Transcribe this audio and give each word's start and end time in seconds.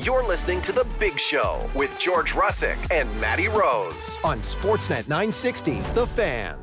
You're 0.00 0.22
listening 0.22 0.62
to 0.62 0.70
The 0.70 0.86
Big 1.00 1.18
Show 1.18 1.68
with 1.74 1.98
George 1.98 2.32
Russick 2.34 2.78
and 2.92 3.08
Matty 3.20 3.48
Rose 3.48 4.16
on 4.22 4.38
Sportsnet 4.38 5.08
960, 5.08 5.80
The 5.94 6.06
Fan. 6.06 6.56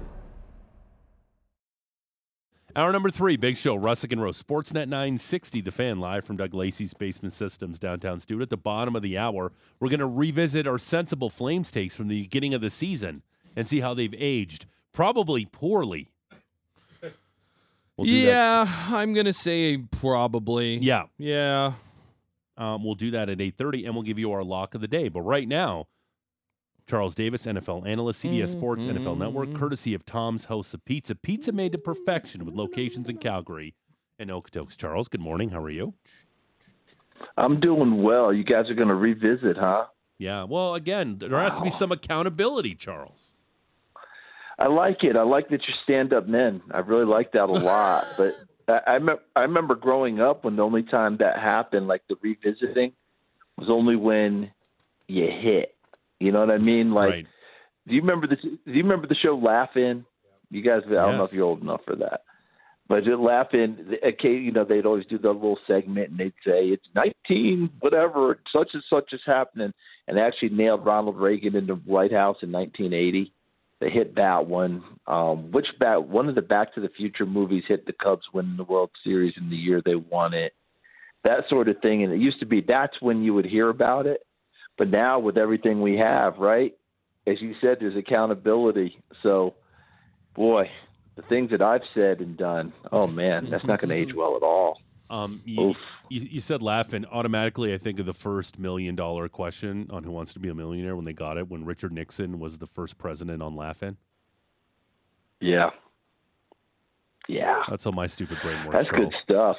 Hour 2.78 2.94
number 2.94 3.12
three, 3.12 3.36
Big 3.36 3.58
Show, 3.58 3.78
Russick 3.78 4.14
and 4.14 4.22
Rose, 4.22 4.42
Sportsnet 4.42 4.88
960, 4.88 5.60
The 5.60 5.72
Fan, 5.74 6.00
live 6.00 6.24
from 6.24 6.38
Doug 6.38 6.54
Lacey's 6.54 6.94
Basement 6.94 7.34
Systems 7.34 7.78
downtown 7.78 8.22
studio. 8.22 8.42
At 8.42 8.50
the 8.50 8.56
bottom 8.56 8.96
of 8.96 9.02
the 9.02 9.18
hour, 9.18 9.52
we're 9.82 9.90
going 9.90 10.00
to 10.00 10.08
revisit 10.08 10.66
our 10.66 10.80
sensible 10.80 11.30
Flames 11.30 11.72
takes 11.72 11.94
from 11.94 12.08
the 12.08 12.22
beginning 12.22 12.54
of 12.54 12.62
the 12.62 12.70
season 12.70 13.22
and 13.54 13.68
see 13.68 13.82
how 13.82 13.94
they've 13.94 14.16
aged, 14.18 14.66
probably 14.94 15.44
poorly. 15.44 16.10
We'll 17.98 18.08
yeah, 18.08 18.66
I'm 18.88 19.14
going 19.14 19.26
to 19.26 19.34
say 19.34 19.78
probably. 19.78 20.78
Yeah. 20.78 21.04
Yeah. 21.18 21.74
Um, 22.58 22.84
we'll 22.84 22.96
do 22.96 23.12
that 23.12 23.30
at 23.30 23.38
8.30, 23.40 23.86
and 23.86 23.94
we'll 23.94 24.04
give 24.04 24.18
you 24.20 24.32
our 24.32 24.44
lock 24.44 24.76
of 24.76 24.82
the 24.82 24.88
day. 24.88 25.10
But 25.10 25.22
right 25.22 25.48
now, 25.48 25.88
Charles 26.88 27.16
Davis, 27.16 27.46
NFL 27.46 27.88
analyst, 27.88 28.24
CBS 28.24 28.50
Sports, 28.50 28.86
Mm-hmm. 28.86 29.06
NFL 29.06 29.18
Network, 29.18 29.54
courtesy 29.56 29.94
of 29.94 30.06
Tom's 30.06 30.46
House 30.46 30.74
of 30.74 30.86
Pizza. 30.86 31.16
Pizza 31.16 31.52
made 31.52 31.72
to 31.74 31.78
perfection 31.78 32.46
with 32.46 32.56
locations 32.56 33.10
in 33.10 33.18
Calgary 33.18 33.74
and 34.20 34.30
Okotoks. 34.30 34.78
Charles, 34.78 35.08
good 35.08 35.20
morning. 35.22 35.50
How 35.50 35.62
are 35.62 35.70
you? 35.70 35.94
I'm 37.38 37.60
doing 37.60 38.04
well. 38.04 38.32
You 38.32 38.44
guys 38.44 38.70
are 38.70 38.76
going 38.76 38.88
to 38.90 38.96
revisit, 38.96 39.58
huh? 39.58 39.86
Yeah. 40.18 40.44
Well, 40.44 40.76
again, 40.76 41.18
there 41.18 41.40
has 41.40 41.56
to 41.56 41.62
be 41.62 41.70
some 41.70 41.92
accountability, 41.92 42.76
Charles. 42.76 43.34
I 44.58 44.68
like 44.68 45.04
it. 45.04 45.18
I 45.18 45.24
like 45.24 45.50
that 45.50 45.68
you're 45.68 45.74
stand-up 45.84 46.28
men. 46.28 46.62
I 46.72 46.80
really 46.80 47.04
like 47.06 47.34
that 47.34 47.46
a 47.50 47.52
lot. 47.52 48.06
but 48.18 48.36
I, 48.68 48.80
I, 48.88 49.00
me- 49.00 49.14
I 49.36 49.42
remember 49.42 49.76
growing 49.76 50.20
up 50.20 50.44
when 50.44 50.56
the 50.56 50.64
only 50.64 50.84
time 50.84 51.18
that 51.18 51.38
happened, 51.38 51.88
like 51.88 52.04
the 52.08 52.16
revisiting, 52.22 52.94
was 53.58 53.70
only 53.70 53.96
when 53.96 54.52
you 55.08 55.28
hit. 55.28 55.76
You 56.20 56.32
know 56.32 56.40
what 56.40 56.52
I 56.52 56.58
mean? 56.58 56.92
Like, 56.92 57.10
right. 57.10 57.28
do 57.88 57.96
you 57.96 58.02
remember 58.02 58.28
the 58.28 58.36
Do 58.36 58.60
you 58.66 58.84
remember 58.84 59.08
the 59.08 59.16
show 59.16 59.38
Laugh-In? 59.38 60.06
You 60.52 60.62
guys, 60.62 60.82
I 60.88 60.92
don't 60.92 61.18
know 61.18 61.26
if 61.26 61.34
you're 61.34 61.46
old 61.46 61.62
enough 61.62 61.82
for 61.86 61.96
that. 61.98 62.22
But 62.88 63.04
just 63.04 63.18
Laugh-In, 63.18 63.98
okay, 64.06 64.34
you 64.34 64.52
know, 64.52 64.64
they'd 64.64 64.86
always 64.86 65.08
do 65.08 65.18
the 65.18 65.30
little 65.30 65.58
segment, 65.66 66.12
and 66.12 66.20
they'd 66.20 66.34
say 66.46 66.68
it's 66.68 66.86
19, 66.94 67.72
whatever, 67.80 68.38
such 68.54 68.70
and 68.74 68.84
such 68.90 69.12
is 69.12 69.22
happening, 69.26 69.74
and 70.08 70.18
they 70.18 70.22
actually 70.22 70.50
nailed 70.50 70.86
Ronald 70.86 71.18
Reagan 71.18 71.56
in 71.56 71.66
the 71.66 71.74
White 71.74 72.12
House 72.12 72.38
in 72.44 72.52
1980. 72.52 73.34
They 73.80 73.90
hit 73.90 74.16
that 74.16 74.48
one. 74.48 74.84
Um, 75.08 75.52
which 75.52 75.68
back? 75.80 76.00
One 76.00 76.30
of 76.30 76.36
the 76.36 76.42
Back 76.42 76.74
to 76.76 76.82
the 76.82 76.90
Future 76.90 77.26
movies 77.26 77.64
hit 77.68 77.86
the 77.86 77.94
Cubs 77.94 78.24
winning 78.34 78.58
the 78.58 78.64
World 78.64 78.90
Series 79.04 79.34
in 79.38 79.50
the 79.50 79.56
year 79.56 79.82
they 79.84 79.96
won 79.96 80.34
it. 80.34 80.54
That 81.24 81.42
sort 81.50 81.68
of 81.68 81.78
thing, 81.82 82.04
and 82.04 82.14
it 82.14 82.20
used 82.20 82.40
to 82.40 82.46
be 82.46 82.62
that's 82.62 83.02
when 83.02 83.24
you 83.24 83.34
would 83.34 83.46
hear 83.46 83.70
about 83.70 84.06
it. 84.06 84.26
But 84.78 84.90
now 84.90 85.20
with 85.20 85.38
everything 85.38 85.82
we 85.82 85.98
have, 85.98 86.38
right? 86.38 86.74
As 87.28 87.42
you 87.42 87.54
said, 87.60 87.78
there's 87.80 87.98
accountability. 87.98 89.02
So, 89.24 89.56
boy, 90.36 90.70
the 91.16 91.24
things 91.24 91.52
that 91.52 91.62
I've 91.62 91.82
said 91.94 92.20
and 92.20 92.38
done, 92.38 92.74
oh 92.92 93.08
man, 93.08 93.48
that's 93.50 93.66
not 93.66 93.82
going 93.82 93.90
to 93.90 93.96
age 93.96 94.14
well 94.16 94.36
at 94.36 94.44
all. 94.44 94.80
Um, 95.10 95.42
you, 95.46 95.76
you, 96.10 96.22
you 96.32 96.40
said 96.42 96.62
Laugh-In. 96.62 97.06
Automatically, 97.06 97.74
I 97.74 97.78
think 97.78 98.00
of 98.00 98.06
the 98.06 98.14
first 98.14 98.58
million 98.58 98.96
dollar 98.96 99.30
question 99.30 99.88
on 99.92 100.04
Who 100.04 100.12
Wants 100.12 100.34
to 100.34 100.40
Be 100.40 100.50
a 100.50 100.56
Millionaire 100.56 100.96
when 100.96 101.06
they 101.06 101.14
got 101.14 101.38
it, 101.38 101.48
when 101.50 101.64
Richard 101.66 101.92
Nixon 101.92 102.40
was 102.40 102.58
the 102.58 102.68
first 102.68 102.98
president 102.98 103.44
on 103.44 103.56
Laugh-In. 103.56 103.98
Yeah. 105.40 105.70
Yeah. 107.28 107.62
That's 107.70 107.84
how 107.84 107.92
my 107.92 108.08
stupid 108.08 108.38
brain 108.42 108.66
works, 108.66 108.78
That's 108.78 108.90
Charles. 108.90 109.14
good 109.14 109.22
stuff. 109.24 109.58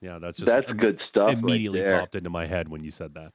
Yeah, 0.00 0.18
that's 0.18 0.36
just 0.38 0.46
That's 0.46 0.66
good 0.72 1.00
stuff. 1.08 1.28
right 1.28 1.38
Immediately 1.38 1.80
there. 1.80 2.00
popped 2.00 2.16
into 2.16 2.30
my 2.30 2.46
head 2.46 2.68
when 2.68 2.82
you 2.82 2.90
said 2.90 3.14
that. 3.14 3.32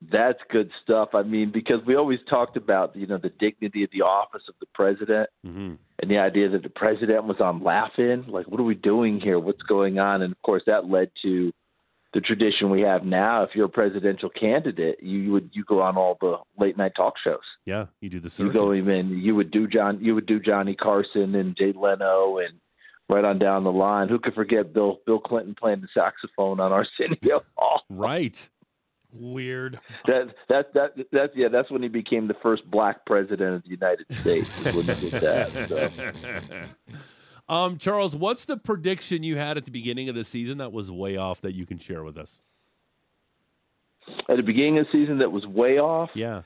That's 0.00 0.38
good 0.50 0.70
stuff. 0.82 1.10
I 1.12 1.22
mean, 1.22 1.50
because 1.52 1.84
we 1.84 1.96
always 1.96 2.20
talked 2.30 2.56
about 2.56 2.94
you 2.94 3.06
know 3.06 3.18
the 3.18 3.32
dignity 3.40 3.82
of 3.82 3.90
the 3.92 4.02
office 4.02 4.42
of 4.48 4.54
the 4.60 4.66
president 4.74 5.28
hmm 5.44 5.74
and 6.00 6.08
the 6.08 6.18
idea 6.18 6.48
that 6.48 6.62
the 6.62 6.68
president 6.68 7.24
was 7.24 7.40
on 7.40 7.64
Laugh-In. 7.64 8.26
Like, 8.28 8.46
what 8.46 8.60
are 8.60 8.64
we 8.64 8.76
doing 8.76 9.18
here? 9.20 9.36
What's 9.40 9.62
going 9.62 9.98
on? 9.98 10.22
And 10.22 10.30
of 10.30 10.40
course, 10.42 10.62
that 10.66 10.88
led 10.88 11.10
to 11.22 11.52
the 12.14 12.20
tradition 12.20 12.70
we 12.70 12.82
have 12.82 13.04
now. 13.04 13.42
If 13.42 13.50
you're 13.54 13.66
a 13.66 13.70
presidential 13.70 14.30
candidate, 14.30 15.02
you, 15.02 15.32
would 15.32 15.50
you 15.52 15.64
go 15.64 15.82
on 15.82 15.96
all 15.96 16.16
the 16.20 16.36
late 16.58 16.76
night 16.76 16.92
talk 16.96 17.14
shows. 17.22 17.40
Yeah, 17.66 17.86
you 18.00 18.08
do 18.08 18.20
the 18.20 18.30
same. 18.30 18.46
You 18.46 18.52
go 18.52 18.74
even 18.74 19.10
you 19.10 19.34
would 19.34 19.50
do 19.50 19.66
John 19.66 19.98
you 20.00 20.14
would 20.14 20.26
do 20.26 20.40
Johnny 20.40 20.74
Carson 20.74 21.34
and 21.34 21.56
Jay 21.56 21.72
Leno 21.74 22.38
and 22.38 22.58
right 23.08 23.24
on 23.24 23.38
down 23.38 23.64
the 23.64 23.72
line. 23.72 24.08
Who 24.08 24.18
could 24.18 24.34
forget 24.34 24.72
Bill 24.72 25.00
Bill 25.06 25.18
Clinton 25.18 25.54
playing 25.58 25.80
the 25.80 25.88
saxophone 25.92 26.60
on 26.60 26.72
Arsenio 26.72 27.42
Hall? 27.56 27.82
right. 27.88 28.48
Weird. 29.12 29.80
That 30.06 30.34
that 30.48 30.74
that 30.74 30.90
that's 31.10 31.32
yeah. 31.34 31.48
That's 31.48 31.70
when 31.70 31.82
he 31.82 31.88
became 31.88 32.28
the 32.28 32.36
first 32.42 32.70
black 32.70 33.06
president 33.06 33.54
of 33.56 33.62
the 33.62 33.70
United 33.70 34.06
States. 34.20 34.48
when 34.64 34.84
he 34.84 35.10
did 35.10 35.22
that. 35.22 36.68
So. 37.48 37.48
um, 37.54 37.78
Charles, 37.78 38.14
what's 38.14 38.44
the 38.44 38.58
prediction 38.58 39.22
you 39.22 39.36
had 39.36 39.56
at 39.56 39.64
the 39.64 39.70
beginning 39.70 40.08
of 40.08 40.14
the 40.14 40.24
season 40.24 40.58
that 40.58 40.72
was 40.72 40.90
way 40.90 41.16
off 41.16 41.40
that 41.40 41.54
you 41.54 41.64
can 41.64 41.78
share 41.78 42.04
with 42.04 42.18
us? 42.18 42.42
At 44.28 44.36
the 44.36 44.42
beginning 44.42 44.78
of 44.78 44.86
the 44.86 44.98
season, 44.98 45.18
that 45.18 45.32
was 45.32 45.46
way 45.46 45.78
off. 45.78 46.10
Yeah. 46.14 46.42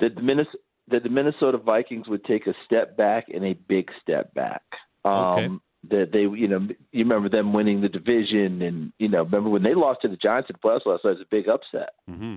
That 0.00 0.14
the 0.14 0.22
Minnesota 0.22 0.58
that 0.88 1.02
the 1.02 1.08
Minnesota 1.08 1.56
Vikings 1.56 2.08
would 2.08 2.24
take 2.24 2.46
a 2.46 2.54
step 2.66 2.96
back 2.96 3.26
and 3.32 3.44
a 3.44 3.54
big 3.54 3.88
step 4.02 4.34
back. 4.34 4.62
Um, 5.04 5.12
Okay. 5.12 5.48
That 5.90 6.10
they, 6.12 6.20
you 6.20 6.48
know, 6.48 6.68
you 6.92 7.04
remember 7.04 7.28
them 7.28 7.52
winning 7.52 7.80
the 7.80 7.88
division, 7.88 8.62
and 8.62 8.92
you 8.98 9.08
know, 9.08 9.22
remember 9.22 9.50
when 9.50 9.62
they 9.62 9.74
lost 9.74 10.02
to 10.02 10.08
the 10.08 10.16
Giants 10.16 10.50
in 10.50 10.56
the 10.60 10.66
playoffs 10.66 10.86
last 10.86 11.04
night? 11.04 11.12
It 11.12 11.18
was 11.18 11.26
a 11.26 11.30
big 11.30 11.48
upset. 11.48 11.90
hmm 12.08 12.36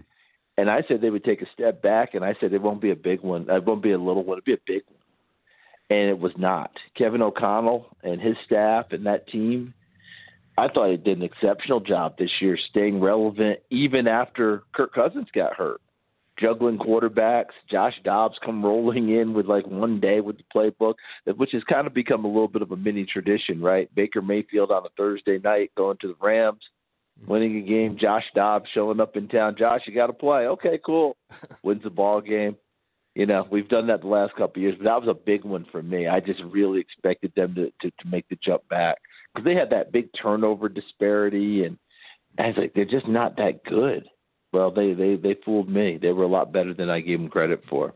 And 0.58 0.70
I 0.70 0.82
said 0.88 1.02
they 1.02 1.10
would 1.10 1.24
take 1.24 1.42
a 1.42 1.52
step 1.54 1.82
back, 1.82 2.14
and 2.14 2.26
I 2.26 2.36
said 2.40 2.54
it 2.54 2.62
won't 2.62 2.82
be 2.82 2.92
a 2.92 2.96
big 2.96 3.22
one. 3.22 3.48
It 3.50 3.64
won't 3.66 3.84
be 3.84 3.92
a 3.92 3.98
little 3.98 4.24
one. 4.24 4.40
It'll 4.40 4.46
be 4.46 4.54
a 4.54 4.66
big 4.66 4.84
one. 4.88 4.98
And 5.90 6.10
it 6.10 6.20
was 6.20 6.34
not. 6.38 6.72
Kevin 6.98 7.22
O'Connell 7.22 7.88
and 8.04 8.20
his 8.20 8.36
staff 8.46 8.88
and 8.92 9.06
that 9.06 9.28
team, 9.30 9.74
I 10.58 10.68
thought 10.68 10.90
they 10.90 10.98
did 10.98 11.20
an 11.20 11.24
exceptional 11.24 11.80
job 11.80 12.18
this 12.18 12.42
year, 12.42 12.58
staying 12.70 13.00
relevant 13.00 13.60
even 13.70 14.08
after 14.08 14.64
Kirk 14.74 14.94
Cousins 14.94 15.28
got 15.34 15.54
hurt. 15.54 15.80
Juggling 16.40 16.78
quarterbacks, 16.78 17.54
Josh 17.70 17.96
Dobbs 18.04 18.38
come 18.46 18.64
rolling 18.64 19.10
in 19.10 19.34
with 19.34 19.48
like 19.48 19.66
one 19.66 20.00
day 20.00 20.22
with 20.22 20.38
the 20.38 20.44
playbook, 20.54 20.96
which 21.36 21.52
has 21.54 21.64
kind 21.64 21.88
of 21.88 21.94
become 21.94 22.26
a 22.26 22.28
little 22.28 22.48
bit 22.48 22.62
of 22.62 22.72
a 22.72 22.78
mini 22.78 23.06
tradition, 23.06 23.62
right? 23.62 23.94
Baker 23.96 24.22
Mayfield 24.22 24.72
on 24.72 24.86
a 24.86 24.90
Thursday 24.98 25.40
night 25.40 25.72
going 25.76 25.98
to 26.02 26.10
the 26.10 26.16
Rams 26.22 26.62
mm-hmm. 27.20 27.32
winning 27.32 27.58
a 27.58 27.62
game. 27.62 27.98
Josh 28.00 28.26
Dobbs 28.36 28.70
showing 28.74 29.00
up 29.00 29.16
in 29.16 29.28
town. 29.28 29.56
Josh, 29.58 29.82
you 29.88 29.96
got 29.96 30.08
to 30.08 30.14
play. 30.14 30.48
Okay, 30.48 30.80
cool. 30.86 31.18
Wins 31.64 31.84
the 31.84 31.90
ball 31.90 32.22
game. 32.22 32.56
You 33.16 33.26
know, 33.26 33.48
we've 33.50 33.68
done 33.68 33.88
that 33.88 34.02
the 34.02 34.08
last 34.08 34.34
couple 34.34 34.58
of 34.58 34.62
years, 34.62 34.76
but 34.78 34.84
that 34.84 35.02
was 35.02 35.10
a 35.10 35.26
big 35.26 35.44
one 35.44 35.66
for 35.72 35.82
me. 35.82 36.08
I 36.08 36.20
just 36.20 36.40
really 36.44 36.80
expected 36.80 37.34
them 37.36 37.56
to 37.56 37.72
to, 37.82 37.90
to 37.90 38.08
make 38.08 38.28
the 38.30 38.38
jump 38.46 38.68
back 38.70 39.00
because 39.34 39.44
they 39.44 39.56
had 39.56 39.72
that 39.72 39.92
big 39.92 40.10
turnover 40.22 40.70
disparity, 40.70 41.64
and 41.64 41.80
I 42.38 42.50
was 42.50 42.58
like, 42.58 42.74
they're 42.76 42.86
just 42.86 43.08
not 43.08 43.38
that 43.38 43.64
good. 43.64 44.08
Well, 44.54 44.72
they 44.72 44.94
they 44.94 45.16
they 45.16 45.36
fooled 45.46 45.70
me. 45.70 45.98
They 46.02 46.12
were 46.12 46.24
a 46.24 46.28
lot 46.28 46.52
better 46.52 46.74
than 46.74 46.90
I 46.90 47.02
gave 47.02 47.20
them 47.20 47.30
credit 47.30 47.64
for. 47.70 47.94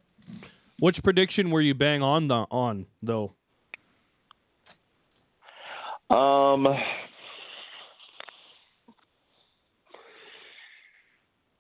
Which 0.79 1.03
prediction 1.03 1.51
were 1.51 1.61
you 1.61 1.73
bang 1.73 2.01
on 2.03 2.27
the 2.27 2.45
on 2.51 2.87
though? 3.01 3.33
Um, 6.09 6.67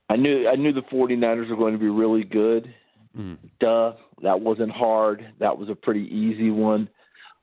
I 0.09 0.17
knew 0.17 0.47
I 0.47 0.55
knew 0.57 0.73
the 0.73 0.81
49ers 0.81 1.49
were 1.49 1.55
going 1.55 1.73
to 1.73 1.79
be 1.79 1.87
really 1.87 2.23
good. 2.25 2.73
Mm. 3.17 3.37
Duh, 3.59 3.93
that 4.23 4.41
wasn't 4.41 4.71
hard. 4.71 5.25
That 5.39 5.57
was 5.57 5.69
a 5.69 5.75
pretty 5.75 6.03
easy 6.03 6.49
one. 6.49 6.89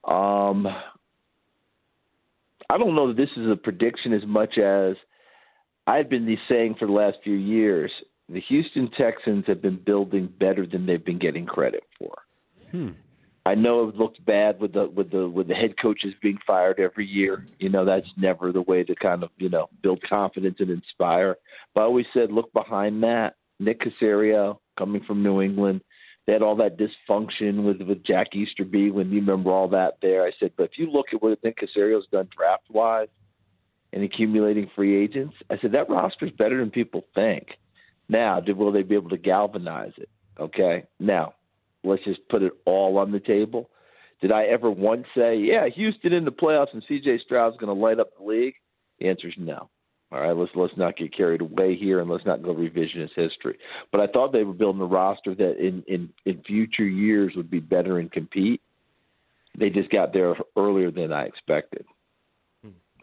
Um, 0.04 0.66
I 2.70 2.76
don't 2.76 2.94
know 2.94 3.09
that 3.09 3.16
this 3.16 3.30
is 3.36 3.50
a 3.50 3.56
prediction 3.56 4.12
as 4.12 4.26
much 4.26 4.59
as 4.59 4.97
I've 5.88 6.10
been 6.10 6.37
saying 6.50 6.76
for 6.78 6.87
the 6.87 6.93
last 6.93 7.16
few 7.25 7.34
years. 7.34 7.91
The 8.28 8.42
Houston 8.51 8.91
Texans 8.91 9.45
have 9.47 9.62
been 9.62 9.80
building 9.83 10.30
better 10.39 10.66
than 10.66 10.84
they've 10.84 11.03
been 11.03 11.18
getting 11.18 11.47
credit 11.47 11.83
for. 11.98 12.15
Hmm. 12.71 12.91
I 13.47 13.54
know 13.54 13.89
it 13.89 13.97
looks 13.97 14.18
bad 14.18 14.60
with 14.60 14.74
the 14.74 14.86
with 14.86 15.10
the 15.10 15.27
with 15.27 15.48
the 15.48 15.54
head 15.54 15.77
coaches 15.80 16.12
being 16.21 16.36
fired 16.47 16.78
every 16.78 17.07
year. 17.07 17.47
You 17.59 17.71
know 17.71 17.86
that's 17.86 18.07
never 18.18 18.53
the 18.53 18.60
way 18.60 18.84
to 18.84 18.95
kind 18.95 19.22
of 19.22 19.30
you 19.39 19.48
know 19.48 19.71
build 19.83 20.03
confidence 20.07 20.57
and 20.59 20.68
inspire. 20.68 21.36
But 21.74 21.80
I 21.80 21.84
always 21.84 22.04
said, 22.12 22.30
look 22.30 22.53
behind 22.53 23.03
that. 23.04 23.36
Nick 23.59 23.80
Caserio 23.80 24.59
coming 24.78 25.03
from 25.07 25.22
New 25.22 25.41
England, 25.41 25.80
they 26.27 26.34
had 26.34 26.42
all 26.42 26.57
that 26.57 26.77
dysfunction 26.78 27.65
with 27.65 27.80
with 27.80 28.04
Jack 28.04 28.34
Easterby 28.34 28.91
when 28.91 29.10
you 29.10 29.21
remember 29.21 29.51
all 29.51 29.68
that 29.68 29.95
there. 30.03 30.27
I 30.27 30.33
said, 30.39 30.53
but 30.59 30.65
if 30.65 30.72
you 30.77 30.91
look 30.91 31.07
at 31.15 31.22
what 31.22 31.42
Nick 31.42 31.57
Caserio's 31.57 32.07
done 32.12 32.28
draft 32.36 32.65
wise 32.68 33.09
and 33.92 34.02
accumulating 34.02 34.70
free 34.74 35.02
agents, 35.02 35.34
I 35.50 35.56
said 35.60 35.72
that 35.72 35.88
roster's 35.88 36.30
better 36.32 36.58
than 36.58 36.70
people 36.70 37.04
think. 37.14 37.48
Now, 38.08 38.40
will 38.46 38.72
they 38.72 38.82
be 38.82 38.94
able 38.94 39.10
to 39.10 39.18
galvanize 39.18 39.92
it? 39.96 40.08
Okay. 40.38 40.84
Now, 40.98 41.34
let's 41.84 42.04
just 42.04 42.20
put 42.28 42.42
it 42.42 42.52
all 42.64 42.98
on 42.98 43.12
the 43.12 43.20
table. 43.20 43.70
Did 44.20 44.32
I 44.32 44.44
ever 44.44 44.70
once 44.70 45.06
say, 45.16 45.36
yeah, 45.36 45.68
Houston 45.68 46.12
in 46.12 46.24
the 46.24 46.32
playoffs 46.32 46.72
and 46.72 46.82
CJ 46.90 47.20
Stroud's 47.20 47.56
going 47.56 47.74
to 47.74 47.80
light 47.80 48.00
up 48.00 48.16
the 48.16 48.24
league? 48.24 48.54
The 48.98 49.08
answer 49.08 49.28
is 49.28 49.34
no. 49.38 49.68
All 50.10 50.20
right, 50.20 50.34
let's 50.34 50.50
let's 50.54 50.76
not 50.76 50.96
get 50.96 51.14
carried 51.14 51.42
away 51.42 51.76
here, 51.76 52.00
and 52.00 52.08
let's 52.08 52.24
not 52.24 52.42
go 52.42 52.54
revisionist 52.54 53.10
history. 53.14 53.58
But 53.92 54.00
I 54.00 54.06
thought 54.06 54.32
they 54.32 54.42
were 54.42 54.54
building 54.54 54.80
a 54.80 54.86
roster 54.86 55.34
that 55.34 55.58
in 55.58 55.84
in 55.86 56.08
in 56.24 56.42
future 56.44 56.86
years 56.86 57.34
would 57.36 57.50
be 57.50 57.60
better 57.60 57.98
and 57.98 58.10
compete. 58.10 58.62
They 59.58 59.68
just 59.68 59.90
got 59.90 60.14
there 60.14 60.34
earlier 60.56 60.90
than 60.90 61.12
I 61.12 61.24
expected, 61.24 61.84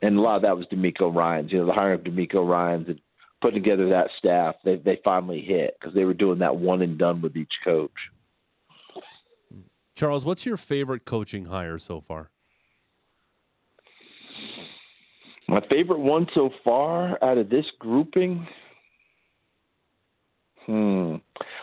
and 0.02 0.18
a 0.18 0.22
lot 0.22 0.38
of 0.38 0.42
that 0.44 0.58
was 0.58 0.66
DeMeco 0.72 1.14
Ryans. 1.14 1.52
You 1.52 1.60
know, 1.60 1.66
the 1.68 1.74
hiring 1.74 2.00
of 2.00 2.06
DeMeco 2.06 2.48
Ryans 2.48 2.88
and 2.88 3.00
putting 3.42 3.62
together 3.62 3.90
that 3.90 4.10
staff, 4.18 4.56
they 4.64 4.76
they 4.78 5.00
finally 5.04 5.42
hit 5.42 5.78
because 5.80 5.94
they 5.94 6.06
were 6.06 6.14
doing 6.14 6.40
that 6.40 6.58
one 6.58 6.82
and 6.82 6.98
done 6.98 7.22
with 7.22 7.36
each 7.36 7.54
coach. 7.64 7.92
Charles, 9.96 10.26
what's 10.26 10.46
your 10.46 10.58
favorite 10.58 11.06
coaching 11.06 11.46
hire 11.46 11.80
so 11.80 12.02
far? 12.02 12.30
My 15.48 15.62
favorite 15.70 16.00
one 16.00 16.28
so 16.34 16.50
far 16.64 17.24
out 17.24 17.38
of 17.38 17.50
this 17.50 17.66
grouping, 17.80 18.48
hmm, 20.66 21.16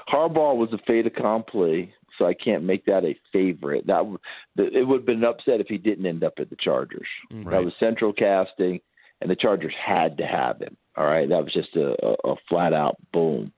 Harbaugh 0.09 0.57
was 0.57 0.73
a 0.73 0.79
fait 0.87 1.07
accompli, 1.07 1.93
so 2.23 2.29
I 2.29 2.35
can't 2.35 2.63
make 2.63 2.85
that 2.87 3.05
a 3.05 3.19
favorite. 3.33 3.87
That 3.89 4.17
it 4.57 4.87
would 4.87 5.01
have 5.01 5.07
been 5.07 5.19
an 5.19 5.25
upset 5.25 5.61
if 5.61 5.67
he 5.67 5.77
didn't 5.77 6.07
end 6.07 6.23
up 6.23 6.35
at 6.39 6.51
the 6.51 6.57
Chargers. 6.57 7.09
Right. 7.33 7.51
That 7.51 7.65
was 7.65 7.73
central 7.81 8.13
casting, 8.13 8.81
and 9.21 9.29
the 9.29 9.37
Chargers 9.37 9.75
had 9.85 10.19
to 10.19 10.25
have 10.25 10.61
him. 10.61 10.77
All 10.97 11.05
right, 11.05 11.29
that 11.29 11.43
was 11.43 11.53
just 11.53 11.75
a, 11.75 11.97
a, 12.05 12.33
a 12.33 12.37
flat 12.49 12.73
out 12.73 12.97
boom. 13.13 13.53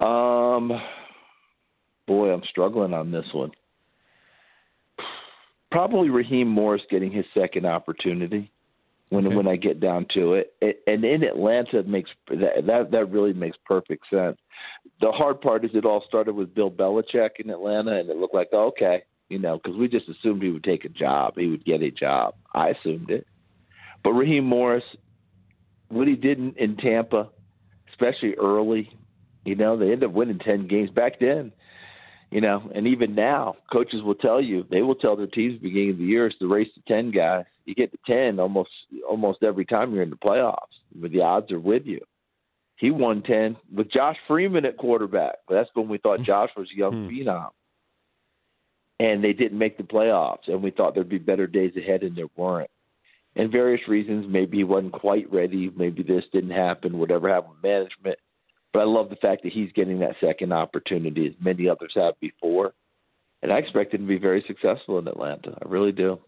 Um, 0.00 0.72
boy, 2.08 2.32
I'm 2.32 2.42
struggling 2.50 2.92
on 2.92 3.12
this 3.12 3.26
one. 3.32 3.52
Probably 5.70 6.08
Raheem 6.08 6.48
Morris 6.48 6.82
getting 6.90 7.12
his 7.12 7.26
second 7.38 7.66
opportunity 7.66 8.50
when 9.10 9.26
okay. 9.26 9.36
when 9.36 9.46
I 9.46 9.56
get 9.56 9.80
down 9.80 10.06
to 10.14 10.34
it. 10.34 10.54
it. 10.60 10.82
And 10.86 11.04
in 11.04 11.22
Atlanta, 11.22 11.80
it 11.80 11.88
makes 11.88 12.10
that, 12.28 12.66
that 12.66 12.90
that 12.92 13.10
really 13.10 13.32
makes 13.32 13.58
perfect 13.66 14.04
sense. 14.08 14.38
The 15.00 15.12
hard 15.12 15.40
part 15.40 15.64
is 15.64 15.72
it 15.74 15.84
all 15.84 16.02
started 16.08 16.34
with 16.34 16.54
Bill 16.54 16.70
Belichick 16.70 17.30
in 17.38 17.50
Atlanta, 17.50 17.98
and 17.98 18.08
it 18.08 18.16
looked 18.16 18.34
like 18.34 18.52
okay, 18.52 19.02
you 19.28 19.38
know, 19.38 19.60
because 19.62 19.78
we 19.78 19.88
just 19.88 20.08
assumed 20.08 20.42
he 20.42 20.50
would 20.50 20.64
take 20.64 20.84
a 20.84 20.88
job, 20.88 21.34
he 21.36 21.48
would 21.48 21.64
get 21.64 21.82
a 21.82 21.90
job. 21.90 22.34
I 22.54 22.70
assumed 22.70 23.10
it, 23.10 23.26
but 24.02 24.12
Raheem 24.12 24.44
Morris, 24.44 24.84
what 25.88 26.08
he 26.08 26.16
did 26.16 26.38
in, 26.38 26.54
in 26.56 26.76
Tampa, 26.76 27.28
especially 27.90 28.34
early, 28.34 28.90
you 29.44 29.56
know, 29.56 29.76
they 29.76 29.86
ended 29.86 30.04
up 30.04 30.12
winning 30.12 30.38
ten 30.38 30.66
games 30.66 30.90
back 30.90 31.20
then 31.20 31.52
you 32.30 32.40
know, 32.40 32.70
and 32.74 32.86
even 32.86 33.14
now, 33.14 33.56
coaches 33.72 34.02
will 34.02 34.14
tell 34.14 34.40
you 34.40 34.64
they 34.70 34.82
will 34.82 34.94
tell 34.94 35.16
their 35.16 35.26
teams 35.26 35.54
the 35.54 35.68
beginning 35.68 35.90
of 35.90 35.98
the 35.98 36.04
year 36.04 36.26
it's 36.26 36.36
the 36.40 36.46
race 36.46 36.68
to 36.74 36.80
ten 36.86 37.10
guys. 37.10 37.44
You 37.64 37.74
get 37.74 37.90
to 37.92 37.98
ten 38.06 38.38
almost 38.38 38.70
almost 39.08 39.42
every 39.42 39.64
time 39.64 39.92
you're 39.92 40.04
in 40.04 40.10
the 40.10 40.16
playoffs, 40.16 40.78
but 40.94 41.10
the 41.10 41.22
odds 41.22 41.50
are 41.50 41.60
with 41.60 41.86
you. 41.86 42.00
He 42.76 42.90
won 42.92 43.22
ten 43.22 43.56
with 43.74 43.90
Josh 43.90 44.16
Freeman 44.28 44.64
at 44.64 44.76
quarterback. 44.76 45.36
But 45.48 45.54
That's 45.54 45.70
when 45.74 45.88
we 45.88 45.98
thought 45.98 46.22
Josh 46.22 46.50
was 46.56 46.68
a 46.72 46.78
young 46.78 47.08
hmm. 47.08 47.08
phenom, 47.08 47.50
and 49.00 49.24
they 49.24 49.32
didn't 49.32 49.58
make 49.58 49.76
the 49.76 49.82
playoffs. 49.82 50.46
And 50.46 50.62
we 50.62 50.70
thought 50.70 50.94
there'd 50.94 51.08
be 51.08 51.18
better 51.18 51.48
days 51.48 51.72
ahead, 51.76 52.04
and 52.04 52.16
there 52.16 52.30
weren't. 52.36 52.70
And 53.34 53.50
various 53.50 53.86
reasons, 53.88 54.26
maybe 54.28 54.58
he 54.58 54.64
wasn't 54.64 54.92
quite 54.92 55.32
ready. 55.32 55.70
Maybe 55.76 56.02
this 56.02 56.24
didn't 56.32 56.50
happen. 56.50 56.98
Whatever 56.98 57.28
happened 57.28 57.54
with 57.54 57.62
management 57.62 58.18
but 58.72 58.80
I 58.80 58.84
love 58.84 59.10
the 59.10 59.16
fact 59.16 59.42
that 59.42 59.52
he's 59.52 59.72
getting 59.72 60.00
that 60.00 60.16
second 60.20 60.52
opportunity 60.52 61.26
as 61.26 61.34
many 61.44 61.68
others 61.68 61.92
have 61.96 62.14
before. 62.20 62.72
And 63.42 63.52
I 63.52 63.58
expect 63.58 63.94
him 63.94 64.02
to 64.02 64.06
be 64.06 64.18
very 64.18 64.44
successful 64.46 64.98
in 64.98 65.08
Atlanta. 65.08 65.56
I 65.62 65.68
really 65.68 65.92
do. 65.92 66.20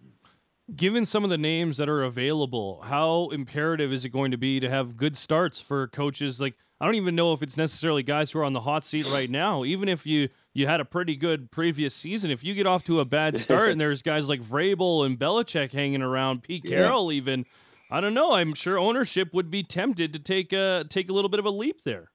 Given 0.74 1.04
some 1.04 1.24
of 1.24 1.30
the 1.30 1.38
names 1.38 1.76
that 1.76 1.88
are 1.88 2.02
available, 2.02 2.82
how 2.82 3.28
imperative 3.30 3.92
is 3.92 4.04
it 4.04 4.10
going 4.10 4.30
to 4.30 4.38
be 4.38 4.60
to 4.60 4.70
have 4.70 4.96
good 4.96 5.16
starts 5.16 5.60
for 5.60 5.88
coaches? 5.88 6.40
Like, 6.40 6.54
I 6.80 6.86
don't 6.86 6.94
even 6.94 7.14
know 7.14 7.32
if 7.32 7.42
it's 7.42 7.56
necessarily 7.56 8.02
guys 8.02 8.30
who 8.30 8.38
are 8.38 8.44
on 8.44 8.54
the 8.54 8.60
hot 8.60 8.84
seat 8.84 9.04
right 9.04 9.28
now. 9.28 9.64
Even 9.64 9.88
if 9.88 10.06
you 10.06 10.30
you 10.54 10.66
had 10.66 10.80
a 10.80 10.84
pretty 10.84 11.16
good 11.16 11.50
previous 11.50 11.94
season, 11.94 12.30
if 12.30 12.42
you 12.42 12.54
get 12.54 12.66
off 12.66 12.82
to 12.84 13.00
a 13.00 13.04
bad 13.04 13.38
start 13.38 13.70
and 13.70 13.80
there's 13.80 14.02
guys 14.02 14.28
like 14.28 14.42
Vrabel 14.42 15.04
and 15.04 15.18
Belichick 15.18 15.72
hanging 15.72 16.02
around, 16.02 16.42
Pete 16.42 16.64
Carroll 16.64 17.12
even, 17.12 17.44
I 17.90 18.00
don't 18.00 18.14
know. 18.14 18.32
I'm 18.32 18.54
sure 18.54 18.78
ownership 18.78 19.34
would 19.34 19.50
be 19.50 19.62
tempted 19.62 20.12
to 20.14 20.18
take 20.18 20.52
a 20.52 20.84
take 20.88 21.10
a 21.10 21.12
little 21.12 21.28
bit 21.28 21.38
of 21.40 21.44
a 21.44 21.50
leap 21.50 21.82
there. 21.84 22.11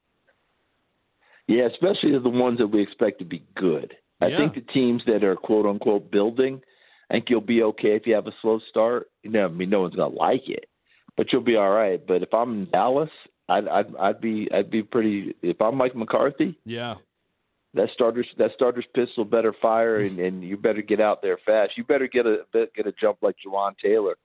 Yeah, 1.48 1.68
especially 1.72 2.12
the 2.12 2.30
ones 2.30 2.60
that 2.60 2.68
we 2.68 2.82
expect 2.82 3.20
to 3.20 3.26
be 3.26 3.44
good. 3.56 3.96
I 4.22 4.28
yeah. 4.28 4.38
think 4.38 4.56
the 4.56 4.74
teams 4.74 5.02
that 5.06 5.24
are 5.24 5.36
quote 5.36 5.66
unquote 5.66 6.12
building, 6.12 6.62
I 7.10 7.16
think 7.16 7.26
you'll 7.30 7.42
be 7.42 7.64
okay 7.64 7.96
if 7.96 8.06
you 8.06 8.16
have 8.16 8.28
a 8.28 8.34
slow 8.42 8.60
start. 8.70 9.10
You 9.24 9.32
know, 9.32 9.46
I 9.46 9.48
mean, 9.48 9.70
no 9.70 9.82
one's 9.82 9.96
gonna 9.96 10.14
like 10.14 10.48
it, 10.48 10.66
but 11.16 11.28
you'll 11.32 11.42
be 11.42 11.56
all 11.56 11.70
right. 11.70 12.06
But 12.06 12.24
if 12.24 12.34
I'm 12.34 12.54
in 12.54 12.70
Dallas, 12.72 13.10
I'd 13.48 13.68
I'd, 13.68 13.96
I'd 13.96 14.22
be 14.22 14.50
I'd 14.54 14.70
be 14.70 14.84
pretty. 14.84 15.36
If 15.42 15.62
I'm 15.62 15.78
Mike 15.78 15.96
McCarthy, 15.96 16.58
yeah, 16.66 16.96
that 17.76 17.90
starter's 17.94 18.28
that 18.38 18.52
starter's 18.56 18.88
pistol 18.94 19.24
better 19.24 19.54
fire, 19.62 20.00
and, 20.00 20.20
and 20.28 20.44
you 20.44 20.58
better 20.58 20.82
get 20.82 21.00
out 21.00 21.22
there 21.22 21.38
fast. 21.46 21.78
You 21.78 21.86
better 21.86 22.08
get 22.08 22.26
a 22.26 22.40
get 22.76 22.88
a 22.88 22.94
jump 23.00 23.20
like 23.22 23.36
Jawaan 23.46 23.78
Taylor, 23.82 24.18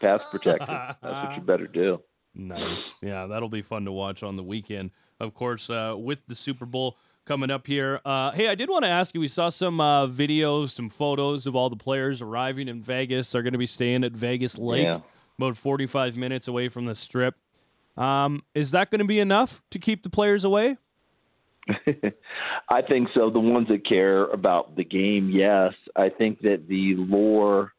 pass 0.00 0.20
protection. 0.30 0.74
That's 0.74 1.02
what 1.02 1.36
you 1.36 1.42
better 1.42 1.66
do. 1.66 2.00
Nice, 2.32 2.94
yeah, 3.02 3.26
that'll 3.26 3.48
be 3.48 3.60
fun 3.60 3.86
to 3.86 3.92
watch 3.92 4.22
on 4.22 4.36
the 4.36 4.44
weekend 4.44 4.92
of 5.20 5.34
course, 5.34 5.70
uh, 5.70 5.94
with 5.96 6.18
the 6.26 6.34
Super 6.34 6.66
Bowl 6.66 6.96
coming 7.26 7.50
up 7.50 7.66
here. 7.66 8.00
Uh, 8.04 8.32
hey, 8.32 8.48
I 8.48 8.54
did 8.54 8.68
want 8.68 8.84
to 8.84 8.90
ask 8.90 9.14
you. 9.14 9.20
We 9.20 9.28
saw 9.28 9.50
some 9.50 9.80
uh, 9.80 10.06
videos, 10.06 10.70
some 10.70 10.88
photos 10.88 11.46
of 11.46 11.54
all 11.54 11.70
the 11.70 11.76
players 11.76 12.22
arriving 12.22 12.66
in 12.66 12.80
Vegas. 12.80 13.30
They're 13.30 13.42
going 13.42 13.52
to 13.52 13.58
be 13.58 13.66
staying 13.66 14.02
at 14.04 14.12
Vegas 14.12 14.58
Lake, 14.58 14.84
yeah. 14.84 15.00
about 15.38 15.56
45 15.56 16.16
minutes 16.16 16.48
away 16.48 16.68
from 16.68 16.86
the 16.86 16.94
Strip. 16.94 17.36
Um, 17.96 18.42
is 18.54 18.70
that 18.70 18.90
going 18.90 19.00
to 19.00 19.04
be 19.04 19.20
enough 19.20 19.62
to 19.70 19.78
keep 19.78 20.02
the 20.02 20.10
players 20.10 20.44
away? 20.44 20.78
I 22.68 22.82
think 22.82 23.08
so. 23.14 23.30
The 23.30 23.40
ones 23.40 23.68
that 23.68 23.86
care 23.86 24.24
about 24.26 24.76
the 24.76 24.84
game, 24.84 25.30
yes. 25.30 25.74
I 25.94 26.08
think 26.08 26.40
that 26.40 26.66
the 26.68 26.94
lore 26.96 27.72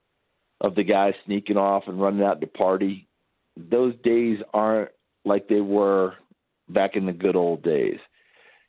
of 0.61 0.75
the 0.75 0.83
guys 0.83 1.13
sneaking 1.25 1.57
off 1.57 1.83
and 1.88 1.99
running 1.99 2.23
out 2.23 2.39
to 2.41 2.47
party, 2.47 3.07
those 3.57 3.95
days 4.03 4.38
aren't 4.53 4.91
like 5.25 5.47
they 5.47 5.61
were 5.61 6.13
back 6.73 6.95
in 6.95 7.06
the 7.06 7.13
good 7.13 7.35
old 7.35 7.63
days. 7.63 8.00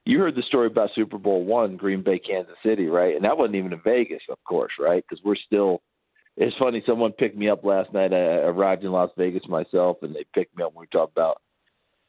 You 0.05 0.19
heard 0.19 0.35
the 0.35 0.43
story 0.43 0.67
about 0.67 0.91
Super 0.95 1.19
Bowl 1.19 1.45
one, 1.45 1.77
Green 1.77 2.03
Bay, 2.03 2.19
Kansas 2.19 2.57
City, 2.65 2.87
right? 2.87 3.15
And 3.15 3.25
that 3.25 3.39
wasn't 3.39 3.57
even 3.57 3.73
in 3.73 3.81
Vegas, 3.85 4.23
of 4.29 4.43
course, 4.45 4.73
right? 4.81 5.05
Because 5.09 5.23
we're 5.25 5.37
still. 5.37 5.83
It's 6.37 6.57
funny. 6.59 6.83
Someone 6.87 7.13
picked 7.13 7.37
me 7.37 7.51
up 7.51 7.63
last 7.63 7.93
night. 7.93 8.13
I 8.13 8.17
arrived 8.17 8.85
in 8.85 8.91
Las 8.91 9.11
Vegas 9.19 9.47
myself, 9.49 9.99
and 10.03 10.15
they 10.15 10.25
picked 10.35 10.57
me 10.57 10.65
up. 10.65 10.75
when 10.75 10.81
We 10.81 10.87
talked 10.87 11.13
about, 11.13 11.43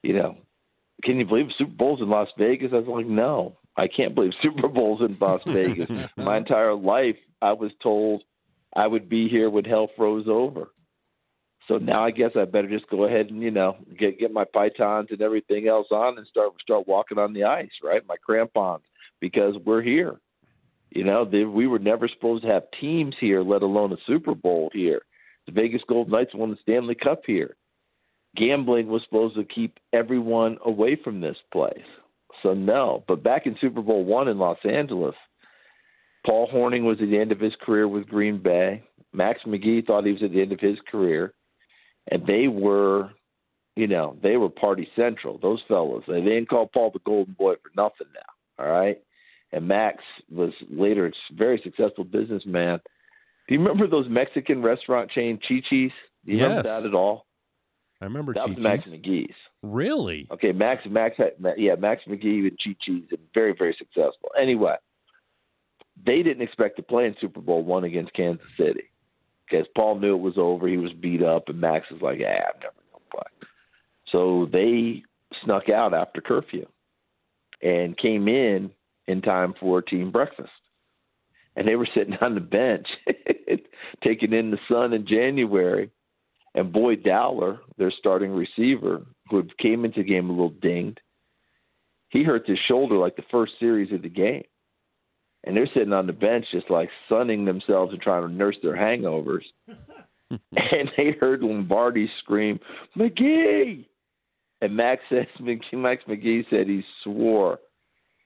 you 0.02 0.14
know, 0.14 0.38
can 1.04 1.20
you 1.20 1.26
believe 1.26 1.48
Super 1.58 1.74
Bowl's 1.74 2.02
in 2.02 2.10
Las 2.10 2.30
Vegas? 2.38 2.72
I 2.74 2.78
was 2.78 2.88
like, 2.88 3.06
no, 3.06 3.58
I 3.76 3.88
can't 3.88 4.16
believe 4.16 4.32
Super 4.42 4.68
Bowl's 4.70 5.02
in 5.02 5.18
Las 5.20 5.42
Vegas. 5.46 5.90
My 6.18 6.38
entire 6.38 6.74
life, 6.74 7.18
I 7.42 7.54
was 7.54 7.72
told 7.82 8.24
I 8.76 8.88
would 8.88 9.10
be 9.10 9.28
here 9.30 9.50
when 9.50 9.66
hell 9.66 9.90
froze 9.96 10.28
over. 10.28 10.70
So 11.68 11.78
now 11.78 12.04
I 12.04 12.12
guess 12.12 12.32
I 12.36 12.46
better 12.46 12.70
just 12.70 12.90
go 12.90 13.06
ahead 13.06 13.28
and 13.28 13.42
you 13.42 13.52
know 13.52 13.78
get 13.98 14.20
get 14.20 14.34
my 14.34 14.46
pythons 14.54 15.10
and 15.12 15.22
everything 15.22 15.68
else 15.68 15.88
on 15.92 16.18
and 16.18 16.28
start 16.28 16.52
start 16.62 16.88
walking 16.88 17.18
on 17.18 17.34
the 17.34 17.46
ice, 17.46 17.72
right? 17.84 18.02
My 18.08 18.18
crampons 18.18 18.84
because 19.22 19.56
we're 19.66 19.82
here. 19.82 20.20
You 20.90 21.04
know, 21.04 21.26
they, 21.26 21.44
we 21.44 21.66
were 21.66 21.80
never 21.80 22.08
supposed 22.08 22.44
to 22.44 22.52
have 22.52 22.64
teams 22.80 23.16
here, 23.20 23.42
let 23.42 23.64
alone 23.64 23.94
a 23.94 23.98
Super 24.06 24.36
Bowl 24.36 24.70
here. 24.74 25.02
The 25.48 25.52
Vegas 25.52 25.82
Golden 25.88 26.12
Knights 26.12 26.36
won 26.36 26.52
the 26.52 26.58
Stanley 26.62 26.96
Cup 26.96 27.22
here. 27.26 27.56
Gambling 28.36 28.88
was 28.88 29.02
supposed 29.06 29.36
to 29.36 29.44
keep 29.44 29.80
everyone 29.92 30.58
away 30.64 30.98
from 31.02 31.20
this 31.20 31.38
place. 31.52 31.78
So 32.44 32.54
no, 32.54 33.04
but 33.08 33.24
back 33.24 33.46
in 33.46 33.56
Super 33.60 33.82
Bowl 33.82 34.04
one 34.04 34.28
in 34.28 34.38
Los 34.38 34.58
Angeles, 34.70 35.16
Paul 36.26 36.50
Hornung 36.54 36.84
was 36.84 36.98
at 37.02 37.10
the 37.10 37.20
end 37.20 37.32
of 37.32 37.40
his 37.40 37.54
career 37.62 37.88
with 37.88 38.08
Green 38.08 38.42
Bay. 38.42 38.84
Max 39.14 39.40
McGee 39.48 39.86
thought 39.86 40.06
he 40.06 40.12
was 40.12 40.24
at 40.24 40.32
the 40.32 40.42
end 40.42 40.52
of 40.52 40.60
his 40.60 40.78
career 40.92 41.34
and 42.10 42.26
they 42.26 42.48
were, 42.48 43.10
you 43.76 43.88
know, 43.88 44.18
they 44.22 44.38
were 44.38 44.50
party 44.50 44.88
central. 44.96 45.38
Those 45.38 45.62
fellas, 45.68 46.04
they 46.08 46.22
didn't 46.22 46.50
call 46.50 46.68
Paul 46.68 46.92
the 46.92 47.00
Golden 47.00 47.34
Boy 47.34 47.56
for 47.56 47.72
nothing 47.76 48.08
now. 48.14 48.64
All 48.64 48.72
right, 48.72 48.98
and 49.52 49.68
Max 49.68 50.04
was 50.30 50.52
later 50.70 51.08
a 51.08 51.12
very 51.34 51.60
successful 51.64 52.04
businessman. 52.04 52.80
Do 53.48 53.56
you 53.56 53.60
remember 53.60 53.88
those 53.88 54.08
Mexican 54.08 54.62
restaurant 54.62 55.12
chain 55.12 55.40
Chi-Chi's? 55.40 55.92
Do 56.26 56.34
you 56.34 56.40
yes. 56.40 56.48
remember 56.48 56.64
that 56.64 56.86
at 56.86 56.94
all? 56.94 57.26
I 58.00 58.06
remember 58.06 58.34
that 58.34 58.42
Chi-Chi's. 58.42 58.56
was 58.56 58.64
Max 58.64 58.88
McGee's. 58.88 59.36
Really? 59.64 60.28
Okay, 60.32 60.52
Max 60.52 60.84
Max 60.90 61.16
had, 61.18 61.32
yeah 61.58 61.76
Max 61.76 62.02
McGee 62.08 62.48
and 62.48 62.58
Chi-Chi's 62.64 63.06
and 63.12 63.20
very 63.34 63.56
very 63.58 63.76
successful. 63.78 64.30
Anyway, 64.40 64.76
they 66.06 66.22
didn't 66.22 66.44
expect 66.44 66.78
to 66.78 66.84
play 66.84 67.06
in 67.06 67.16
Super 67.20 67.42
Bowl 67.42 67.64
one 67.64 67.84
against 67.84 68.14
Kansas 68.14 68.46
City 68.58 68.84
because 69.50 69.66
Paul 69.76 70.00
knew 70.00 70.16
it 70.16 70.22
was 70.22 70.38
over. 70.38 70.68
He 70.68 70.78
was 70.78 70.94
beat 70.94 71.22
up, 71.22 71.50
and 71.50 71.60
Max 71.60 71.90
was 71.92 72.02
like, 72.02 72.20
"Ah, 72.22 72.52
I'm 72.54 72.60
never 72.60 72.74
gonna 72.92 73.06
play." 73.12 73.48
So 74.12 74.46
they 74.52 75.04
snuck 75.44 75.70
out 75.70 75.94
after 75.94 76.22
curfew 76.22 76.68
and 77.62 77.98
came 77.98 78.28
in 78.28 78.72
in 79.08 79.22
time 79.22 79.54
for 79.60 79.82
team 79.82 80.12
breakfast. 80.12 80.52
And 81.56 81.68
they 81.68 81.76
were 81.76 81.88
sitting 81.96 82.16
on 82.22 82.36
the 82.36 82.42
bench, 82.42 82.88
taking 84.04 84.34
in 84.34 84.52
the 84.52 84.60
sun 84.68 84.94
in 84.94 85.08
January. 85.08 85.90
And 86.56 86.72
Boyd 86.72 87.04
Dowler, 87.04 87.62
their 87.78 87.92
starting 87.98 88.32
receiver, 88.32 89.02
who 89.30 89.44
came 89.60 89.86
into 89.86 90.04
the 90.04 90.08
game 90.10 90.30
a 90.30 90.34
little 90.34 90.54
dinged. 90.62 91.00
He 92.10 92.24
hurt 92.24 92.48
his 92.48 92.60
shoulder 92.68 92.96
like 92.96 93.16
the 93.16 93.24
first 93.32 93.54
series 93.60 93.92
of 93.92 94.04
the 94.04 94.10
game. 94.10 94.44
And 95.44 95.58
they're 95.58 95.70
sitting 95.74 95.94
on 95.94 96.08
the 96.08 96.14
bench 96.14 96.46
just 96.52 96.70
like 96.70 96.90
sunning 97.10 97.46
themselves 97.46 97.92
and 97.92 98.02
trying 98.02 98.28
to 98.28 98.34
nurse 98.34 98.56
their 98.64 98.78
hangovers. 98.78 99.44
and 100.30 100.90
they 100.98 101.12
heard 101.20 101.42
Lombardi 101.42 102.10
scream, 102.20 102.60
McGee! 102.98 103.86
And 104.62 104.78
Max 104.78 105.02
says, 105.10 105.26
Max 105.40 106.04
McGee 106.08 106.46
said 106.50 106.68
he 106.68 106.84
swore 107.04 107.60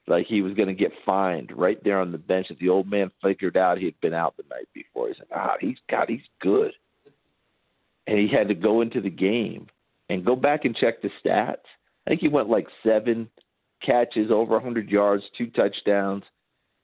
like 0.08 0.26
he 0.28 0.42
was 0.42 0.54
going 0.54 0.70
to 0.70 0.74
get 0.74 0.92
fined 1.06 1.52
right 1.56 1.84
there 1.84 2.00
on 2.00 2.12
the 2.12 2.18
bench. 2.18 2.48
That 2.50 2.60
the 2.60 2.70
old 2.70 2.90
man 2.90 3.12
figured 3.22 3.58
out 3.58 3.78
he 3.78 3.86
had 3.86 4.00
been 4.02 4.14
out 4.14 4.38
the 4.38 4.44
night 4.50 4.68
before. 4.74 5.08
He's 5.08 5.18
like, 5.20 5.30
ah, 5.36 5.56
he's 5.60 5.78
God, 5.90 6.06
he's 6.08 6.22
good. 6.42 6.72
And 8.06 8.18
he 8.18 8.30
had 8.34 8.48
to 8.48 8.56
go 8.56 8.82
into 8.82 9.02
the 9.02 9.10
game 9.10 9.68
and 10.10 10.26
go 10.26 10.36
back 10.36 10.64
and 10.64 10.76
check 10.76 11.02
the 11.02 11.10
stats. 11.24 11.66
I 12.06 12.12
think 12.12 12.22
he 12.22 12.30
went 12.30 12.50
like 12.50 12.68
seven 12.86 13.30
catches, 13.86 14.32
over 14.32 14.54
100 14.54 14.90
yards, 14.90 15.24
two 15.38 15.48
touchdowns, 15.48 16.24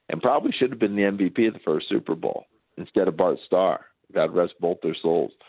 and 0.09 0.21
probably 0.21 0.51
should 0.51 0.71
have 0.71 0.79
been 0.79 0.95
the 0.95 1.03
MVP 1.03 1.47
of 1.47 1.53
the 1.53 1.59
first 1.65 1.89
Super 1.89 2.15
Bowl 2.15 2.45
instead 2.77 3.07
of 3.07 3.17
Bart 3.17 3.37
Starr. 3.45 3.85
God 4.13 4.35
rest 4.35 4.53
both 4.59 4.77
their 4.81 4.95
souls. 5.01 5.31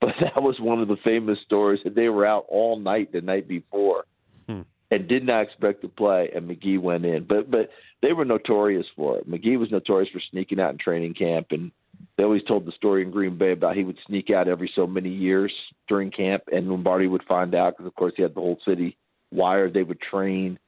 But 0.00 0.14
that 0.20 0.42
was 0.42 0.56
one 0.58 0.82
of 0.82 0.88
the 0.88 0.96
famous 1.04 1.38
stories 1.46 1.78
that 1.84 1.94
they 1.94 2.08
were 2.08 2.26
out 2.26 2.46
all 2.48 2.76
night 2.76 3.12
the 3.12 3.20
night 3.20 3.46
before 3.46 4.02
hmm. 4.48 4.62
and 4.90 5.06
did 5.06 5.24
not 5.24 5.42
expect 5.42 5.82
to 5.82 5.88
play, 5.88 6.28
and 6.34 6.50
McGee 6.50 6.80
went 6.80 7.04
in. 7.04 7.24
But 7.24 7.48
but 7.48 7.70
they 8.02 8.12
were 8.12 8.24
notorious 8.24 8.86
for 8.96 9.18
it. 9.18 9.30
McGee 9.30 9.60
was 9.60 9.70
notorious 9.70 10.10
for 10.12 10.20
sneaking 10.32 10.58
out 10.58 10.72
in 10.72 10.78
training 10.78 11.14
camp, 11.14 11.52
and 11.52 11.70
they 12.16 12.24
always 12.24 12.42
told 12.42 12.66
the 12.66 12.72
story 12.72 13.02
in 13.02 13.12
Green 13.12 13.38
Bay 13.38 13.52
about 13.52 13.76
he 13.76 13.84
would 13.84 13.98
sneak 14.04 14.28
out 14.28 14.48
every 14.48 14.72
so 14.74 14.88
many 14.88 15.08
years 15.08 15.52
during 15.86 16.10
camp, 16.10 16.42
and 16.50 16.68
Lombardi 16.68 17.06
would 17.06 17.22
find 17.28 17.54
out 17.54 17.74
because 17.74 17.86
of 17.86 17.94
course 17.94 18.14
he 18.16 18.22
had 18.22 18.34
the 18.34 18.40
whole 18.40 18.58
city 18.66 18.96
wired. 19.30 19.72
They 19.72 19.84
would 19.84 20.00
train 20.00 20.58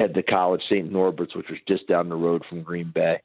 at 0.00 0.14
the 0.14 0.22
college 0.22 0.62
St. 0.68 0.90
Norbert's, 0.90 1.36
which 1.36 1.48
was 1.48 1.58
just 1.68 1.86
down 1.86 2.08
the 2.08 2.16
road 2.16 2.42
from 2.48 2.62
Green 2.62 2.90
Bay 2.92 3.20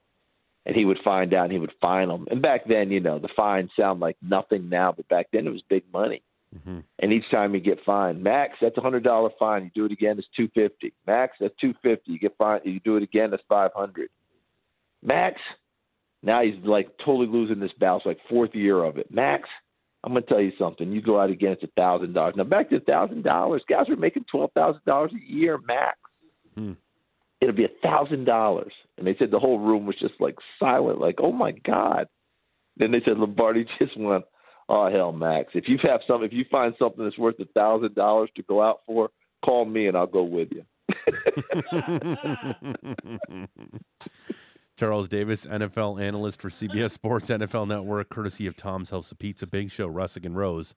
and 0.65 0.75
he 0.75 0.86
would 0.86 1.00
find 1.03 1.34
out 1.34 1.46
and 1.46 1.53
he 1.53 1.60
would 1.60 1.74
fine 1.79 2.08
them. 2.08 2.27
And 2.29 2.41
back 2.41 2.67
then, 2.67 2.91
you 2.91 3.00
know, 3.00 3.20
the 3.20 3.29
fines 3.36 3.70
sound 3.79 4.00
like 4.00 4.17
nothing 4.22 4.70
now, 4.70 4.91
but 4.91 5.08
back 5.08 5.27
then 5.32 5.48
it 5.48 5.51
was 5.51 5.62
big 5.70 5.84
money. 5.94 6.24
Mm-hmm. 6.55 6.79
And 7.00 7.13
each 7.13 7.29
time 7.29 7.53
you 7.53 7.60
get 7.60 7.79
fined, 7.86 8.24
max 8.24 8.53
that's 8.62 8.77
a 8.77 8.82
hundred 8.82 9.03
dollar 9.03 9.29
fine. 9.38 9.65
You 9.65 9.72
do 9.75 9.86
it 9.86 9.91
again, 9.91 10.17
it's 10.17 10.27
two 10.36 10.48
fifty. 10.55 10.94
Max 11.05 11.36
that's 11.39 11.53
two 11.60 11.74
fifty. 11.84 12.13
You 12.13 12.20
get 12.20 12.36
fined. 12.38 12.62
You 12.65 12.79
do 12.79 12.96
it 12.96 13.03
again, 13.03 13.32
that's 13.32 13.44
five 13.50 13.72
hundred. 13.75 14.10
Max, 15.03 15.39
now 16.24 16.41
he's 16.41 16.55
like 16.63 16.89
totally 17.03 17.27
losing 17.27 17.60
this 17.60 17.74
battle. 17.79 17.98
It's 17.98 18.05
like 18.05 18.20
fourth 18.29 18.55
year 18.55 18.84
of 18.84 18.98
it. 18.98 19.12
Max, 19.12 19.50
I'm 20.03 20.13
gonna 20.13 20.25
tell 20.25 20.39
you 20.39 20.53
something. 20.58 20.91
You 20.91 21.01
go 21.01 21.20
out 21.20 21.29
again, 21.29 21.51
it's 21.51 21.63
a 21.63 21.67
thousand 21.75 22.13
dollars. 22.13 22.36
Now 22.38 22.46
back 22.46 22.70
to 22.70 22.77
a 22.77 22.82
thousand 22.82 23.24
dollars. 23.24 23.63
Guys 23.67 23.89
are 23.89 23.98
making 23.98 24.25
twelve 24.32 24.51
thousand 24.53 24.82
dollars 24.86 25.12
a 25.13 25.32
year 25.32 25.60
max. 25.67 25.98
Hmm 26.55 26.74
it'll 27.41 27.55
be 27.55 27.65
a 27.65 27.69
thousand 27.83 28.25
dollars. 28.25 28.74
And 28.97 29.05
they 29.05 29.15
said 29.17 29.31
the 29.31 29.39
whole 29.39 29.59
room 29.59 29.85
was 29.85 29.97
just 30.00 30.13
like 30.19 30.35
silent, 30.59 31.00
like, 31.00 31.19
oh 31.21 31.31
my 31.31 31.51
God. 31.51 32.07
Then 32.77 32.91
they 32.91 33.01
said 33.05 33.17
Lombardi 33.17 33.65
just 33.79 33.97
went, 33.97 34.25
Oh 34.67 34.89
hell, 34.91 35.12
Max. 35.12 35.51
If 35.53 35.65
you 35.67 35.77
have 35.83 36.01
some 36.07 36.24
if 36.24 36.33
you 36.33 36.45
find 36.50 36.74
something 36.79 37.03
that's 37.03 37.17
worth 37.17 37.39
a 37.39 37.45
thousand 37.45 37.95
dollars 37.95 38.29
to 38.35 38.43
go 38.43 38.63
out 38.63 38.81
for, 38.85 39.09
call 39.43 39.65
me 39.65 39.88
and 39.88 39.95
I'll 39.95 40.07
go 40.07 40.24
with 40.24 40.50
you. 40.51 40.63
Charles 44.77 45.07
Davis, 45.07 45.45
NFL 45.45 46.01
analyst 46.01 46.41
for 46.41 46.50
CBS 46.50 46.91
Sports 46.91 47.29
NFL 47.29 47.67
Network, 47.67 48.09
courtesy 48.09 48.47
of 48.47 48.57
Tom's 48.57 48.89
House 48.89 49.12
of 49.12 49.19
Pizza, 49.19 49.47
Big 49.47 49.71
Show, 49.71 49.88
Russick 49.88 50.25
and 50.25 50.35
Rose. 50.35 50.75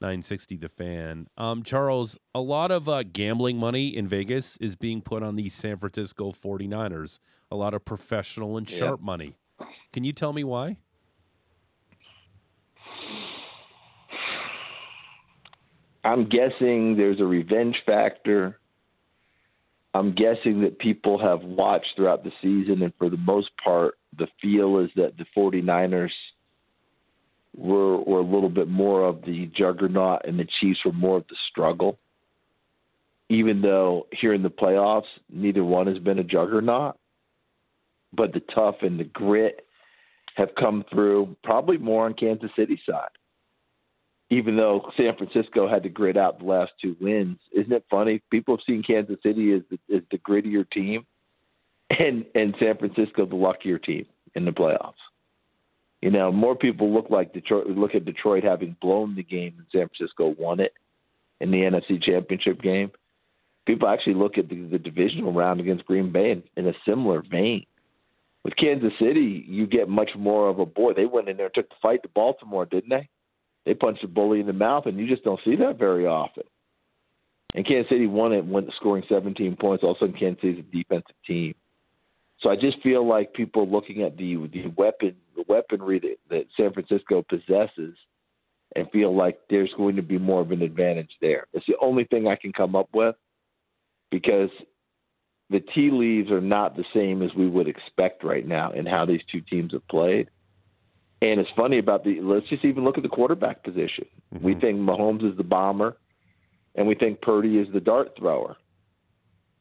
960 0.00 0.56
the 0.56 0.68
fan. 0.68 1.28
Um, 1.36 1.62
Charles, 1.62 2.18
a 2.34 2.40
lot 2.40 2.70
of 2.70 2.88
uh, 2.88 3.02
gambling 3.02 3.58
money 3.58 3.88
in 3.88 4.06
Vegas 4.06 4.56
is 4.58 4.76
being 4.76 5.02
put 5.02 5.22
on 5.22 5.36
the 5.36 5.48
San 5.48 5.76
Francisco 5.76 6.32
49ers. 6.32 7.20
A 7.50 7.56
lot 7.56 7.74
of 7.74 7.84
professional 7.84 8.56
and 8.56 8.68
sharp 8.68 9.00
yeah. 9.00 9.06
money. 9.06 9.36
Can 9.92 10.04
you 10.04 10.12
tell 10.12 10.32
me 10.32 10.44
why? 10.44 10.76
I'm 16.04 16.28
guessing 16.28 16.96
there's 16.96 17.20
a 17.20 17.24
revenge 17.24 17.76
factor. 17.84 18.58
I'm 19.94 20.14
guessing 20.14 20.60
that 20.62 20.78
people 20.78 21.18
have 21.18 21.42
watched 21.42 21.88
throughout 21.96 22.22
the 22.22 22.30
season, 22.40 22.82
and 22.82 22.92
for 22.98 23.10
the 23.10 23.16
most 23.16 23.50
part, 23.62 23.98
the 24.16 24.28
feel 24.40 24.78
is 24.78 24.90
that 24.96 25.16
the 25.16 25.26
49ers– 25.36 26.10
were 27.58 27.98
were 27.98 28.20
a 28.20 28.22
little 28.22 28.48
bit 28.48 28.68
more 28.68 29.06
of 29.06 29.22
the 29.22 29.50
juggernaut, 29.56 30.22
and 30.26 30.38
the 30.38 30.46
Chiefs 30.60 30.80
were 30.84 30.92
more 30.92 31.18
of 31.18 31.26
the 31.28 31.36
struggle. 31.50 31.98
Even 33.28 33.60
though 33.60 34.06
here 34.12 34.32
in 34.32 34.42
the 34.42 34.50
playoffs, 34.50 35.02
neither 35.28 35.64
one 35.64 35.86
has 35.86 35.98
been 35.98 36.18
a 36.18 36.24
juggernaut, 36.24 36.96
but 38.12 38.32
the 38.32 38.40
tough 38.54 38.76
and 38.82 38.98
the 38.98 39.04
grit 39.04 39.66
have 40.36 40.48
come 40.58 40.84
through 40.90 41.36
probably 41.42 41.76
more 41.76 42.06
on 42.06 42.14
Kansas 42.14 42.50
City 42.56 42.80
side. 42.88 43.08
Even 44.30 44.56
though 44.56 44.90
San 44.96 45.16
Francisco 45.16 45.68
had 45.68 45.82
to 45.82 45.88
grit 45.88 46.16
out 46.16 46.38
the 46.38 46.44
last 46.44 46.72
two 46.80 46.96
wins, 47.00 47.38
isn't 47.52 47.72
it 47.72 47.84
funny? 47.90 48.22
People 48.30 48.56
have 48.56 48.64
seen 48.66 48.82
Kansas 48.82 49.16
City 49.22 49.52
as 49.52 49.62
the, 49.70 49.96
as 49.96 50.02
the 50.10 50.18
grittier 50.18 50.70
team, 50.70 51.04
and 51.90 52.24
and 52.34 52.54
San 52.60 52.76
Francisco 52.78 53.26
the 53.26 53.36
luckier 53.36 53.78
team 53.78 54.06
in 54.34 54.44
the 54.44 54.52
playoffs. 54.52 54.94
You 56.00 56.10
know, 56.10 56.30
more 56.30 56.54
people 56.54 56.92
look 56.92 57.10
like 57.10 57.32
Detroit. 57.32 57.66
Look 57.66 57.94
at 57.94 58.04
Detroit 58.04 58.44
having 58.44 58.76
blown 58.80 59.16
the 59.16 59.22
game, 59.22 59.54
and 59.58 59.66
San 59.72 59.88
Francisco 59.88 60.34
won 60.38 60.60
it 60.60 60.72
in 61.40 61.50
the 61.50 61.58
NFC 61.58 62.02
Championship 62.02 62.62
game. 62.62 62.92
People 63.66 63.88
actually 63.88 64.14
look 64.14 64.38
at 64.38 64.48
the, 64.48 64.62
the 64.62 64.78
divisional 64.78 65.32
round 65.32 65.60
against 65.60 65.84
Green 65.86 66.12
Bay 66.12 66.30
in, 66.30 66.42
in 66.56 66.68
a 66.68 66.72
similar 66.86 67.22
vein. 67.22 67.66
With 68.44 68.56
Kansas 68.56 68.92
City, 68.98 69.44
you 69.46 69.66
get 69.66 69.88
much 69.88 70.10
more 70.16 70.48
of 70.48 70.58
a 70.58 70.66
boy. 70.66 70.94
They 70.94 71.04
went 71.04 71.28
in 71.28 71.36
there 71.36 71.46
and 71.46 71.54
took 71.54 71.68
the 71.68 71.74
fight 71.82 72.02
to 72.02 72.08
Baltimore, 72.08 72.64
didn't 72.64 72.90
they? 72.90 73.08
They 73.66 73.74
punched 73.74 74.04
a 74.04 74.08
bully 74.08 74.40
in 74.40 74.46
the 74.46 74.52
mouth, 74.52 74.86
and 74.86 74.98
you 74.98 75.06
just 75.06 75.24
don't 75.24 75.40
see 75.44 75.56
that 75.56 75.78
very 75.78 76.06
often. 76.06 76.44
And 77.54 77.66
Kansas 77.66 77.90
City 77.90 78.06
won 78.06 78.32
it, 78.32 78.46
went 78.46 78.70
scoring 78.76 79.02
17 79.08 79.56
points. 79.56 79.82
All 79.82 79.90
of 79.90 79.96
a 79.96 80.00
sudden, 80.00 80.18
Kansas 80.18 80.40
City's 80.40 80.64
a 80.64 80.76
defensive 80.76 81.16
team. 81.26 81.54
So 82.40 82.50
I 82.50 82.56
just 82.56 82.80
feel 82.82 83.06
like 83.06 83.32
people 83.32 83.68
looking 83.68 84.02
at 84.02 84.16
the 84.16 84.36
the 84.52 84.72
weapon 84.76 85.16
the 85.34 85.44
weaponry 85.48 85.98
that, 86.00 86.16
that 86.30 86.44
San 86.56 86.72
Francisco 86.72 87.24
possesses 87.28 87.96
and 88.76 88.90
feel 88.90 89.16
like 89.16 89.38
there's 89.50 89.72
going 89.76 89.96
to 89.96 90.02
be 90.02 90.18
more 90.18 90.40
of 90.40 90.50
an 90.50 90.62
advantage 90.62 91.10
there. 91.20 91.46
It's 91.52 91.66
the 91.66 91.76
only 91.80 92.04
thing 92.04 92.28
I 92.28 92.36
can 92.36 92.52
come 92.52 92.76
up 92.76 92.88
with 92.92 93.16
because 94.10 94.50
the 95.50 95.60
tea 95.60 95.90
leaves 95.90 96.30
are 96.30 96.40
not 96.40 96.76
the 96.76 96.84
same 96.94 97.22
as 97.22 97.30
we 97.34 97.48
would 97.48 97.68
expect 97.68 98.22
right 98.22 98.46
now 98.46 98.72
in 98.72 98.84
how 98.86 99.06
these 99.06 99.22
two 99.32 99.40
teams 99.40 99.72
have 99.72 99.86
played. 99.88 100.28
And 101.20 101.40
it's 101.40 101.50
funny 101.56 101.78
about 101.78 102.04
the 102.04 102.20
let's 102.20 102.48
just 102.48 102.64
even 102.64 102.84
look 102.84 102.96
at 102.96 103.02
the 103.02 103.08
quarterback 103.08 103.64
position. 103.64 104.06
Mm-hmm. 104.34 104.44
We 104.44 104.54
think 104.54 104.78
Mahomes 104.78 105.28
is 105.28 105.36
the 105.36 105.44
bomber 105.44 105.96
and 106.74 106.86
we 106.86 106.94
think 106.94 107.20
Purdy 107.20 107.58
is 107.58 107.66
the 107.72 107.80
dart 107.80 108.12
thrower. 108.18 108.56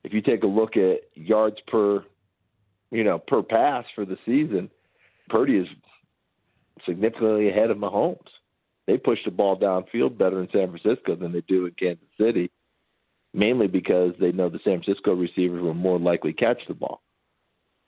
If 0.03 0.13
you 0.13 0.21
take 0.21 0.43
a 0.43 0.47
look 0.47 0.77
at 0.77 0.99
yards 1.15 1.57
per 1.67 2.03
you 2.91 3.03
know, 3.03 3.19
per 3.19 3.41
pass 3.43 3.85
for 3.95 4.05
the 4.05 4.17
season, 4.25 4.69
Purdy 5.29 5.57
is 5.57 5.67
significantly 6.85 7.49
ahead 7.49 7.71
of 7.71 7.77
Mahomes. 7.77 8.17
They 8.85 8.97
push 8.97 9.19
the 9.25 9.31
ball 9.31 9.59
downfield 9.59 10.17
better 10.17 10.41
in 10.41 10.47
San 10.53 10.71
Francisco 10.71 11.15
than 11.15 11.33
they 11.33 11.41
do 11.41 11.65
in 11.65 11.73
Kansas 11.73 12.07
City, 12.19 12.49
mainly 13.33 13.67
because 13.67 14.13
they 14.19 14.31
know 14.31 14.49
the 14.49 14.59
San 14.63 14.81
Francisco 14.81 15.13
receivers 15.13 15.61
will 15.61 15.73
more 15.73 15.99
likely 15.99 16.31
catch 16.31 16.61
the 16.67 16.73
ball. 16.73 17.01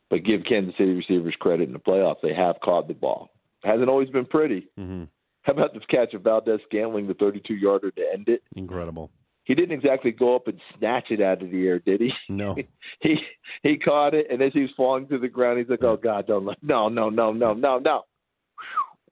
But 0.09 0.25
give 0.25 0.41
Kansas 0.47 0.75
City 0.77 0.91
receivers 0.91 1.35
credit 1.39 1.67
in 1.67 1.73
the 1.73 1.79
playoffs; 1.79 2.21
they 2.21 2.33
have 2.33 2.59
caught 2.63 2.87
the 2.87 2.93
ball. 2.93 3.29
Hasn't 3.63 3.89
always 3.89 4.09
been 4.09 4.25
pretty. 4.25 4.67
Mm-hmm. 4.77 5.03
How 5.43 5.53
about 5.53 5.73
this 5.73 5.83
catch 5.89 6.13
of 6.13 6.23
Valdes-Scantling, 6.23 7.07
the 7.07 7.13
32-yarder 7.13 7.91
to 7.91 8.01
end 8.13 8.27
it? 8.27 8.43
Incredible 8.55 9.09
he 9.49 9.55
didn't 9.55 9.71
exactly 9.71 10.11
go 10.11 10.35
up 10.35 10.47
and 10.47 10.61
snatch 10.77 11.05
it 11.09 11.19
out 11.21 11.41
of 11.41 11.49
the 11.49 11.65
air, 11.67 11.79
did 11.79 12.01
he? 12.01 12.11
No. 12.29 12.55
he 13.01 13.15
he 13.63 13.77
caught 13.77 14.13
it, 14.13 14.27
and 14.29 14.43
as 14.43 14.53
he 14.53 14.61
was 14.61 14.69
falling 14.77 15.07
to 15.07 15.17
the 15.17 15.27
ground, 15.27 15.57
he's 15.57 15.67
like, 15.67 15.83
"Oh 15.83 15.97
God, 15.97 16.27
don't 16.27 16.45
let 16.45 16.61
no, 16.61 16.87
no, 16.87 17.09
no, 17.09 17.33
no, 17.33 17.55
no, 17.55 17.79
no." 17.79 18.03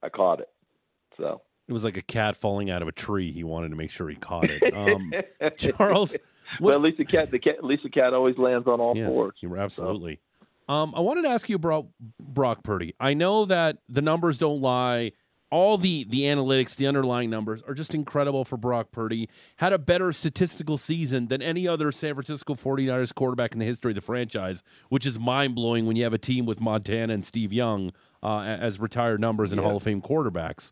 I 0.04 0.10
caught 0.10 0.40
it. 0.40 0.50
So 1.18 1.42
it 1.68 1.74
was 1.74 1.84
like 1.84 1.98
a 1.98 2.04
cat 2.04 2.38
falling 2.38 2.70
out 2.70 2.84
of 2.84 2.88
a 2.88 2.92
tree. 2.92 3.32
He 3.32 3.44
wanted 3.44 3.70
to 3.70 3.76
make 3.76 3.90
sure 3.90 4.08
he 4.08 4.16
caught 4.16 4.48
it. 4.48 4.62
Um, 4.76 5.12
Charles, 5.58 6.12
what, 6.12 6.22
well, 6.62 6.76
at 6.76 6.82
least 6.82 7.00
the 7.00 7.06
cat, 7.06 7.32
the 7.32 7.40
cat, 7.40 7.56
at 7.58 7.64
least 7.64 7.82
the 7.82 7.90
cat 7.90 8.14
always 8.14 8.38
lands 8.38 8.68
on 8.68 8.80
all 8.80 8.96
yeah, 8.96 9.08
fours. 9.08 9.34
Absolutely. 9.44 10.20
So. 10.70 10.74
Um, 10.74 10.94
I 10.96 11.00
wanted 11.00 11.24
to 11.24 11.30
ask 11.30 11.50
you 11.50 11.56
about 11.56 11.88
Brock 12.20 12.62
Purdy. 12.62 12.94
I 13.00 13.16
know 13.16 13.46
that 13.46 13.78
the 13.90 14.04
numbers 14.04 14.38
don't 14.38 14.62
lie 14.62 15.14
all 15.50 15.78
the 15.78 16.04
the 16.04 16.22
analytics, 16.22 16.76
the 16.76 16.88
underlying 16.88 17.30
numbers 17.30 17.62
are 17.68 17.74
just 17.74 17.94
incredible 17.94 18.44
for 18.44 18.58
Brock 18.58 18.92
Purdy. 18.92 19.30
Had 19.58 19.74
a 19.74 19.78
better 19.78 20.12
statistical 20.12 20.78
season 20.78 21.28
than 21.28 21.42
any 21.42 21.68
other 21.68 21.92
San 21.92 22.14
Francisco 22.14 22.56
49ers 22.56 23.14
quarterback 23.14 23.54
in 23.54 23.60
the 23.60 23.66
history 23.66 23.92
of 23.92 23.96
the 23.96 24.02
franchise, 24.02 24.64
which 24.90 25.06
is 25.06 25.18
mind 25.20 25.56
blowing 25.56 25.86
when 25.86 25.96
you 25.96 26.04
have 26.04 26.14
a 26.14 26.18
team 26.18 26.46
with 26.46 26.60
Montana 26.60 27.14
and 27.14 27.26
Steve 27.26 27.54
Young 27.54 27.92
uh, 28.22 28.40
as 28.40 28.80
retired 28.80 29.22
numbers 29.22 29.52
and 29.52 29.62
yeah. 29.62 29.68
Hall 29.68 29.78
of 29.78 29.84
Fame 29.84 30.02
quarterbacks. 30.02 30.72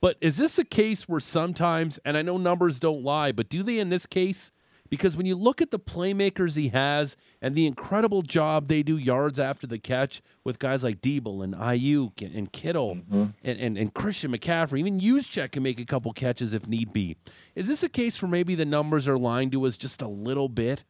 But 0.00 0.16
is 0.20 0.36
this 0.36 0.58
a 0.58 0.64
case 0.64 1.08
where 1.08 1.20
sometimes, 1.20 1.98
and 2.04 2.16
I 2.16 2.22
know 2.22 2.36
numbers 2.36 2.78
don't 2.78 3.02
lie, 3.02 3.32
but 3.32 3.48
do 3.48 3.62
they 3.62 3.78
in 3.78 3.88
this 3.88 4.06
case? 4.06 4.52
Because 4.90 5.16
when 5.16 5.26
you 5.26 5.36
look 5.36 5.60
at 5.60 5.70
the 5.70 5.78
playmakers 5.78 6.56
he 6.56 6.68
has 6.68 7.16
and 7.42 7.54
the 7.54 7.66
incredible 7.66 8.22
job 8.22 8.68
they 8.68 8.82
do 8.82 8.96
yards 8.96 9.38
after 9.38 9.66
the 9.66 9.78
catch 9.78 10.22
with 10.44 10.58
guys 10.58 10.82
like 10.82 11.00
Deebo 11.00 11.44
and 11.44 11.54
Aiyuk 11.54 12.22
and, 12.34 12.52
Kittle 12.52 12.96
Mm-hmm. 12.96 13.24
and, 13.44 13.60
and, 13.60 13.76
and 13.78 13.92
Christian 13.94 14.32
McCaffrey, 14.32 14.78
even 14.80 15.00
Juszczyk 15.00 15.52
can 15.52 15.62
make 15.62 15.78
a 15.78 15.84
couple 15.84 16.12
catches 16.12 16.54
if 16.54 16.66
need 16.66 16.92
be. 16.92 17.16
Is 17.54 17.68
this 17.68 17.82
a 17.82 17.88
case 17.88 18.20
where 18.22 18.30
maybe 18.30 18.54
the 18.54 18.64
numbers 18.64 19.06
are 19.06 19.18
lying 19.18 19.50
to 19.50 19.64
us 19.66 19.76
just 19.76 20.00
a 20.02 20.08
little 20.08 20.48
bit? 20.48 20.84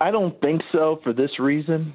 I 0.00 0.10
don't 0.10 0.38
think 0.40 0.62
so 0.72 1.00
for 1.02 1.12
this 1.12 1.38
reason. 1.38 1.94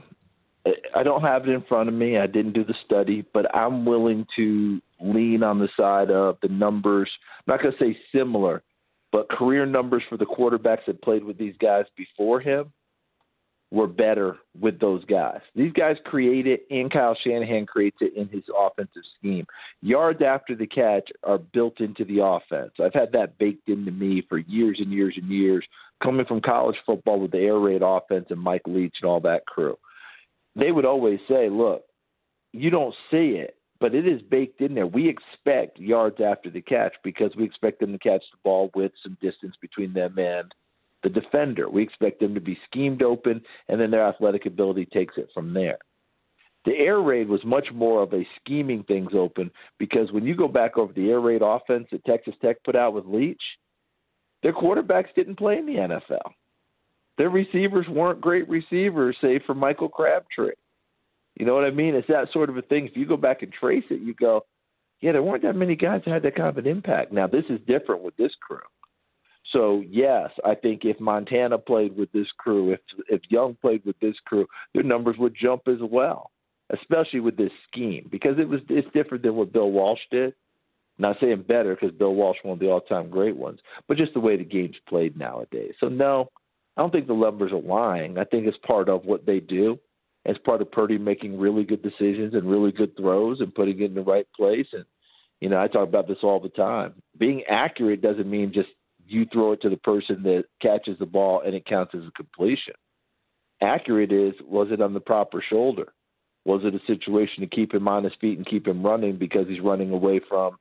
I- 0.66 0.74
I 0.96 1.04
don't 1.04 1.22
have 1.22 1.48
it 1.48 1.52
in 1.52 1.62
front 1.64 1.90
of 1.90 1.96
me. 1.96 2.18
I 2.18 2.28
didn't 2.28 2.54
do 2.54 2.64
the 2.64 2.76
study, 2.86 3.24
but 3.34 3.54
I'm 3.56 3.86
willing 3.86 4.26
to 4.36 4.82
lean 5.00 5.44
on 5.44 5.60
the 5.60 5.70
side 5.78 6.12
of 6.12 6.38
the 6.42 6.50
numbers. 6.50 7.10
I'm 7.48 7.54
not 7.54 7.62
going 7.62 7.74
to 7.78 7.80
say 7.80 7.98
similar, 8.12 8.62
but 9.12 9.30
career 9.30 9.66
numbers 9.66 10.04
for 10.10 10.18
the 10.18 10.26
quarterbacks 10.26 10.86
that 10.88 11.02
played 11.02 11.24
with 11.24 11.38
these 11.38 11.56
guys 11.60 11.86
before 11.98 12.40
him 12.40 12.72
were 13.72 13.88
better 13.88 14.38
with 14.60 14.80
those 14.80 15.06
guys. 15.06 15.42
These 15.56 15.74
guys 15.74 15.96
create 16.06 16.48
it, 16.48 16.66
and 16.72 16.92
Kyle 16.92 17.16
Shanahan 17.24 17.68
creates 17.68 17.98
it 18.02 18.16
in 18.16 18.28
his 18.30 18.44
offensive 18.58 19.04
scheme. 19.18 19.46
Yards 19.82 20.22
after 20.26 20.56
the 20.56 20.66
catch 20.66 21.10
are 21.24 21.38
built 21.38 21.80
into 21.80 22.04
the 22.04 22.24
offense. 22.24 22.72
I've 22.84 22.94
had 22.94 23.12
that 23.12 23.38
baked 23.38 23.70
into 23.70 23.92
me 23.92 24.24
for 24.28 24.40
years 24.40 24.80
and 24.80 24.92
years 24.92 25.14
and 25.22 25.30
years, 25.30 25.64
coming 26.04 26.26
from 26.26 26.42
college 26.42 26.78
football 26.86 27.20
with 27.20 27.32
the 27.32 27.40
air 27.40 27.60
raid 27.60 27.82
offense 27.84 28.26
and 28.30 28.42
Mike 28.42 28.64
Leach 28.66 28.96
and 29.02 29.10
all 29.10 29.20
that 29.22 29.46
crew. 29.46 29.78
They 30.56 30.72
would 30.72 30.86
always 30.86 31.20
say, 31.30 31.50
look, 31.50 31.84
you 32.52 32.72
don't 32.72 32.96
see 33.12 33.38
it, 33.38 33.56
but 33.80 33.96
it 33.96 34.08
is 34.08 34.22
baked 34.22 34.62
in 34.62 34.76
there. 34.76 34.88
We 34.88 35.08
expect 35.08 35.80
yards 35.80 36.18
after 36.24 36.50
the 36.50 36.62
catch 36.62 36.94
because 37.04 37.32
we 37.36 37.46
expect 37.46 37.80
them 37.80 37.92
to 37.94 38.00
catch 38.00 38.24
the 38.32 38.38
ball 38.44 38.70
with 38.76 38.92
some 39.04 39.18
distance 39.22 39.56
between 39.62 39.94
them 39.94 40.18
and 40.18 40.54
the 41.04 41.10
defender. 41.10 41.70
We 41.70 41.84
expect 41.84 42.20
them 42.20 42.36
to 42.36 42.42
be 42.42 42.60
schemed 42.70 43.02
open, 43.02 43.42
and 43.68 43.80
then 43.80 43.92
their 43.92 44.06
athletic 44.06 44.46
ability 44.46 44.88
takes 44.92 45.16
it 45.18 45.30
from 45.34 45.54
there. 45.54 45.78
The 46.66 46.76
air 46.76 47.00
raid 47.00 47.30
was 47.30 47.44
much 47.46 47.68
more 47.74 48.04
of 48.04 48.14
a 48.14 48.28
scheming 48.40 48.84
things 48.84 49.12
open 49.16 49.50
because 49.78 50.12
when 50.12 50.26
you 50.26 50.36
go 50.36 50.50
back 50.50 50.78
over 50.78 50.92
the 50.92 51.10
air 51.10 51.22
raid 51.22 51.42
offense 51.42 51.88
that 51.92 52.04
Texas 52.04 52.36
Tech 52.42 52.62
put 52.64 52.76
out 52.76 52.94
with 52.94 53.06
Leach, 53.06 53.42
their 54.44 54.54
quarterbacks 54.54 55.14
didn't 55.16 55.38
play 55.38 55.58
in 55.58 55.66
the 55.66 55.76
NFL. 55.76 56.32
Their 57.18 57.30
receivers 57.30 57.86
weren't 57.90 58.22
great 58.22 58.48
receivers, 58.50 59.16
save 59.22 59.42
for 59.46 59.56
Michael 59.56 59.90
Crabtree. 59.90 60.52
You 61.40 61.46
know 61.46 61.56
what 61.56 61.64
I 61.64 61.72
mean? 61.72 61.96
It's 61.96 62.08
that 62.10 62.28
sort 62.34 62.50
of 62.50 62.58
a 62.58 62.62
thing. 62.62 62.86
If 62.86 62.98
you 62.98 63.08
go 63.08 63.18
back 63.18 63.42
and 63.42 63.52
trace 63.52 63.86
it, 63.90 64.02
you 64.02 64.14
go, 64.14 64.46
yeah, 65.02 65.14
there 65.14 65.24
weren't 65.24 65.44
that 65.44 65.56
many 65.56 65.76
guys 65.76 66.02
that 66.06 66.12
had 66.12 66.24
that 66.24 66.36
kind 66.36 66.50
of 66.50 66.58
an 66.58 66.68
impact. 66.68 67.14
Now, 67.14 67.28
this 67.28 67.46
is 67.50 67.60
different 67.66 68.04
with 68.04 68.18
this 68.18 68.32
crew. 68.42 68.60
So 69.54 69.84
yes, 69.90 70.30
I 70.46 70.56
think 70.56 70.82
if 70.84 71.00
Montana 71.00 71.58
played 71.58 71.98
with 71.98 72.12
this 72.12 72.28
crew, 72.38 72.74
if 72.74 72.80
if 73.08 73.22
Young 73.30 73.56
played 73.56 73.84
with 73.86 74.00
this 74.00 74.16
crew, 74.26 74.46
their 74.74 74.84
numbers 74.84 75.16
would 75.18 75.36
jump 75.42 75.64
as 75.68 75.80
well, 75.82 76.30
especially 76.70 77.20
with 77.22 77.38
this 77.38 77.52
scheme 77.68 78.08
because 78.12 78.38
it 78.38 78.48
was 78.48 78.60
it's 78.70 78.88
different 78.94 79.24
than 79.24 79.36
what 79.36 79.54
Bill 79.54 79.72
Walsh 79.72 80.02
did. 80.12 80.34
Not 81.00 81.16
saying 81.22 81.46
better 81.48 81.76
because 81.76 81.98
Bill 81.98 82.14
Walsh 82.14 82.38
one 82.44 82.54
of 82.54 82.60
the 82.60 82.70
all-time 82.70 83.10
great 83.10 83.38
ones, 83.38 83.60
but 83.88 83.98
just 83.98 84.14
the 84.14 84.20
way 84.20 84.36
the 84.38 84.44
game's 84.44 84.76
played 84.88 85.18
nowadays. 85.18 85.74
So 85.80 85.88
no, 85.88 86.30
I 86.78 86.82
don't 86.82 86.92
think 86.92 87.08
the 87.08 87.16
numbers 87.16 87.54
are 87.54 87.62
lying. 87.62 88.18
I 88.18 88.26
think 88.26 88.46
it's 88.46 88.58
part 88.68 88.90
of 88.90 89.06
what 89.06 89.26
they 89.26 89.40
do. 89.40 89.80
It's 90.26 90.40
part 90.40 90.62
of 90.62 90.72
Purdy 90.72 90.98
making 90.98 91.40
really 91.40 91.64
good 91.64 91.82
decisions 91.82 92.34
and 92.34 92.50
really 92.50 92.72
good 92.72 92.96
throws 92.98 93.40
and 93.40 93.56
putting 93.56 93.80
it 93.82 93.86
in 93.86 93.96
the 93.96 94.02
right 94.02 94.28
place. 94.36 94.68
And 94.74 94.86
you 95.40 95.50
know, 95.50 95.60
I 95.60 95.68
talk 95.68 95.88
about 95.88 96.08
this 96.08 96.18
all 96.24 96.40
the 96.40 96.50
time. 96.50 96.96
Being 97.18 97.44
accurate 97.50 98.02
doesn't 98.02 98.30
mean 98.30 98.52
just 98.54 98.70
you 99.08 99.26
throw 99.32 99.54
it 99.54 99.62
to 99.62 99.70
the 99.70 99.78
person 99.78 100.24
that 100.24 100.44
catches 100.62 101.00
the 101.00 101.06
ball 101.06 101.42
and 101.46 101.56
it 101.56 101.66
counts 101.66 101.94
as 101.96 102.02
a 102.08 102.12
completion. 102.12 102.76
Accurate 103.62 104.12
is 104.12 104.34
was 104.46 104.68
it 104.72 104.82
on 104.82 104.94
the 104.94 105.00
proper 105.00 105.44
shoulder? 105.48 105.94
Was 106.46 106.62
it 106.64 106.76
a 106.76 106.80
situation 106.88 107.42
to 107.42 107.48
keep 107.48 107.74
him 107.74 107.88
on 107.88 108.04
his 108.04 108.14
feet 108.20 108.38
and 108.38 108.48
keep 108.48 108.68
him 108.68 108.86
running 108.86 109.18
because 109.18 109.48
he's 109.48 109.62
running 109.62 109.92
away 109.92 110.22
from, 110.28 110.58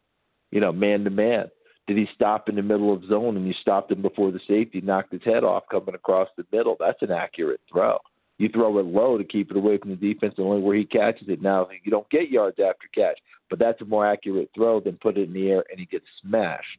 you 0.50 0.60
know, 0.60 0.72
man 0.72 1.04
to 1.04 1.10
man? 1.10 1.46
Did 1.86 1.96
he 1.96 2.06
stop 2.14 2.48
in 2.48 2.56
the 2.56 2.62
middle 2.62 2.92
of 2.92 3.04
zone 3.08 3.36
and 3.36 3.46
you 3.46 3.54
stopped 3.60 3.90
him 3.90 4.02
before 4.02 4.30
the 4.30 4.40
safety 4.46 4.80
knocked 4.80 5.12
his 5.12 5.22
head 5.24 5.44
off 5.44 5.64
coming 5.70 5.94
across 5.94 6.28
the 6.36 6.44
middle? 6.52 6.76
That's 6.78 7.00
an 7.00 7.12
accurate 7.12 7.60
throw. 7.72 7.98
You 8.38 8.48
throw 8.48 8.78
it 8.78 8.86
low 8.86 9.18
to 9.18 9.24
keep 9.24 9.50
it 9.50 9.56
away 9.56 9.78
from 9.78 9.90
the 9.90 9.96
defense, 9.96 10.34
and 10.36 10.46
only 10.46 10.62
where 10.62 10.76
he 10.76 10.84
catches 10.84 11.28
it. 11.28 11.42
Now 11.42 11.68
you 11.82 11.90
don't 11.90 12.08
get 12.10 12.30
yards 12.30 12.58
after 12.58 12.86
catch, 12.94 13.18
but 13.50 13.58
that's 13.58 13.80
a 13.80 13.84
more 13.84 14.06
accurate 14.06 14.50
throw 14.54 14.80
than 14.80 14.96
put 14.96 15.18
it 15.18 15.28
in 15.28 15.32
the 15.32 15.50
air 15.50 15.64
and 15.70 15.78
he 15.78 15.86
gets 15.86 16.04
smashed 16.22 16.78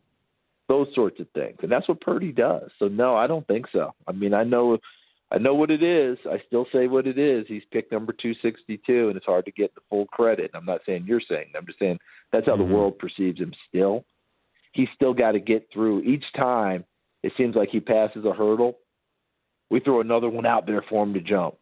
those 0.70 0.88
sorts 0.94 1.20
of 1.20 1.28
things. 1.32 1.58
And 1.64 1.72
that's 1.72 1.90
what 1.90 2.00
Purdy 2.00 2.32
does. 2.32 2.70
So 2.78 2.88
no, 2.88 3.16
I 3.16 3.28
don't 3.28 3.46
think 3.48 3.66
so. 3.72 3.94
I 4.08 4.12
mean, 4.12 4.34
I 4.34 4.44
know 4.44 4.78
I 5.32 5.38
know 5.38 5.54
what 5.54 5.70
it 5.70 5.84
is. 5.84 6.18
I 6.26 6.38
still 6.48 6.66
say 6.72 6.88
what 6.88 7.06
it 7.06 7.20
is. 7.20 7.46
He's 7.48 7.64
picked 7.72 7.92
number 7.92 8.14
262 8.14 9.10
and 9.10 9.18
it's 9.18 9.26
hard 9.26 9.46
to 9.46 9.52
get 9.52 9.76
the 9.76 9.82
full 9.90 10.06
credit. 10.08 10.52
I'm 10.54 10.66
not 10.66 10.82
saying 10.86 11.06
you're 11.08 11.22
saying. 11.28 11.48
I'm 11.56 11.66
just 11.66 11.80
saying 11.80 12.00
that's 12.32 12.46
how 12.46 12.56
Mhm. 12.56 12.68
the 12.68 12.74
world 12.74 13.00
perceives 13.00 13.40
him 13.40 13.54
still. 13.68 14.06
He's 14.72 14.90
still 14.96 15.14
got 15.14 15.34
to 15.34 15.40
get 15.40 15.70
through 15.72 16.02
each 16.02 16.26
time 16.34 16.86
it 17.22 17.34
seems 17.36 17.56
like 17.56 17.70
he 17.70 17.80
passes 17.80 18.24
a 18.24 18.34
hurdle. 18.34 18.80
We 19.70 19.80
throw 19.80 20.02
another 20.02 20.30
one 20.30 20.46
out 20.46 20.66
there 20.66 20.84
for 20.90 21.04
him 21.04 21.14
to 21.14 21.22
jump. 21.22 21.56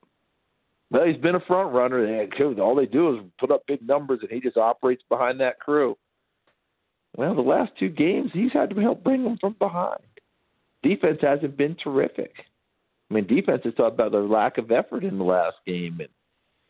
Well, 0.90 1.06
he's 1.06 1.22
been 1.22 1.36
a 1.36 1.42
front 1.42 1.74
runner. 1.74 2.28
All 2.62 2.76
they 2.76 2.86
do 2.86 3.16
is 3.16 3.24
put 3.40 3.52
up 3.52 3.68
big 3.68 3.86
numbers, 3.86 4.20
and 4.22 4.32
he 4.32 4.40
just 4.40 4.56
operates 4.58 5.04
behind 5.10 5.42
that 5.42 5.60
crew. 5.60 5.98
Well, 7.18 7.36
the 7.36 7.42
last 7.42 7.72
two 7.80 7.90
games, 7.90 8.32
he's 8.34 8.54
had 8.54 8.70
to 8.70 8.80
help 8.80 9.04
bring 9.04 9.24
them 9.24 9.38
from 9.42 9.56
behind. 9.60 10.00
Defense 10.84 11.20
hasn't 11.22 11.58
been 11.58 11.76
terrific. 11.84 12.32
I 13.10 13.14
mean, 13.14 13.28
defense 13.28 13.62
has 13.66 13.74
talked 13.74 13.96
about 13.96 14.12
their 14.12 14.22
lack 14.22 14.58
of 14.58 14.72
effort 14.72 15.04
in 15.04 15.18
the 15.18 15.24
last 15.24 15.58
game. 15.66 16.00
And 16.00 16.10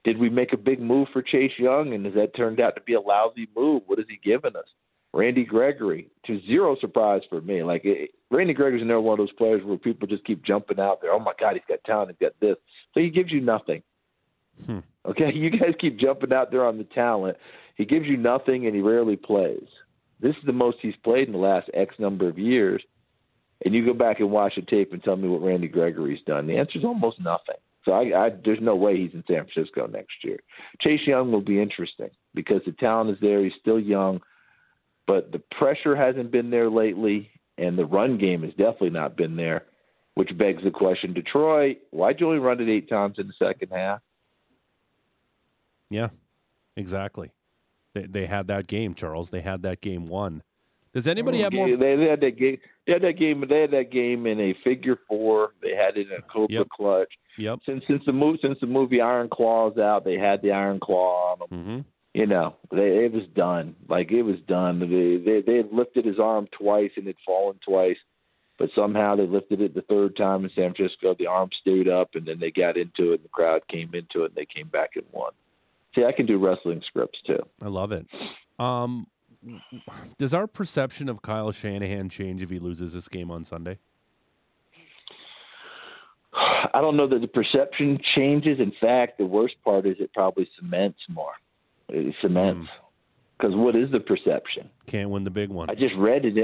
did 0.04 0.18
we 0.18 0.30
make 0.30 0.54
a 0.54 0.58
big 0.58 0.80
move 0.80 1.10
for 1.12 1.22
Chase 1.22 1.52
Young? 1.60 1.94
And 1.94 2.06
has 2.06 2.16
that 2.16 2.36
turned 2.36 2.60
out 2.60 2.76
to 2.76 2.82
be 2.82 2.94
a 2.94 3.02
lousy 3.02 3.48
move? 3.56 3.84
What 3.86 4.00
has 4.00 4.08
he 4.10 4.18
given 4.24 4.56
us? 4.56 4.68
Randy 5.14 5.46
Gregory, 5.46 6.10
to 6.26 6.40
zero 6.46 6.76
surprise 6.80 7.22
for 7.30 7.42
me. 7.42 7.64
Like 7.64 7.82
it, 7.86 8.12
Randy 8.30 8.54
Gregory's 8.54 8.84
another 8.84 9.02
one 9.02 9.14
of 9.14 9.26
those 9.26 9.36
players 9.38 9.64
where 9.64 9.78
people 9.78 10.08
just 10.08 10.26
keep 10.26 10.44
jumping 10.44 10.80
out 10.80 11.02
there. 11.02 11.12
Oh 11.12 11.20
my 11.20 11.34
God, 11.40 11.54
he's 11.54 11.64
got 11.68 11.84
talent. 11.86 12.12
He's 12.12 12.28
got 12.28 12.40
this. 12.40 12.58
So 12.94 13.00
he 13.00 13.10
gives 13.10 13.32
you 13.32 13.42
nothing. 13.42 13.84
Hmm. 14.66 14.80
Okay, 15.06 15.32
you 15.34 15.50
guys 15.50 15.74
keep 15.80 16.00
jumping 16.00 16.34
out 16.34 16.52
there 16.52 16.66
on 16.66 16.78
the 16.78 16.84
talent. 16.84 17.38
He 17.76 17.86
gives 17.86 18.06
you 18.06 18.18
nothing, 18.18 18.66
and 18.66 18.76
he 18.76 18.82
rarely 18.82 19.16
plays. 19.16 19.68
This 20.20 20.36
is 20.36 20.46
the 20.46 20.54
most 20.54 20.78
he's 20.82 20.96
played 21.04 21.28
in 21.28 21.34
the 21.34 21.40
last 21.40 21.70
X 21.74 21.96
number 22.00 22.28
of 22.28 22.40
years. 22.40 22.82
And 23.66 23.74
you 23.74 23.86
go 23.86 23.94
back 23.94 24.20
and 24.20 24.32
watch 24.32 24.54
the 24.56 24.62
tape 24.62 24.94
and 24.94 25.04
tell 25.04 25.16
me 25.16 25.28
what 25.28 25.42
Randy 25.42 25.68
Gregory's 25.68 26.24
done. 26.28 26.48
The 26.48 26.58
answer 26.58 26.78
is 26.78 26.86
almost 26.86 27.20
nothing. 27.20 27.56
So 27.86 27.94
I, 27.94 28.26
I, 28.26 28.30
there's 28.44 28.60
no 28.62 28.76
way 28.76 28.98
he's 28.98 29.14
in 29.14 29.24
San 29.28 29.46
Francisco 29.46 29.88
next 29.88 30.16
year. 30.24 30.40
Chase 30.82 31.00
Young 31.08 31.32
will 31.32 31.42
be 31.42 31.62
interesting 31.62 32.10
because 32.36 32.62
the 32.66 32.74
talent 32.74 33.12
is 33.12 33.18
there. 33.22 33.44
He's 33.44 33.54
still 33.60 33.80
young, 33.80 34.20
but 35.08 35.32
the 35.32 35.42
pressure 35.58 35.96
hasn't 35.96 36.32
been 36.32 36.50
there 36.50 36.70
lately, 36.70 37.30
and 37.58 37.78
the 37.78 37.86
run 37.86 38.18
game 38.18 38.44
has 38.44 38.52
definitely 38.52 38.92
not 38.92 39.16
been 39.18 39.36
there, 39.36 39.64
which 40.16 40.38
begs 40.38 40.64
the 40.64 40.72
question: 40.72 41.14
Detroit, 41.14 41.78
why'd 41.92 42.20
you 42.20 42.28
only 42.28 42.40
run 42.40 42.60
it 42.62 42.70
eight 42.70 42.90
times 42.90 43.16
in 43.18 43.28
the 43.28 43.34
second 43.40 43.70
half? 43.72 44.02
Yeah, 45.90 46.10
exactly. 46.76 47.32
They, 47.94 48.04
they 48.06 48.26
had 48.26 48.48
that 48.48 48.68
game, 48.68 48.94
Charles. 48.94 49.30
They 49.30 49.42
had 49.42 49.62
that 49.64 49.82
game 49.82 50.08
won. 50.08 50.44
Does 50.94 51.08
anybody 51.08 51.42
have 51.42 51.54
more? 51.54 51.68
They, 51.70 51.96
they 51.96 52.06
had 52.10 52.22
that 52.22 52.38
game. 52.40 52.58
They 52.86 52.94
had 52.94 53.02
that 53.04 53.20
game. 53.20 53.44
They 53.48 53.62
had 53.62 53.72
that 53.72 53.92
game 53.92 54.26
in 54.26 54.40
a 54.40 54.56
figure 54.64 54.98
four. 55.08 55.50
They 55.62 55.76
had 55.76 55.96
it 55.98 56.08
in 56.08 56.18
a 56.18 56.22
cobra 56.22 56.56
Yep. 56.60 56.68
clutch. 56.70 57.14
Yep. 57.38 57.60
Since 57.66 57.84
since 57.88 58.02
the 58.06 58.14
move 58.14 58.38
since 58.42 58.58
the 58.60 58.68
movie 58.68 59.00
Iron 59.02 59.30
Claw's 59.32 59.78
out, 59.78 60.04
they 60.06 60.18
had 60.18 60.42
the 60.42 60.52
Iron 60.52 60.80
Claw 60.80 61.34
on 61.34 61.40
them. 61.40 61.64
hmm 61.66 61.80
You 62.18 62.26
know, 62.26 62.56
they, 62.72 63.06
it 63.06 63.14
was 63.14 63.28
done. 63.36 63.76
Like 63.88 64.12
it 64.12 64.24
was 64.24 64.38
done. 64.48 64.80
They 64.80 65.24
they 65.24 65.42
they 65.46 65.58
had 65.58 65.72
lifted 65.72 66.04
his 66.04 66.18
arm 66.20 66.48
twice 66.52 66.90
and 66.98 67.06
it 67.06 67.10
had 67.10 67.24
fallen 67.24 67.60
twice, 67.64 67.98
but 68.58 68.72
somehow 68.76 69.16
they 69.16 69.28
lifted 69.28 69.62
it 69.62 69.76
the 69.76 69.84
third 69.84 70.18
time 70.18 70.44
in 70.44 70.50
San 70.56 70.74
Francisco. 70.74 71.14
The 71.20 71.28
arm 71.28 71.52
stayed 71.62 71.88
up, 71.88 72.16
and 72.16 72.26
then 72.26 72.40
they 72.40 72.50
got 72.50 72.76
into 72.76 73.12
it. 73.12 73.18
and 73.18 73.24
The 73.26 73.30
crowd 73.30 73.62
came 73.68 73.94
into 73.94 74.24
it, 74.24 74.32
and 74.32 74.36
they 74.36 74.48
came 74.48 74.68
back 74.68 74.96
and 74.96 75.06
won. 75.12 75.32
See, 75.94 76.06
I 76.06 76.12
can 76.12 76.26
do 76.26 76.40
wrestling 76.40 76.82
scripts 76.88 77.20
too. 77.28 77.38
I 77.62 77.68
love 77.68 77.92
it. 77.92 78.08
Um, 78.58 79.06
does 80.18 80.34
our 80.34 80.48
perception 80.48 81.10
of 81.10 81.22
Kyle 81.22 81.52
Shanahan 81.52 82.10
change 82.10 82.42
if 82.42 82.50
he 82.50 82.58
loses 82.58 82.94
this 82.94 83.08
game 83.08 83.30
on 83.30 83.46
Sunday? 83.46 83.78
I 86.34 86.82
don't 86.82 86.98
know 86.98 87.08
that 87.10 87.22
the 87.22 87.28
perception 87.28 88.00
changes. 88.16 88.60
In 88.60 88.74
fact, 88.82 89.20
the 89.20 89.28
worst 89.28 89.54
part 89.64 89.86
is 89.86 89.98
it 90.00 90.12
probably 90.16 90.50
cements 90.60 91.02
more. 91.10 91.34
It 91.90 92.14
cements. 92.22 92.70
Because 93.38 93.56
what 93.56 93.76
is 93.76 93.92
the 93.92 94.00
perception? 94.00 94.70
Can't 94.88 95.10
win 95.10 95.24
the 95.24 95.30
big 95.30 95.50
one. 95.50 95.70
I 95.70 95.76
just 95.76 95.94
read 95.98 96.26
it. 96.26 96.36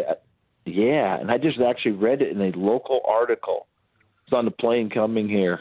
Yeah, 0.66 1.20
and 1.20 1.32
I 1.32 1.38
just 1.38 1.60
actually 1.60 1.94
read 1.94 2.22
it 2.22 2.30
in 2.30 2.42
a 2.42 2.58
local 2.58 3.02
article. 3.08 3.68
It's 4.26 4.34
on 4.34 4.46
the 4.46 4.52
plane 4.52 4.90
coming 4.90 5.28
here, 5.28 5.60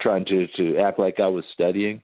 trying 0.00 0.24
to 0.26 0.46
to 0.56 0.78
act 0.78 0.98
like 0.98 1.20
I 1.20 1.28
was 1.28 1.44
studying. 1.54 2.02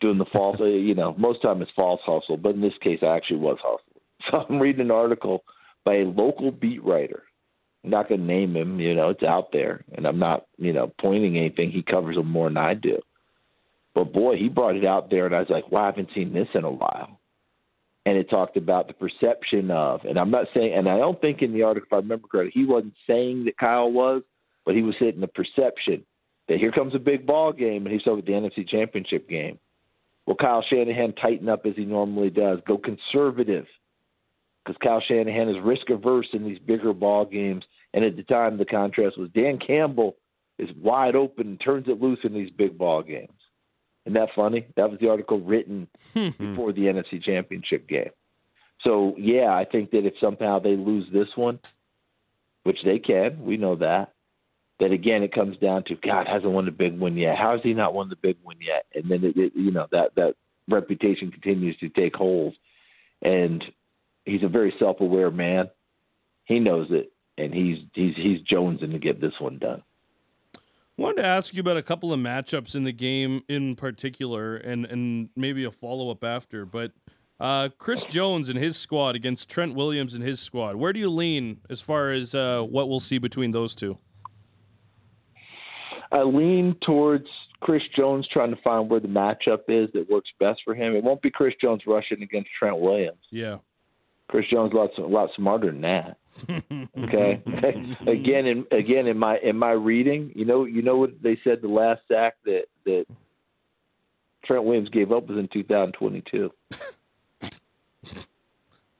doing 0.00 0.18
the 0.18 0.24
false. 0.32 0.56
uh, 0.60 0.64
you 0.64 0.94
know, 0.94 1.14
most 1.18 1.42
time 1.42 1.60
it's 1.62 1.70
false 1.76 2.00
hustle, 2.04 2.36
but 2.36 2.54
in 2.54 2.60
this 2.60 2.72
case, 2.82 3.00
I 3.02 3.16
actually 3.16 3.38
was 3.40 3.58
hustling. 3.62 3.82
So 4.30 4.44
I'm 4.48 4.58
reading 4.58 4.80
an 4.80 4.90
article 4.90 5.44
by 5.84 5.94
a 5.96 6.04
local 6.04 6.50
beat 6.50 6.82
writer. 6.84 7.22
I'm 7.84 7.90
not 7.90 8.08
going 8.08 8.20
to 8.22 8.26
name 8.26 8.56
him. 8.56 8.80
You 8.80 8.94
know, 8.94 9.10
it's 9.10 9.22
out 9.22 9.52
there, 9.52 9.84
and 9.92 10.06
I'm 10.06 10.18
not 10.18 10.46
you 10.58 10.72
know 10.72 10.92
pointing 11.00 11.36
anything. 11.38 11.70
He 11.70 11.82
covers 11.82 12.16
them 12.16 12.28
more 12.30 12.48
than 12.48 12.56
I 12.56 12.74
do. 12.74 12.98
But 13.98 14.12
boy, 14.12 14.36
he 14.36 14.48
brought 14.48 14.76
it 14.76 14.84
out 14.84 15.10
there, 15.10 15.26
and 15.26 15.34
I 15.34 15.40
was 15.40 15.50
like, 15.50 15.72
wow, 15.72 15.82
I 15.82 15.86
haven't 15.86 16.10
seen 16.14 16.32
this 16.32 16.46
in 16.54 16.62
a 16.62 16.70
while. 16.70 17.18
And 18.06 18.16
it 18.16 18.30
talked 18.30 18.56
about 18.56 18.86
the 18.86 18.94
perception 18.94 19.72
of, 19.72 20.04
and 20.04 20.16
I'm 20.16 20.30
not 20.30 20.46
saying, 20.54 20.72
and 20.72 20.88
I 20.88 20.98
don't 20.98 21.20
think 21.20 21.42
in 21.42 21.52
the 21.52 21.64
article, 21.64 21.88
if 21.88 21.92
I 21.92 21.96
remember 21.96 22.28
correctly, 22.28 22.52
he 22.54 22.64
wasn't 22.64 22.94
saying 23.08 23.46
that 23.46 23.58
Kyle 23.58 23.90
was, 23.90 24.22
but 24.64 24.76
he 24.76 24.82
was 24.82 24.94
hitting 25.00 25.20
the 25.20 25.26
perception 25.26 26.06
that 26.46 26.58
here 26.58 26.70
comes 26.70 26.94
a 26.94 27.00
big 27.00 27.26
ball 27.26 27.52
game, 27.52 27.86
and 27.86 27.92
he's 27.92 28.06
over 28.06 28.22
the 28.22 28.30
NFC 28.30 28.68
Championship 28.68 29.28
game. 29.28 29.58
Will 30.28 30.36
Kyle 30.36 30.64
Shanahan 30.70 31.14
tighten 31.14 31.48
up 31.48 31.66
as 31.66 31.74
he 31.74 31.84
normally 31.84 32.30
does? 32.30 32.60
Go 32.68 32.78
conservative, 32.78 33.66
because 34.64 34.78
Kyle 34.80 35.02
Shanahan 35.08 35.48
is 35.48 35.56
risk 35.64 35.90
averse 35.90 36.28
in 36.32 36.44
these 36.44 36.60
bigger 36.60 36.92
ball 36.92 37.24
games. 37.24 37.64
And 37.92 38.04
at 38.04 38.14
the 38.14 38.22
time, 38.22 38.58
the 38.58 38.64
contrast 38.64 39.18
was 39.18 39.28
Dan 39.34 39.58
Campbell 39.58 40.14
is 40.56 40.68
wide 40.80 41.16
open 41.16 41.48
and 41.48 41.60
turns 41.60 41.88
it 41.88 42.00
loose 42.00 42.20
in 42.22 42.32
these 42.32 42.50
big 42.50 42.78
ball 42.78 43.02
games. 43.02 43.32
Isn't 44.06 44.14
that 44.14 44.30
funny? 44.34 44.66
That 44.76 44.90
was 44.90 44.98
the 45.00 45.08
article 45.08 45.40
written 45.40 45.88
hmm. 46.14 46.30
before 46.38 46.72
the 46.72 46.82
NFC 46.82 47.22
Championship 47.22 47.88
game. 47.88 48.10
So 48.84 49.14
yeah, 49.18 49.52
I 49.54 49.64
think 49.64 49.90
that 49.90 50.06
if 50.06 50.14
somehow 50.20 50.60
they 50.60 50.76
lose 50.76 51.06
this 51.12 51.28
one, 51.36 51.58
which 52.62 52.78
they 52.84 52.98
can, 52.98 53.44
we 53.44 53.56
know 53.56 53.76
that. 53.76 54.12
That 54.80 54.92
again, 54.92 55.24
it 55.24 55.34
comes 55.34 55.56
down 55.58 55.84
to 55.84 55.96
God 55.96 56.26
hasn't 56.28 56.52
won 56.52 56.66
the 56.66 56.70
big 56.70 56.98
one 56.98 57.16
yet. 57.16 57.36
How 57.36 57.52
has 57.52 57.60
he 57.62 57.74
not 57.74 57.94
won 57.94 58.08
the 58.08 58.16
big 58.16 58.36
one 58.42 58.58
yet? 58.60 58.86
And 58.94 59.10
then 59.10 59.24
it, 59.24 59.36
it, 59.36 59.52
you 59.56 59.72
know 59.72 59.86
that 59.90 60.14
that 60.14 60.34
reputation 60.68 61.32
continues 61.32 61.76
to 61.78 61.88
take 61.88 62.14
hold, 62.14 62.54
and 63.20 63.64
he's 64.24 64.44
a 64.44 64.48
very 64.48 64.72
self-aware 64.78 65.32
man. 65.32 65.70
He 66.44 66.60
knows 66.60 66.88
it, 66.90 67.12
and 67.36 67.52
he's 67.52 67.78
he's 67.92 68.14
he's 68.14 68.40
jonesing 68.46 68.92
to 68.92 68.98
get 68.98 69.20
this 69.20 69.32
one 69.40 69.58
done. 69.58 69.82
Wanted 70.98 71.22
to 71.22 71.28
ask 71.28 71.54
you 71.54 71.60
about 71.60 71.76
a 71.76 71.82
couple 71.82 72.12
of 72.12 72.18
matchups 72.18 72.74
in 72.74 72.82
the 72.82 72.90
game 72.90 73.42
in 73.48 73.76
particular, 73.76 74.56
and 74.56 74.84
and 74.84 75.28
maybe 75.36 75.62
a 75.62 75.70
follow 75.70 76.10
up 76.10 76.24
after. 76.24 76.66
But 76.66 76.90
uh, 77.38 77.68
Chris 77.78 78.04
Jones 78.04 78.48
and 78.48 78.58
his 78.58 78.76
squad 78.76 79.14
against 79.14 79.48
Trent 79.48 79.76
Williams 79.76 80.14
and 80.14 80.24
his 80.24 80.40
squad. 80.40 80.74
Where 80.74 80.92
do 80.92 80.98
you 80.98 81.08
lean 81.08 81.60
as 81.70 81.80
far 81.80 82.10
as 82.10 82.34
uh, 82.34 82.62
what 82.62 82.88
we'll 82.88 82.98
see 82.98 83.18
between 83.18 83.52
those 83.52 83.76
two? 83.76 83.96
I 86.10 86.22
lean 86.22 86.74
towards 86.84 87.28
Chris 87.60 87.82
Jones 87.96 88.26
trying 88.32 88.50
to 88.50 88.60
find 88.62 88.90
where 88.90 88.98
the 88.98 89.06
matchup 89.06 89.60
is 89.68 89.88
that 89.92 90.10
works 90.10 90.30
best 90.40 90.62
for 90.64 90.74
him. 90.74 90.96
It 90.96 91.04
won't 91.04 91.22
be 91.22 91.30
Chris 91.30 91.54
Jones 91.60 91.82
rushing 91.86 92.22
against 92.22 92.50
Trent 92.58 92.78
Williams. 92.78 93.18
Yeah. 93.30 93.58
Chris 94.28 94.46
Jones 94.50 94.72
lots 94.74 94.96
a 94.98 95.02
lot 95.02 95.30
smarter 95.36 95.70
than 95.70 95.80
that. 95.82 96.16
Okay. 96.96 97.42
again, 98.06 98.46
in 98.46 98.66
again 98.70 99.06
in 99.06 99.18
my 99.18 99.38
in 99.42 99.56
my 99.58 99.72
reading, 99.72 100.30
you 100.36 100.44
know, 100.44 100.64
you 100.64 100.82
know 100.82 100.96
what 100.96 101.20
they 101.22 101.38
said 101.42 101.62
the 101.62 101.68
last 101.68 102.02
sack 102.06 102.34
that 102.44 102.66
that 102.84 103.06
Trent 104.44 104.64
Williams 104.64 104.88
gave 104.90 105.10
up 105.10 105.28
was 105.28 105.38
in 105.38 105.48
2022. 105.52 106.52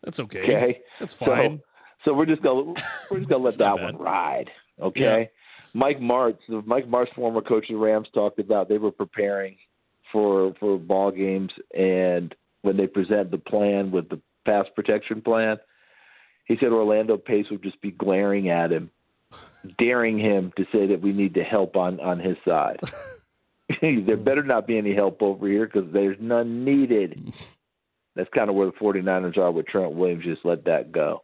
That's 0.02 0.20
okay. 0.20 0.40
Okay, 0.40 0.80
That's 0.98 1.14
fine. 1.14 1.60
So, 2.04 2.10
so 2.10 2.14
we're 2.14 2.26
just 2.26 2.42
gonna 2.42 2.74
we're 3.10 3.18
just 3.18 3.28
gonna 3.28 3.44
let 3.44 3.58
that 3.58 3.78
one 3.80 3.96
ride. 3.98 4.50
Okay. 4.80 5.30
Mike 5.74 6.00
Martz, 6.00 6.38
the 6.48 6.62
Mike 6.66 6.88
Martz, 6.88 7.14
former 7.14 7.42
coach 7.42 7.68
of 7.70 7.74
the 7.74 7.76
Rams, 7.76 8.08
talked 8.14 8.38
about 8.38 8.68
they 8.68 8.78
were 8.78 8.90
preparing 8.90 9.56
for 10.12 10.54
for 10.58 10.78
ball 10.78 11.10
games, 11.10 11.50
and 11.76 12.34
when 12.62 12.76
they 12.76 12.86
presented 12.86 13.30
the 13.30 13.38
plan 13.38 13.90
with 13.90 14.08
the 14.08 14.20
pass 14.48 14.66
protection 14.74 15.20
plan, 15.20 15.58
he 16.46 16.56
said 16.58 16.72
Orlando 16.72 17.18
Pace 17.18 17.46
would 17.50 17.62
just 17.62 17.80
be 17.82 17.90
glaring 17.90 18.48
at 18.48 18.72
him, 18.72 18.90
daring 19.78 20.18
him 20.18 20.52
to 20.56 20.64
say 20.72 20.86
that 20.86 21.02
we 21.02 21.12
need 21.12 21.34
to 21.34 21.42
help 21.42 21.76
on 21.76 22.00
on 22.00 22.18
his 22.18 22.36
side. 22.46 22.80
there 23.82 24.16
better 24.16 24.42
not 24.42 24.66
be 24.66 24.78
any 24.78 24.94
help 24.94 25.20
over 25.22 25.46
here 25.46 25.66
because 25.66 25.92
there's 25.92 26.16
none 26.18 26.64
needed. 26.64 27.32
That's 28.16 28.30
kind 28.34 28.48
of 28.48 28.56
where 28.56 28.66
the 28.66 28.72
49ers 28.72 29.36
are 29.36 29.52
with 29.52 29.66
Trent 29.66 29.92
Williams. 29.92 30.24
Just 30.24 30.44
let 30.44 30.64
that 30.64 30.90
go. 30.90 31.22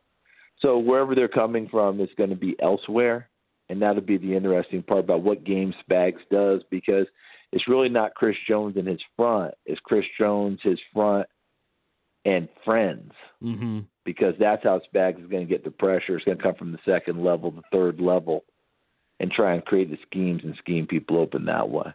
So 0.60 0.78
wherever 0.78 1.14
they're 1.14 1.28
coming 1.28 1.68
from 1.68 2.00
is 2.00 2.10
going 2.16 2.30
to 2.30 2.36
be 2.36 2.56
elsewhere, 2.62 3.28
and 3.68 3.80
that'll 3.80 4.02
be 4.02 4.18
the 4.18 4.36
interesting 4.36 4.82
part 4.82 5.00
about 5.00 5.22
what 5.22 5.44
game 5.44 5.74
Spags 5.88 6.20
does 6.30 6.62
because 6.70 7.06
it's 7.52 7.68
really 7.68 7.88
not 7.88 8.14
Chris 8.14 8.36
Jones 8.46 8.76
and 8.76 8.86
his 8.86 9.00
front. 9.16 9.54
It's 9.64 9.80
Chris 9.80 10.04
Jones, 10.18 10.60
his 10.62 10.78
front, 10.92 11.26
and 12.24 12.48
friends 12.64 13.12
Mm-hmm. 13.42 13.80
because 14.06 14.32
that's 14.40 14.62
how 14.62 14.80
Spags 14.90 15.22
is 15.22 15.28
going 15.28 15.46
to 15.46 15.52
get 15.52 15.64
the 15.64 15.70
pressure. 15.70 16.16
It's 16.16 16.24
going 16.24 16.38
to 16.38 16.42
come 16.42 16.54
from 16.54 16.72
the 16.72 16.78
second 16.86 17.22
level, 17.22 17.50
the 17.50 17.60
third 17.70 18.00
level, 18.00 18.44
and 19.20 19.30
try 19.30 19.52
and 19.52 19.62
create 19.62 19.90
the 19.90 19.98
schemes 20.06 20.40
and 20.44 20.54
scheme 20.56 20.86
people 20.86 21.18
open 21.18 21.44
that 21.44 21.68
way. 21.68 21.92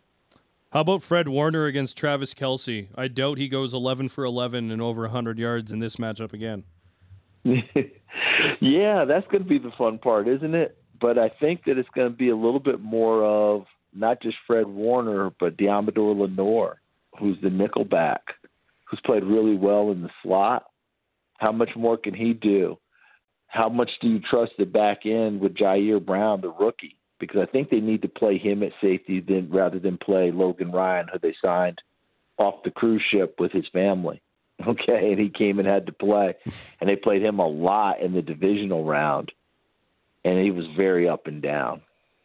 How 0.72 0.82
about 0.82 1.02
Fred 1.02 1.28
Warner 1.28 1.66
against 1.66 1.98
Travis 1.98 2.36
Kelce? 2.36 2.90
I 2.94 3.08
doubt 3.08 3.40
he 3.40 3.48
goes 3.48 3.74
11 3.74 4.10
for 4.10 4.24
11 4.24 4.70
and 4.70 4.80
over 4.80 5.02
100 5.04 5.40
yards 5.40 5.72
in 5.72 5.80
this 5.80 5.96
matchup 5.96 6.32
again. 6.32 6.66
yeah, 7.44 9.06
that's 9.06 9.26
going 9.28 9.42
to 9.44 9.50
be 9.50 9.58
the 9.58 9.72
fun 9.76 9.98
part, 9.98 10.28
isn't 10.28 10.54
it? 10.54 10.78
But 11.02 11.18
I 11.18 11.30
think 11.30 11.64
that 11.66 11.80
it's 11.80 11.90
going 11.96 12.12
to 12.12 12.16
be 12.16 12.30
a 12.30 12.36
little 12.36 12.60
bit 12.60 12.80
more 12.80 13.24
of 13.24 13.66
not 13.92 14.22
just 14.22 14.38
Fred 14.46 14.68
Warner, 14.68 15.32
but 15.40 15.58
Deommodore 15.58 16.16
Lenoir, 16.20 16.80
who's 17.20 17.38
the 17.42 17.50
nickelback, 17.50 18.20
who's 18.90 19.02
played 19.06 19.24
really 19.24 19.56
well 19.56 19.92
in 19.92 20.02
the 20.02 20.10
slot. 20.24 20.66
How 21.38 21.52
much 21.52 21.70
more 21.76 21.98
can 21.98 22.14
he 22.14 22.34
do? 22.34 22.78
How 23.48 23.70
much 23.70 23.90
do 24.02 24.08
you 24.08 24.20
trust 24.20 24.52
the 24.58 24.66
back 24.66 25.06
end 25.06 25.42
with 25.42 25.56
Ji'Ayir 25.56 26.06
Brown, 26.06 26.42
the 26.42 26.50
rookie? 26.50 26.98
Because 27.20 27.42
I 27.42 27.52
think 27.52 27.70
they 27.70 27.80
need 27.80 28.02
to 28.04 28.08
play 28.08 28.38
him 28.38 28.64
at 28.64 28.72
safety 28.82 29.24
then 29.26 29.50
rather 29.52 29.80
than 29.80 29.98
play 29.98 30.32
Logan 30.32 30.72
Ryan, 30.72 31.08
who 31.12 31.20
they 31.20 31.36
signed 31.44 31.82
off 32.38 32.64
the 32.64 32.72
cruise 32.72 33.04
ship 33.12 33.36
with 33.40 33.52
his 33.52 33.68
family. 33.72 34.22
Okay, 34.68 35.12
and 35.14 35.18
he 35.18 35.30
came 35.30 35.58
and 35.60 35.66
had 35.66 35.86
to 35.86 35.94
play, 35.94 36.36
and 36.82 36.90
they 36.90 36.98
played 36.98 37.24
him 37.24 37.40
a 37.40 37.48
lot 37.48 38.02
in 38.02 38.12
the 38.12 38.22
divisional 38.22 38.84
round, 38.84 39.32
and 40.26 40.38
he 40.38 40.52
was 40.52 40.66
very 40.76 41.08
up 41.08 41.28
and 41.28 41.42
down, 41.42 41.82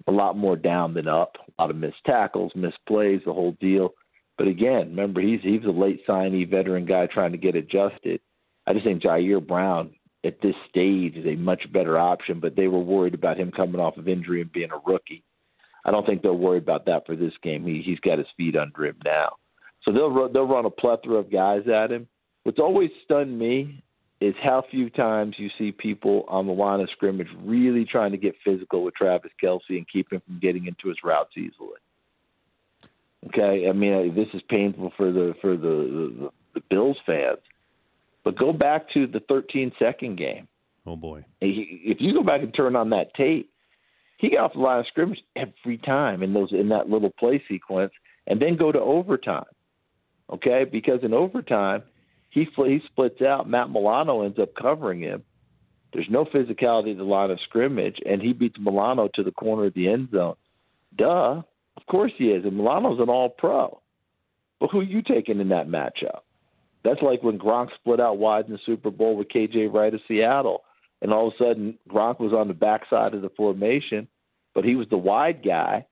a 0.09 0.11
lot 0.11 0.37
more 0.37 0.57
down 0.57 0.95
than 0.95 1.07
up. 1.07 1.37
A 1.47 1.63
lot 1.63 1.71
of 1.71 1.77
missed 1.77 2.05
tackles, 2.05 2.51
missed 2.57 2.85
plays, 2.89 3.21
the 3.25 3.33
whole 3.33 3.57
deal. 3.61 3.95
But 4.37 4.49
again, 4.49 4.91
remember 4.91 5.21
he's 5.21 5.41
he's 5.43 5.65
a 5.65 5.71
late 5.71 6.01
signee 6.07 6.49
veteran 6.49 6.87
guy 6.87 7.07
trying 7.07 7.33
to 7.33 7.39
get 7.39 7.55
adjusted. 7.55 8.21
I 8.67 8.73
just 8.73 8.85
think 8.85 9.03
Ji'Ayir 9.03 9.47
Brown 9.47 9.91
at 10.25 10.41
this 10.41 10.55
stage 10.69 11.17
is 11.17 11.27
a 11.27 11.37
much 11.37 11.71
better 11.73 11.99
option, 11.99 12.41
but 12.41 12.57
they 12.57 12.67
were 12.67 12.81
worried 12.81 13.15
about 13.15 13.39
him 13.39 13.53
coming 13.53 13.81
off 13.81 13.97
of 13.97 14.09
injury 14.09 14.41
and 14.41 14.51
being 14.53 14.71
a 14.73 14.91
rookie. 14.91 15.23
I 15.85 15.91
don't 15.91 16.07
think 16.07 16.23
they'll 16.23 16.37
worry 16.37 16.59
about 16.59 16.87
that 16.87 17.07
for 17.07 17.15
this 17.15 17.35
game. 17.43 17.65
He 17.65 17.83
he's 17.85 18.01
got 18.01 18.19
his 18.19 18.27
feet 18.37 18.57
under 18.57 18.87
him 18.87 18.97
now, 19.05 19.37
so 19.83 19.93
they'll 19.93 20.29
they'll 20.33 20.49
run 20.49 20.65
a 20.65 20.71
plethora 20.71 21.17
of 21.17 21.31
guys 21.31 21.69
at 21.69 21.93
him. 21.93 22.09
What's 22.43 22.59
always 22.59 22.91
stunned 23.05 23.39
me 23.39 23.83
is 24.21 24.35
how 24.43 24.65
few 24.71 24.91
times 24.91 25.35
you 25.39 25.51
see 25.59 25.73
people 25.73 26.25
on 26.29 26.47
the 26.47 26.53
line 26.53 26.81
of 26.81 26.89
scrimmage 26.91 27.29
really 27.43 27.85
trying 27.85 28.13
to 28.13 28.17
get 28.17 28.35
physical 28.45 28.83
with 28.83 28.95
Travis 28.95 29.33
Kelce 29.43 29.61
and 29.71 29.87
keep 29.93 30.11
him 30.13 30.23
from 30.27 30.39
getting 30.41 30.67
into 30.67 30.89
his 30.89 30.97
routes 31.05 31.33
easily. 31.37 31.79
Okay, 33.27 33.67
I 33.69 33.73
mean 33.73 34.15
this 34.15 34.29
is 34.35 34.43
painful 34.49 34.93
for 34.97 35.13
the 35.13 35.35
for 35.41 35.57
the 35.57 35.59
the, 36.19 36.31
the 36.55 36.61
Bills 36.71 36.97
fans, 37.07 37.39
but 38.23 38.39
go 38.39 38.53
back 38.53 38.91
to 38.95 39.07
the 39.07 39.21
13 39.29 39.73
second 39.79 40.19
game. 40.19 40.49
Oh 40.87 40.97
boy. 40.97 41.25
If 41.41 41.99
you 42.01 42.15
go 42.15 42.23
back 42.23 42.43
and 42.43 42.55
turn 42.55 42.77
on 42.77 42.91
that 42.91 43.15
tape, 43.15 43.51
he 44.19 44.31
got 44.31 44.45
off 44.45 44.53
the 44.55 44.61
line 44.61 44.81
of 44.81 44.87
scrimmage 44.89 45.21
every 45.37 45.79
time 45.79 46.23
in 46.23 46.35
those 46.35 46.53
in 46.53 46.69
that 46.69 46.91
little 46.91 47.13
play 47.19 47.43
sequence, 47.49 47.93
and 48.27 48.41
then 48.41 48.57
go 48.57 48.73
to 48.73 48.81
overtime. 48.81 49.45
Okay, 50.31 50.65
because 50.71 51.01
in 51.03 51.15
overtime 51.15 51.83
he 52.31 52.47
he 52.57 52.81
splits 52.87 53.23
out. 53.23 53.49
Matt 53.49 53.71
Milano 53.71 54.23
ends 54.23 54.39
up 54.39 54.55
covering 54.61 55.01
him. 55.01 55.23
There's 55.93 56.09
no 56.11 56.25
physicality 56.25 56.91
at 56.91 56.97
the 56.99 57.05
line 57.05 57.31
of 57.31 57.39
scrimmage, 57.45 57.99
and 58.05 58.21
he 58.21 58.33
beats 58.33 58.57
Milano 58.59 59.09
to 59.15 59.23
the 59.23 59.31
corner 59.31 59.67
of 59.67 59.75
the 59.75 59.89
end 59.89 60.09
zone. 60.11 60.35
Duh, 60.97 61.43
course 61.87 62.13
he 62.17 62.27
is, 62.27 62.45
and 62.45 62.57
Milano's 62.57 63.01
an 63.01 63.09
All 63.09 63.29
Pro. 63.29 63.81
But 64.61 64.71
who 64.71 64.81
are 64.81 64.85
you 64.85 65.03
taking 65.03 65.41
in 65.41 65.49
that 65.49 65.69
matchup? 65.69 66.21
That's 66.85 67.03
like 67.03 67.23
when 67.23 67.39
Gronk 67.39 67.69
split 67.75 68.01
out 68.01 68.19
wide 68.19 68.47
in 68.47 68.53
the 68.53 68.59
Super 68.67 68.91
Bowl 68.91 69.17
with 69.17 69.29
KJ 69.29 69.73
Wright 69.73 69.95
of 69.95 70.01
Seattle, 70.07 70.63
and 71.01 71.13
all 71.13 71.29
of 71.29 71.35
a 71.35 71.45
sudden 71.45 71.79
Gronk 71.89 72.21
was 72.21 72.33
on 72.33 72.49
the 72.49 72.55
backside 72.55 73.15
of 73.15 73.23
the 73.23 73.31
formation, 73.31 74.07
but 74.55 74.65
he 74.65 74.77
was 74.77 74.87
the 74.91 74.99
wide 74.99 75.45
guy, 75.45 75.87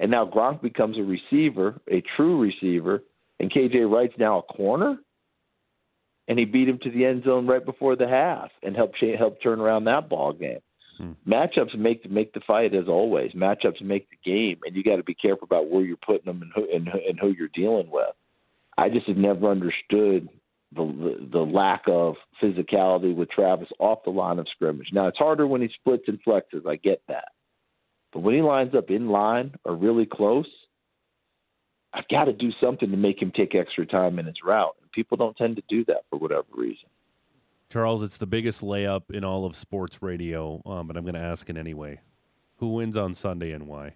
and 0.00 0.10
now 0.10 0.26
Gronk 0.26 0.60
becomes 0.60 0.98
a 0.98 1.02
receiver, 1.02 1.80
a 1.90 2.02
true 2.16 2.40
receiver, 2.40 3.02
and 3.38 3.52
KJ 3.52 3.90
Wright's 3.90 4.18
now 4.18 4.38
a 4.38 4.42
corner, 4.42 4.98
and 6.28 6.38
he 6.38 6.44
beat 6.44 6.68
him 6.68 6.78
to 6.82 6.90
the 6.90 7.04
end 7.04 7.24
zone 7.24 7.46
right 7.46 7.64
before 7.64 7.96
the 7.96 8.08
half 8.08 8.50
and 8.62 8.76
helped 8.76 8.96
help 9.18 9.42
turn 9.42 9.60
around 9.60 9.84
that 9.84 10.08
ball 10.08 10.32
game. 10.32 10.60
Mm-hmm. 11.02 11.32
Matchups 11.32 11.76
make 11.76 12.08
make 12.10 12.32
the 12.32 12.40
fight 12.46 12.74
as 12.74 12.88
always. 12.88 13.32
Matchups 13.32 13.82
make 13.82 14.08
the 14.10 14.30
game, 14.30 14.60
and 14.64 14.76
you 14.76 14.84
got 14.84 14.96
to 14.96 15.02
be 15.02 15.14
careful 15.14 15.44
about 15.44 15.68
where 15.68 15.82
you're 15.82 15.96
putting 15.96 16.26
them 16.26 16.42
and 16.42 16.52
who 16.54 16.66
and, 16.72 16.88
and 16.88 17.18
who 17.20 17.30
you're 17.30 17.48
dealing 17.54 17.90
with. 17.90 18.14
I 18.78 18.88
just 18.88 19.06
have 19.08 19.16
never 19.16 19.50
understood 19.50 20.28
the 20.74 21.28
the 21.32 21.38
lack 21.38 21.82
of 21.88 22.14
physicality 22.42 23.14
with 23.14 23.30
Travis 23.30 23.68
off 23.78 24.04
the 24.04 24.10
line 24.10 24.38
of 24.38 24.46
scrimmage. 24.54 24.88
Now 24.92 25.08
it's 25.08 25.18
harder 25.18 25.46
when 25.46 25.60
he 25.60 25.70
splits 25.80 26.04
and 26.06 26.18
flexes. 26.24 26.66
I 26.66 26.76
get 26.76 27.02
that, 27.08 27.28
but 28.12 28.20
when 28.20 28.34
he 28.34 28.42
lines 28.42 28.74
up 28.74 28.90
in 28.90 29.08
line 29.08 29.54
or 29.64 29.74
really 29.74 30.06
close, 30.06 30.48
I've 31.92 32.08
got 32.08 32.24
to 32.24 32.32
do 32.32 32.50
something 32.60 32.90
to 32.90 32.96
make 32.96 33.20
him 33.20 33.32
take 33.34 33.54
extra 33.54 33.86
time 33.86 34.18
in 34.18 34.26
his 34.26 34.36
route. 34.44 34.76
And 34.80 34.90
people 34.92 35.16
don't 35.16 35.36
tend 35.36 35.56
to 35.56 35.62
do 35.68 35.84
that 35.86 36.04
for 36.10 36.18
whatever 36.18 36.46
reason. 36.54 36.88
Charles, 37.72 38.02
it's 38.02 38.18
the 38.18 38.26
biggest 38.26 38.60
layup 38.60 39.10
in 39.10 39.24
all 39.24 39.46
of 39.46 39.56
sports 39.56 40.02
radio, 40.02 40.60
um, 40.66 40.86
but 40.86 40.94
I'm 40.94 41.04
going 41.04 41.14
to 41.14 41.20
ask 41.20 41.48
it 41.48 41.56
anyway. 41.56 42.00
Who 42.56 42.74
wins 42.74 42.98
on 42.98 43.14
Sunday 43.14 43.52
and 43.52 43.66
why? 43.66 43.94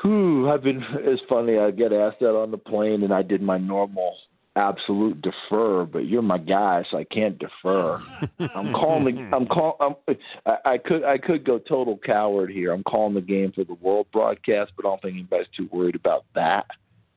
Whew, 0.00 0.48
I've 0.48 0.62
been. 0.62 0.82
It's 1.00 1.20
funny. 1.28 1.58
I 1.58 1.72
get 1.72 1.92
asked 1.92 2.20
that 2.20 2.34
on 2.34 2.50
the 2.50 2.56
plane, 2.56 3.02
and 3.02 3.12
I 3.12 3.20
did 3.20 3.42
my 3.42 3.58
normal 3.58 4.16
absolute 4.56 5.20
defer. 5.20 5.84
But 5.84 6.06
you're 6.06 6.22
my 6.22 6.38
guy, 6.38 6.84
so 6.90 6.96
I 6.96 7.04
can't 7.04 7.38
defer. 7.38 8.02
I'm 8.54 8.72
calling. 8.72 9.16
The, 9.16 9.36
I'm 9.36 9.44
call. 9.44 9.76
I'm, 9.80 10.16
I, 10.46 10.56
I 10.64 10.78
could. 10.78 11.04
I 11.04 11.18
could 11.18 11.44
go 11.44 11.58
total 11.58 11.98
coward 11.98 12.50
here. 12.50 12.72
I'm 12.72 12.82
calling 12.82 13.12
the 13.12 13.20
game 13.20 13.52
for 13.54 13.64
the 13.64 13.74
world 13.74 14.06
broadcast, 14.10 14.72
but 14.74 14.86
I 14.86 14.88
don't 14.88 15.02
think 15.02 15.14
anybody's 15.16 15.48
too 15.54 15.68
worried 15.70 15.96
about 15.96 16.24
that. 16.34 16.64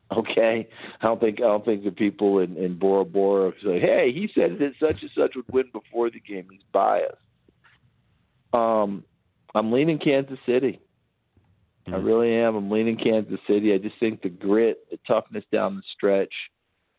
Okay, 0.09 0.69
I 1.01 1.05
don't 1.05 1.19
think 1.19 1.39
I 1.39 1.47
don't 1.47 1.65
think 1.65 1.83
the 1.83 1.91
people 1.91 2.39
in 2.39 2.55
in 2.55 2.77
Bora 2.77 3.03
Bora 3.03 3.51
say, 3.61 3.79
"Hey, 3.79 4.11
he 4.13 4.29
said 4.33 4.57
that 4.59 4.73
such 4.79 5.01
and 5.01 5.11
such 5.13 5.35
would 5.35 5.51
win 5.51 5.65
before 5.73 6.09
the 6.09 6.21
game." 6.21 6.47
He's 6.49 6.61
biased. 6.71 7.17
Um, 8.53 9.03
I'm 9.53 9.71
leaning 9.73 9.99
Kansas 9.99 10.39
City. 10.45 10.79
I 11.87 11.97
really 11.97 12.33
am. 12.33 12.55
I'm 12.55 12.69
leaning 12.69 12.97
Kansas 12.97 13.39
City. 13.47 13.73
I 13.73 13.77
just 13.77 13.95
think 13.99 14.21
the 14.21 14.29
grit, 14.29 14.89
the 14.91 14.99
toughness 15.07 15.45
down 15.53 15.77
the 15.77 15.83
stretch, 15.95 16.33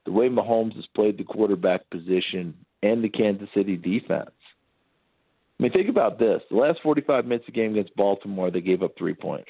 the 0.07 0.13
way 0.13 0.29
Mahomes 0.29 0.75
has 0.77 0.87
played 0.95 1.19
the 1.19 1.25
quarterback 1.25 1.89
position, 1.91 2.55
and 2.83 3.05
the 3.05 3.11
Kansas 3.11 3.49
City 3.55 3.77
defense. 3.77 4.31
I 5.59 5.63
mean, 5.63 5.73
think 5.73 5.89
about 5.89 6.19
this: 6.19 6.43
the 6.51 6.57
last 6.57 6.81
45 6.83 7.25
minutes 7.25 7.49
of 7.49 7.55
the 7.55 7.61
game 7.61 7.73
against 7.73 7.97
Baltimore, 7.97 8.51
they 8.51 8.61
gave 8.61 8.83
up 8.83 8.93
three 8.99 9.15
points. 9.15 9.49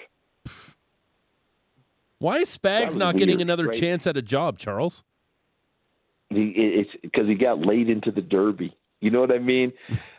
Why 2.18 2.38
is 2.38 2.56
Spags 2.56 2.96
not 2.96 3.16
getting 3.16 3.36
weird, 3.36 3.42
another 3.42 3.66
right? 3.66 3.78
chance 3.78 4.06
at 4.06 4.16
a 4.16 4.22
job, 4.22 4.58
Charles? 4.58 5.04
He, 6.30 6.52
it's 6.56 6.90
because 7.00 7.26
he 7.28 7.34
got 7.34 7.60
laid 7.60 7.88
into 7.88 8.10
the 8.10 8.20
derby. 8.20 8.76
You 9.00 9.10
know 9.12 9.20
what 9.20 9.30
I 9.30 9.38
mean? 9.38 9.72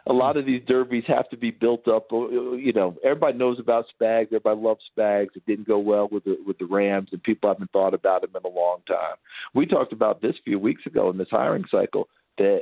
A 0.07 0.13
lot 0.13 0.37
of 0.37 0.45
these 0.45 0.61
derbies 0.65 1.03
have 1.07 1.29
to 1.31 1.37
be 1.37 1.51
built 1.51 1.87
up. 1.89 2.13
uh, 2.13 2.29
You 2.53 2.71
know, 2.71 2.95
everybody 3.03 3.37
knows 3.37 3.59
about 3.59 3.85
Spags. 3.93 4.27
Everybody 4.27 4.61
loves 4.61 4.79
Spags. 4.97 5.35
It 5.35 5.45
didn't 5.45 5.67
go 5.67 5.77
well 5.79 6.07
with 6.09 6.23
the 6.23 6.37
with 6.47 6.57
the 6.59 6.65
Rams, 6.65 7.09
and 7.11 7.21
people 7.21 7.49
haven't 7.49 7.71
thought 7.71 7.93
about 7.93 8.23
him 8.23 8.29
in 8.35 8.49
a 8.49 8.55
long 8.55 8.77
time. 8.87 9.17
We 9.53 9.65
talked 9.65 9.91
about 9.91 10.21
this 10.21 10.35
a 10.39 10.43
few 10.43 10.57
weeks 10.59 10.85
ago 10.85 11.09
in 11.09 11.17
this 11.17 11.27
hiring 11.29 11.65
cycle. 11.69 12.07
That 12.37 12.61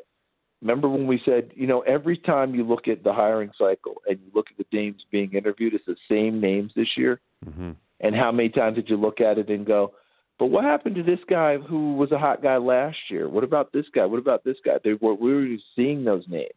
remember 0.59 0.89
when 0.89 1.05
we 1.05 1.21
said, 1.23 1.51
you 1.53 1.67
know, 1.67 1.81
every 1.81 2.17
time 2.17 2.55
you 2.55 2.63
look 2.63 2.87
at 2.87 3.03
the 3.03 3.13
hiring 3.13 3.51
cycle 3.55 4.01
and 4.07 4.17
you 4.19 4.31
look 4.33 4.47
at 4.49 4.57
the 4.57 4.65
names 4.75 5.05
being 5.11 5.33
interviewed, 5.33 5.75
it's 5.75 5.85
the 5.85 5.95
same 6.09 6.41
names 6.41 6.71
this 6.75 6.97
year. 6.97 7.19
Mm-hmm. 7.45 7.71
And 7.99 8.15
how 8.15 8.31
many 8.31 8.49
times 8.49 8.75
did 8.75 8.89
you 8.89 8.97
look 8.97 9.21
at 9.21 9.37
it 9.37 9.49
and 9.49 9.65
go, 9.65 9.93
but 10.39 10.47
what 10.47 10.63
happened 10.63 10.95
to 10.95 11.03
this 11.03 11.19
guy 11.27 11.57
who 11.57 11.95
was 11.95 12.11
a 12.11 12.19
hot 12.19 12.43
guy 12.43 12.57
last 12.57 12.97
year? 13.09 13.27
What 13.27 13.43
about 13.43 13.73
this 13.73 13.85
guy? 13.93 14.05
What 14.05 14.19
about 14.19 14.43
this 14.43 14.57
guy? 14.63 14.77
They 14.83 14.93
were, 14.93 15.15
we 15.15 15.33
were 15.33 15.47
seeing 15.75 16.03
those 16.03 16.23
names. 16.27 16.51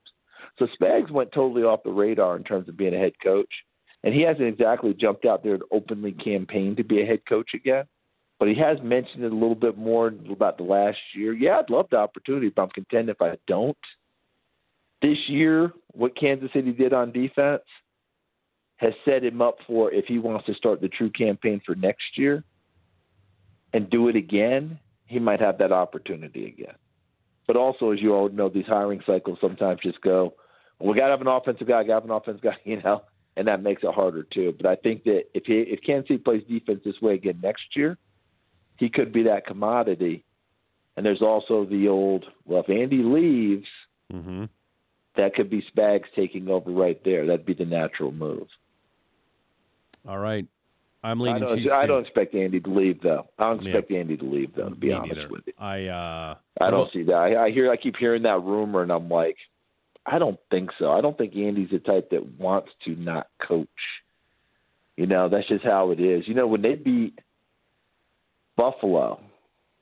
So 0.59 0.67
Spags 0.79 1.11
went 1.11 1.33
totally 1.33 1.63
off 1.63 1.83
the 1.83 1.91
radar 1.91 2.37
in 2.37 2.45
terms 2.45 2.69
of 2.69 2.77
being 2.77 2.95
a 2.95 2.99
head 2.99 3.13
coach. 3.23 3.49
And 4.03 4.15
he 4.15 4.23
hasn't 4.23 4.47
exactly 4.47 4.95
jumped 4.95 5.25
out 5.25 5.43
there 5.43 5.55
and 5.55 5.63
openly 5.73 6.13
campaigned 6.13 6.77
to 6.79 6.85
be 6.85 7.03
a 7.03 7.07
head 7.07 7.21
coach 7.29 7.51
again. 7.55 7.85
But 8.39 8.49
he 8.49 8.55
has 8.55 8.79
mentioned 8.83 9.25
it 9.25 9.33
a 9.33 9.35
little 9.35 9.55
bit 9.55 9.77
more 9.77 10.13
about 10.31 10.57
the 10.57 10.65
last 10.65 10.99
year. 11.15 11.35
Yeah, 11.35 11.59
I'd 11.59 11.71
love 11.71 11.87
the 11.91 11.99
opportunity, 11.99 12.49
but 12.49 12.63
I'm 12.63 12.71
content 12.71 13.11
if 13.11 13.21
I 13.21 13.37
don't. 13.47 13.77
This 15.03 15.19
year, 15.29 15.73
what 15.93 16.19
Kansas 16.19 16.51
City 16.55 16.73
did 16.73 16.93
on 16.93 17.13
defense 17.13 17.63
has 18.81 18.93
set 19.05 19.23
him 19.23 19.43
up 19.43 19.59
for 19.67 19.93
if 19.93 20.07
he 20.07 20.19
wants 20.19 20.47
to 20.47 20.55
start 20.55 20.81
the 20.81 20.89
true 20.89 21.11
campaign 21.11 21.61
for 21.65 21.75
next 21.75 22.17
year 22.17 22.43
and 23.75 23.91
do 23.91 24.09
it 24.09 24.17
again, 24.17 24.79
he 25.07 25.19
might 25.19 25.41
have 25.41 25.59
that 25.59 25.71
opportunity 25.71 26.47
again. 26.47 26.75
But 27.47 27.57
also, 27.57 27.91
as 27.91 28.01
you 28.01 28.15
all 28.15 28.31
know, 28.31 28.49
these 28.49 28.67
hiring 28.67 29.03
cycles 29.05 29.39
sometimes 29.41 29.81
just 29.83 30.01
go, 30.01 30.35
well, 30.79 30.93
we 30.93 30.99
got 30.99 31.07
to 31.07 31.11
have 31.11 31.21
an 31.21 31.27
offensive 31.27 31.69
guy, 31.69 31.83
got 31.83 31.87
to 31.89 31.95
have 31.95 32.05
an 32.05 32.11
offensive 32.11 32.43
guy, 32.43 32.57
you 32.65 32.81
know, 32.83 33.03
and 33.37 33.47
that 33.49 33.63
makes 33.63 33.83
it 33.83 33.93
harder 33.93 34.23
too. 34.23 34.55
But 34.57 34.67
I 34.67 34.77
think 34.77 35.05
that 35.05 35.25
if 35.35 35.45
he, 35.45 35.61
if 35.61 35.81
Kansas 35.85 36.09
City 36.09 36.19
plays 36.19 36.43
defense 36.49 36.81
this 36.85 37.01
way 37.03 37.15
again 37.15 37.41
next 37.43 37.77
year, 37.77 37.99
he 38.79 38.89
could 38.89 39.13
be 39.13 39.25
that 39.25 39.47
commodity. 39.47 40.25
And 40.97 41.05
there's 41.05 41.23
also 41.23 41.67
the 41.67 41.89
old, 41.89 42.25
well, 42.47 42.65
if 42.67 42.71
Andy 42.71 43.03
leaves, 43.03 43.67
Mm-hmm. 44.13 44.47
that 45.17 45.35
could 45.37 45.49
be 45.49 45.65
Spags 45.73 46.07
taking 46.17 46.49
over 46.49 46.73
right 46.73 47.01
there. 47.05 47.27
That'd 47.27 47.47
be 47.47 47.55
the 47.55 47.65
natural 47.65 48.11
move. 48.11 48.49
All 50.09 50.19
right. 50.19 50.47
I'm 51.03 51.23
I 51.23 51.39
don't, 51.39 51.57
Chiefs. 51.57 51.73
I 51.73 51.83
too. 51.83 51.87
don't 51.89 52.03
expect 52.03 52.35
Andy 52.35 52.61
to 52.61 52.71
leave 52.71 53.01
though. 53.03 53.27
I 53.39 53.45
don't 53.51 53.63
Yeah. 53.63 53.71
expect 53.71 53.91
Andy 53.91 54.17
to 54.19 54.25
leave 54.25 54.55
though. 54.55 54.69
To 54.69 54.75
be 54.75 54.89
Me 54.89 54.93
honest 54.93 55.17
neither. 55.17 55.29
with 55.31 55.47
you, 55.47 55.53
I 55.59 55.87
uh 55.87 56.35
I 56.61 56.71
don't 56.71 56.81
well, 56.81 56.91
see 56.93 57.05
that. 57.05 57.15
I, 57.15 57.45
I 57.47 57.51
hear, 57.51 57.71
I 57.73 57.77
keep 57.77 57.97
hearing 57.97 58.25
that 58.25 58.43
rumor, 58.43 58.83
and 58.83 58.93
I'm 58.93 59.09
like, 59.09 59.37
I 60.05 60.19
don't 60.19 60.39
think 60.51 60.71
so. 60.79 60.91
I 60.93 61.01
don't 61.01 61.17
think 61.17 61.35
Andy's 61.35 61.71
the 61.71 61.79
type 61.79 62.11
that 62.11 62.39
wants 62.39 62.69
to 62.85 62.91
not 62.97 63.29
coach. 63.47 63.69
You 64.99 65.07
know, 65.07 65.31
that's 65.31 65.49
just 65.49 65.65
how 65.65 65.91
it 65.93 66.01
is. 66.01 66.25
You 66.29 66.35
know, 66.35 66.47
when 66.47 66.61
they 66.61 66.75
beat 66.75 67.19
Buffalo 68.57 69.21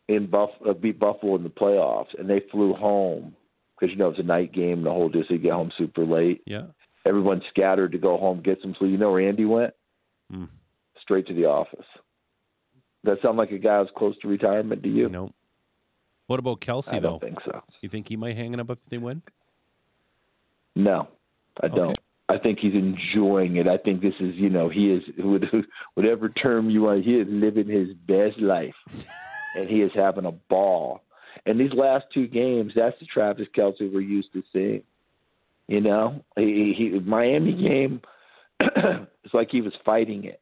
in 0.07 0.27
Buff, 0.31 0.51
uh, 0.69 0.73
beat 0.73 0.99
Buffalo 1.01 1.35
in 1.37 1.43
the 1.43 1.49
playoffs, 1.51 2.17
and 2.19 2.31
they 2.31 2.43
flew 2.53 2.75
home 2.75 3.35
because 3.79 3.93
you 3.93 3.99
know 3.99 4.09
it's 4.11 4.19
a 4.21 4.23
night 4.23 4.53
game, 4.53 4.79
and 4.79 4.87
the 4.87 4.91
whole 4.91 5.09
just 5.09 5.29
they 5.31 5.39
get 5.39 5.53
home 5.53 5.73
super 5.77 6.05
late. 6.05 6.43
Yeah. 6.47 6.67
Everyone 7.05 7.43
scattered 7.51 7.93
to 7.93 7.99
go 7.99 8.17
home 8.19 8.41
get 8.43 8.59
some 8.63 8.75
sleep. 8.79 8.91
You 8.93 8.99
know 8.99 9.11
where 9.13 9.27
Andy 9.29 9.45
went? 9.45 9.75
Hmm. 10.31 10.45
Straight 11.03 11.27
to 11.29 11.35
the 11.35 11.47
office. 11.47 11.87
That 13.05 13.19
sound 13.23 13.39
like 13.39 13.51
a 13.51 13.59
guy 13.59 13.81
who's 13.81 13.91
close 13.97 14.19
to 14.21 14.29
retirement 14.29 14.83
to 14.83 14.89
you? 14.89 15.09
No. 15.09 15.33
What 16.27 16.39
about 16.39 16.61
Kelce 16.61 16.91
though? 16.91 16.97
I 16.97 17.01
though? 17.01 17.09
don't 17.11 17.21
think 17.23 17.39
so. 17.45 17.63
You 17.81 17.89
think 17.89 18.09
he 18.09 18.17
might 18.17 18.37
hang 18.37 18.53
it 18.53 18.61
up 18.61 18.71
if 18.71 18.79
they 18.91 18.99
win? 18.99 19.23
No, 20.77 21.09
I 21.63 21.69
don't. 21.69 21.91
Okay. 21.91 22.01
I 22.29 22.37
think 22.37 22.59
he's 22.59 22.75
enjoying 22.75 23.57
it. 23.57 23.67
I 23.67 23.79
think 23.79 24.03
this 24.03 24.15
is, 24.21 24.35
you 24.35 24.51
know, 24.51 24.69
he 24.69 24.93
is 24.93 25.03
whatever 25.95 26.29
term 26.29 26.69
you 26.69 26.83
want. 26.83 27.05
He 27.05 27.15
is 27.15 27.27
living 27.29 27.69
his 27.69 27.89
best 28.07 28.39
life, 28.39 28.75
and 29.57 29.69
he 29.69 29.81
is 29.81 29.93
having 29.95 30.27
a 30.27 30.33
ball. 30.33 31.01
And 31.47 31.59
these 31.59 31.73
last 31.73 32.05
two 32.13 32.27
games, 32.27 32.73
that's 32.77 32.99
the 33.01 33.07
Travis 33.07 33.47
Kelce 33.57 33.93
we're 33.93 34.01
used 34.01 34.33
to 34.35 34.43
seeing. 34.53 34.83
You 35.69 35.81
know, 35.81 36.25
he, 36.37 36.75
he 36.77 36.99
Miami 36.99 37.53
game, 37.53 38.03
it's 39.29 39.35
like 39.35 39.51
he 39.51 39.61
was 39.61 39.75
fighting 39.85 40.25
it. 40.25 40.41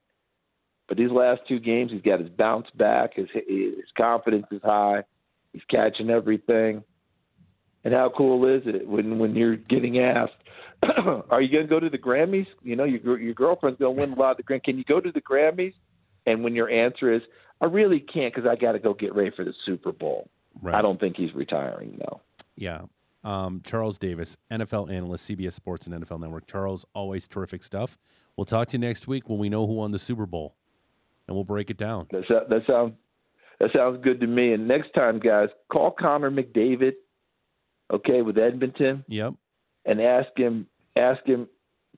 But 0.86 0.96
these 0.96 1.10
last 1.10 1.40
two 1.48 1.58
games, 1.58 1.90
he's 1.90 2.02
got 2.02 2.20
his 2.20 2.28
bounce 2.28 2.68
back. 2.76 3.14
His 3.16 3.26
his 3.34 3.90
confidence 3.98 4.46
is 4.52 4.62
high. 4.62 5.02
He's 5.52 5.64
catching 5.68 6.08
everything. 6.08 6.84
And 7.82 7.92
how 7.92 8.12
cool 8.16 8.46
is 8.46 8.62
it 8.66 8.86
when 8.86 9.18
when 9.18 9.34
you're 9.34 9.56
getting 9.56 9.98
asked, 9.98 10.36
"Are 10.82 11.42
you 11.42 11.50
going 11.50 11.64
to 11.64 11.68
go 11.68 11.80
to 11.80 11.90
the 11.90 11.98
Grammys?" 11.98 12.46
You 12.62 12.76
know, 12.76 12.84
your 12.84 13.18
your 13.18 13.34
girlfriend's 13.34 13.80
going 13.80 13.96
to 13.96 14.00
win 14.00 14.12
a 14.12 14.16
lot 14.16 14.32
of 14.32 14.36
the 14.36 14.44
Grammys. 14.44 14.62
Can 14.62 14.78
you 14.78 14.84
go 14.84 15.00
to 15.00 15.10
the 15.10 15.20
Grammys? 15.20 15.74
And 16.24 16.44
when 16.44 16.54
your 16.54 16.70
answer 16.70 17.12
is, 17.12 17.22
"I 17.60 17.64
really 17.64 17.98
can't 17.98 18.32
because 18.32 18.48
I 18.48 18.54
got 18.54 18.72
to 18.72 18.78
go 18.78 18.94
get 18.94 19.12
ready 19.16 19.32
for 19.34 19.44
the 19.44 19.54
Super 19.64 19.90
Bowl," 19.90 20.30
Right. 20.62 20.76
I 20.76 20.82
don't 20.82 21.00
think 21.00 21.16
he's 21.16 21.34
retiring. 21.34 21.98
No. 21.98 22.20
Yeah. 22.54 22.82
Um, 23.24 23.60
Charles 23.64 23.98
Davis, 23.98 24.36
NFL 24.52 24.88
analyst, 24.88 25.28
CBS 25.28 25.54
Sports 25.54 25.88
and 25.88 26.04
NFL 26.04 26.20
Network. 26.20 26.46
Charles, 26.46 26.86
always 26.94 27.26
terrific 27.26 27.64
stuff. 27.64 27.98
We'll 28.36 28.44
talk 28.44 28.68
to 28.68 28.72
you 28.76 28.78
next 28.80 29.08
week 29.08 29.28
when 29.28 29.38
we 29.38 29.48
know 29.48 29.66
who 29.66 29.74
won 29.74 29.92
the 29.92 29.98
Super 29.98 30.26
Bowl, 30.26 30.54
and 31.26 31.34
we'll 31.34 31.44
break 31.44 31.70
it 31.70 31.76
down. 31.78 32.06
That, 32.10 32.24
sou- 32.28 32.40
that 32.48 32.62
sounds 32.66 32.94
that 33.60 33.70
sounds 33.74 34.02
good 34.04 34.20
to 34.20 34.26
me. 34.26 34.52
And 34.52 34.68
next 34.68 34.92
time, 34.92 35.18
guys, 35.18 35.48
call 35.72 35.90
Connor 35.98 36.30
McDavid, 36.30 36.92
okay, 37.92 38.20
with 38.22 38.36
Edmonton, 38.38 39.04
Yep. 39.08 39.34
and 39.86 40.00
ask 40.00 40.28
him 40.36 40.66
ask 40.96 41.24
him, 41.24 41.48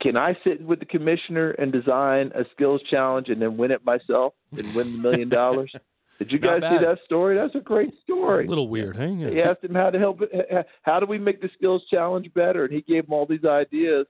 can 0.01 0.16
I 0.16 0.37
sit 0.44 0.62
with 0.62 0.79
the 0.81 0.87
commissioner 0.87 1.51
and 1.51 1.72
design 1.72 2.31
a 2.35 2.44
skills 2.55 2.81
challenge 2.90 3.29
and 3.29 3.40
then 3.42 3.57
win 3.57 3.70
it 3.72 3.85
myself 3.85 4.35
and 4.57 4.72
win 4.74 4.92
the 4.92 4.98
million 4.98 5.29
dollars? 5.29 5.72
Did 6.20 6.33
you 6.33 6.38
Not 6.40 6.61
guys 6.62 6.70
see 6.81 6.85
that 6.85 6.98
story? 7.05 7.37
That's 7.37 7.55
a 7.55 7.61
great 7.61 7.94
story. 8.03 8.46
A 8.46 8.48
little 8.48 8.68
weird, 8.68 8.96
hey? 8.96 9.09
Yeah. 9.12 9.31
He 9.31 9.40
asked 9.40 9.62
him 9.62 9.74
how 9.77 9.90
to 9.90 9.98
help 10.01 10.20
it. 10.22 10.66
How 10.83 10.98
do 10.98 11.07
we 11.07 11.16
make 11.18 11.40
the 11.40 11.48
skills 11.57 11.83
challenge 11.90 12.33
better? 12.35 12.64
And 12.64 12.72
he 12.74 12.81
gave 12.83 13.05
them 13.07 13.12
all 13.12 13.24
these 13.24 13.44
ideas. 13.44 14.05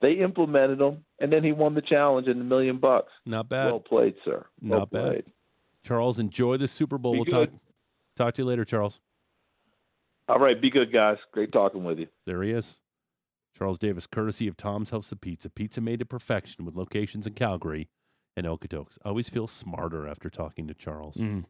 They 0.00 0.12
implemented 0.12 0.78
them, 0.78 1.04
and 1.20 1.32
then 1.32 1.42
he 1.44 1.52
won 1.52 1.74
the 1.74 1.82
challenge 1.82 2.26
and 2.28 2.40
a 2.40 2.44
million 2.44 2.78
bucks. 2.78 3.10
Not 3.26 3.48
bad. 3.48 3.66
well 3.66 3.80
played, 3.80 4.14
sir. 4.24 4.46
Well 4.62 4.80
Not 4.80 4.90
bad. 4.90 5.06
played. 5.06 5.24
Charles, 5.84 6.18
enjoy 6.18 6.56
the 6.56 6.68
Super 6.68 6.98
Bowl. 6.98 7.12
Be 7.12 7.18
we'll 7.18 7.24
good. 7.24 7.50
talk 7.50 7.60
talk 8.16 8.34
to 8.34 8.42
you 8.42 8.46
later, 8.46 8.64
Charles. 8.64 9.00
All 10.28 10.38
right, 10.38 10.60
be 10.60 10.70
good, 10.70 10.92
guys. 10.92 11.16
Great 11.32 11.52
talking 11.52 11.84
with 11.84 11.98
you. 11.98 12.08
There 12.26 12.42
he 12.42 12.50
is. 12.50 12.80
Charles 13.56 13.78
Davis, 13.78 14.06
courtesy 14.06 14.46
of 14.46 14.56
Tom's 14.56 14.90
House 14.90 15.10
of 15.10 15.20
Pizza. 15.20 15.48
Pizza 15.50 15.80
made 15.80 15.98
to 16.00 16.04
perfection 16.06 16.64
with 16.64 16.76
locations 16.76 17.26
in 17.26 17.32
Calgary 17.32 17.88
and 18.36 18.46
Okotoks. 18.46 18.98
I 19.04 19.08
always 19.08 19.28
feel 19.28 19.46
smarter 19.46 20.06
after 20.06 20.28
talking 20.30 20.68
to 20.68 20.74
Charles. 20.74 21.16
Mm. 21.16 21.44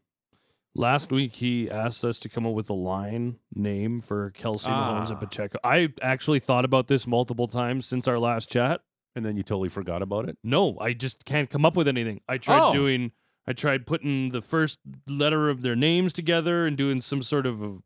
Last 0.74 1.10
week, 1.10 1.36
he 1.36 1.68
asked 1.70 2.04
us 2.04 2.18
to 2.20 2.28
come 2.28 2.46
up 2.46 2.52
with 2.54 2.70
a 2.70 2.74
line 2.74 3.38
name 3.54 4.00
for 4.00 4.30
Kelce 4.30 4.66
Mahomes 4.68 5.08
and 5.08 5.16
Ah. 5.16 5.20
Pacheco. 5.20 5.58
I 5.64 5.88
actually 6.00 6.38
thought 6.40 6.64
about 6.64 6.86
this 6.86 7.06
multiple 7.06 7.48
times 7.48 7.84
since 7.84 8.06
our 8.06 8.18
last 8.18 8.48
chat. 8.48 8.80
And 9.16 9.24
then 9.24 9.36
you 9.36 9.42
totally 9.42 9.68
forgot 9.68 10.02
about 10.02 10.28
it. 10.28 10.38
No, 10.44 10.78
I 10.80 10.92
just 10.92 11.24
can't 11.24 11.50
come 11.50 11.64
up 11.66 11.76
with 11.76 11.88
anything. 11.88 12.20
I 12.28 12.38
tried 12.38 12.68
Oh. 12.68 12.72
doing, 12.72 13.12
I 13.46 13.52
tried 13.52 13.86
putting 13.86 14.30
the 14.30 14.40
first 14.42 14.78
letter 15.08 15.48
of 15.48 15.62
their 15.62 15.74
names 15.74 16.12
together 16.12 16.66
and 16.66 16.76
doing 16.76 17.00
some 17.00 17.22
sort 17.22 17.46
of 17.46 17.62
a, 17.62 17.78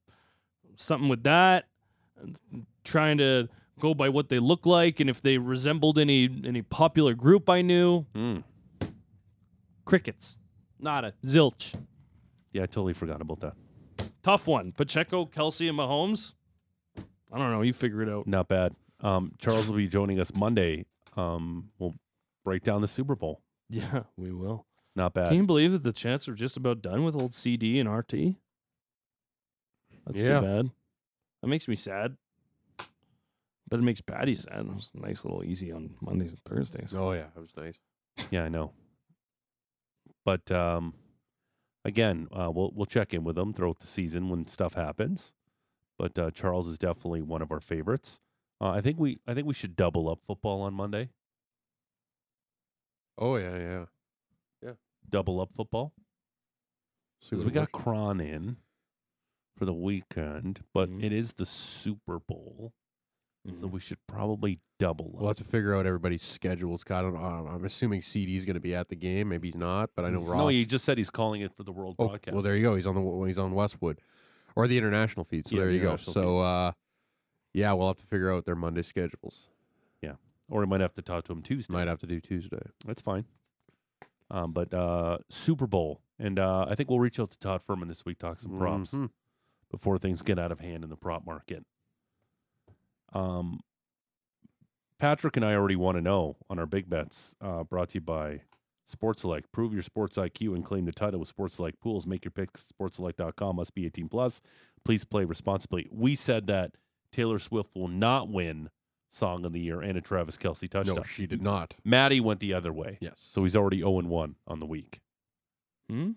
something 0.77 1.09
with 1.09 1.23
that, 1.23 1.69
and 2.21 2.37
trying 2.85 3.17
to 3.19 3.49
go 3.81 3.95
by 3.95 4.09
what 4.09 4.29
they 4.29 4.39
look 4.39 4.67
like 4.67 5.01
and 5.01 5.09
if 5.09 5.23
they 5.23 5.39
resembled 5.39 5.99
any 5.99 6.29
any 6.45 6.61
popular 6.63 7.15
group 7.15 7.49
I 7.49 7.63
knew. 7.63 8.05
Mm. 8.15 8.45
Crickets, 9.85 10.39
nada, 10.79 11.15
zilch. 11.25 11.75
Yeah, 12.53 12.63
I 12.63 12.67
totally 12.67 12.93
forgot 12.93 13.21
about 13.21 13.41
that. 13.41 13.55
Tough 14.23 14.47
one. 14.47 14.73
Pacheco, 14.73 15.25
Kelce, 15.27 15.69
and 15.69 15.79
Mahomes. 15.79 16.35
I 17.33 17.39
don't 17.39 17.51
know. 17.51 17.63
You 17.63 17.73
figure 17.73 18.03
it 18.03 18.09
out. 18.09 18.27
Not 18.27 18.49
bad. 18.49 18.75
Um, 19.01 19.33
Charles 19.39 19.67
will 19.67 19.77
be 19.77 19.89
joining 19.89 20.21
us 20.21 20.33
Monday. 20.35 20.85
Um, 21.17 21.71
we'll 21.79 21.95
break 22.45 22.63
down 22.63 22.81
the 22.81 22.89
Super 22.89 23.15
Bowl. 23.15 23.43
Yeah, 23.69 24.03
we 24.17 24.33
will. 24.33 24.67
Not 24.95 25.15
bad. 25.15 25.29
Can 25.29 25.39
you 25.39 25.47
believe 25.47 25.73
that 25.73 25.83
the 25.83 25.93
Chats 25.93 26.29
are 26.29 26.35
just 26.35 26.57
about 26.57 26.83
done 26.83 27.05
with 27.05 27.15
old 27.15 27.35
CD 27.35 27.79
and 27.81 27.89
RT? 27.89 28.37
That's 30.05 30.19
Yeah. 30.19 30.41
too 30.41 30.47
bad. 30.47 30.71
That 31.41 31.49
makes 31.49 31.67
me 31.69 31.75
sad. 31.75 32.17
But 33.69 33.79
it 33.79 33.83
makes 33.83 34.03
Patty 34.03 34.35
sad. 34.35 34.67
It's 34.77 34.91
a 34.95 34.99
nice 35.01 35.25
little 35.25 35.43
easy 35.43 35.73
on 35.73 35.95
Mondays 36.03 36.33
and 36.33 36.45
Thursdays. 36.45 36.95
Oh 36.95 37.13
yeah, 37.13 37.29
that 37.35 37.41
was 37.41 37.57
nice. 37.57 37.79
Yeah, 38.31 38.45
I 38.45 38.49
know. 38.51 38.73
But 40.27 40.51
um, 40.51 40.93
again, 41.85 42.29
uh, 42.33 42.51
we'll 42.55 42.71
we'll 42.75 42.85
check 42.87 43.15
in 43.15 43.25
with 43.25 43.37
them 43.37 43.55
throughout 43.55 43.79
the 43.81 43.87
season 43.87 44.29
when 44.29 44.47
stuff 44.47 44.75
happens. 44.75 45.33
But 45.99 46.19
uh, 46.19 46.31
Charles 46.33 46.69
is 46.69 46.79
definitely 46.79 47.23
one 47.23 47.41
of 47.43 47.51
our 47.51 47.61
favorites. 47.61 48.21
Uh, 48.63 48.71
I 48.71 48.81
think 48.81 48.99
we 48.99 49.19
I 49.27 49.35
think 49.35 49.47
we 49.49 49.55
should 49.55 49.75
double 49.75 50.09
up 50.09 50.21
football 50.27 50.63
on 50.63 50.73
Monday. 50.73 51.09
Oh 53.19 53.37
yeah, 53.37 53.59
yeah. 53.59 53.85
Yeah. 54.63 54.73
Double 55.11 55.41
up 55.41 55.51
football 55.57 55.93
because 57.21 57.45
we 57.45 57.51
got 57.51 57.63
looks- 57.73 57.83
Cron 57.83 58.21
in 58.21 58.57
for 59.57 59.65
the 59.65 59.73
weekend, 59.75 60.63
but 60.73 60.89
Mhm. 60.89 61.03
it 61.03 61.13
is 61.13 61.35
the 61.35 61.45
Super 61.45 62.19
Bowl, 62.21 62.73
so 63.47 63.53
Mhm. 63.53 63.71
we 63.71 63.81
should 63.81 63.99
probably 64.07 64.61
double 64.79 65.07
up. 65.07 65.15
We'll 65.15 65.29
have 65.29 65.37
to 65.39 65.45
figure 65.45 65.75
out 65.75 65.85
everybody's 65.87 66.23
schedule. 66.23 66.79
Scott, 66.79 67.05
I 67.05 67.11
don't, 67.11 67.17
uh, 67.17 67.51
I'm 67.53 67.65
assuming 67.65 68.01
CD 68.03 68.37
is 68.37 68.45
going 68.45 68.55
to 68.55 68.61
be 68.61 68.75
at 68.75 68.89
the 68.89 68.97
game. 68.97 69.29
Maybe 69.29 69.49
he's 69.49 69.55
not, 69.57 69.91
but 69.95 70.05
I 70.05 70.11
know 70.11 70.23
Ross. 70.25 70.39
no, 70.39 70.49
he 70.49 70.65
just 70.65 70.85
said 70.85 70.99
he's 70.99 71.11
calling 71.11 71.43
it 71.43 71.53
for 71.55 71.65
the 71.65 71.73
World 71.73 71.97
oh, 71.99 72.09
broadcast. 72.09 72.33
well, 72.35 72.43
there 72.43 72.57
you 72.57 72.63
go. 72.63 72.77
He's 72.77 72.87
on 72.87 72.95
the 72.95 73.23
he's 73.27 73.39
on 73.39 73.53
Westwood 73.55 74.01
or 74.57 74.67
the 74.69 74.79
international 74.79 75.25
feed. 75.25 75.47
So 75.49 75.57
Yeah, 75.57 75.63
there 75.63 75.69
the 75.71 75.75
you 75.75 75.81
go. 75.83 75.89
international 75.93 76.15
So 76.15 76.39
uh, 76.41 76.73
yeah, 77.55 77.73
we'll 77.73 77.89
have 77.89 77.99
to 77.99 78.07
figure 78.07 78.33
out 78.33 78.45
their 78.45 78.55
Monday 78.57 78.83
schedules. 78.83 79.49
Yeah. 80.01 80.15
Or 80.49 80.61
we 80.61 80.67
might 80.67 80.81
have 80.81 80.95
to 80.95 81.03
talk 81.03 81.25
to 81.25 81.33
them 81.35 81.43
Tuesday. 81.43 81.73
Might 81.73 81.89
have 81.89 82.01
to 82.01 82.07
do 82.07 82.21
Tuesday. 82.21 82.63
That's 82.87 83.03
fine. 83.03 83.25
Um, 84.31 84.53
but 84.53 84.73
uh, 84.73 85.19
Super 85.29 85.67
Bowl, 85.67 86.01
and 86.19 86.39
uh, 86.39 86.67
I 86.69 86.75
think 86.75 86.89
we'll 86.89 87.01
reach 87.01 87.21
out 87.21 87.31
to 87.33 87.39
Todd 87.39 87.61
Fuhrman 87.67 87.89
this 87.89 88.05
week, 88.07 88.19
talk 88.19 88.41
some 88.41 88.57
props 88.59 88.93
Mhm. 88.93 89.11
before 89.71 89.99
things 89.99 90.23
get 90.23 90.39
out 90.39 90.51
of 90.51 90.61
hand 90.61 90.85
in 90.85 90.91
the 90.91 90.97
prop 90.97 91.27
market. 91.27 91.65
Um, 93.13 93.61
Patrick 94.99 95.37
and 95.37 95.45
I 95.45 95.55
already 95.55 95.77
want 95.77 95.97
to 95.97 96.01
know 96.01 96.37
on 96.49 96.59
our 96.59 96.67
big 96.67 96.89
bets, 96.89 97.35
uh, 97.41 97.65
brought 97.65 97.91
to 97.91 97.95
you 97.97 98.01
by 98.01 98.43
Sports 98.87 99.23
Select. 99.23 99.51
Prove 99.53 99.73
your 99.75 99.83
sports 99.83 100.17
IQ 100.17 100.55
and 100.55 100.65
claim 100.65 100.85
the 100.85 100.93
title 100.93 101.21
with 101.21 101.29
Sports 101.29 101.57
Select 101.57 101.81
pools. 101.81 102.07
Make 102.07 102.25
your 102.25 102.31
picks. 102.33 102.67
SportsSelect.com 102.73 103.57
must 103.57 103.75
be 103.75 103.85
18 103.87 104.09
plus. 104.09 104.41
Please 104.85 105.05
play 105.05 105.25
responsibly. 105.25 105.89
We 105.91 106.15
said 106.15 106.47
that 106.47 106.73
Taylor 107.13 107.39
Swift 107.39 107.71
will 107.75 107.89
not 107.89 108.29
win 108.29 108.71
Song 109.11 109.45
of 109.45 109.53
the 109.53 109.61
Year 109.61 109.81
and 109.83 109.97
a 109.99 110.01
Travis 110.01 110.37
Kelce 110.37 110.69
touchdown. 110.71 110.97
No, 110.97 111.03
she 111.03 111.27
did 111.27 111.43
not. 111.43 111.75
Maddie 111.85 112.21
went 112.21 112.41
the 112.41 112.55
other 112.55 112.73
way. 112.73 112.99
Yes. 113.01 113.15
So 113.17 113.43
he's 113.45 113.55
already 113.55 113.79
0 113.81 113.91
1 114.03 114.37
on 114.47 114.61
the 114.61 114.67
week. 114.67 115.01
Hmm? 115.91 116.13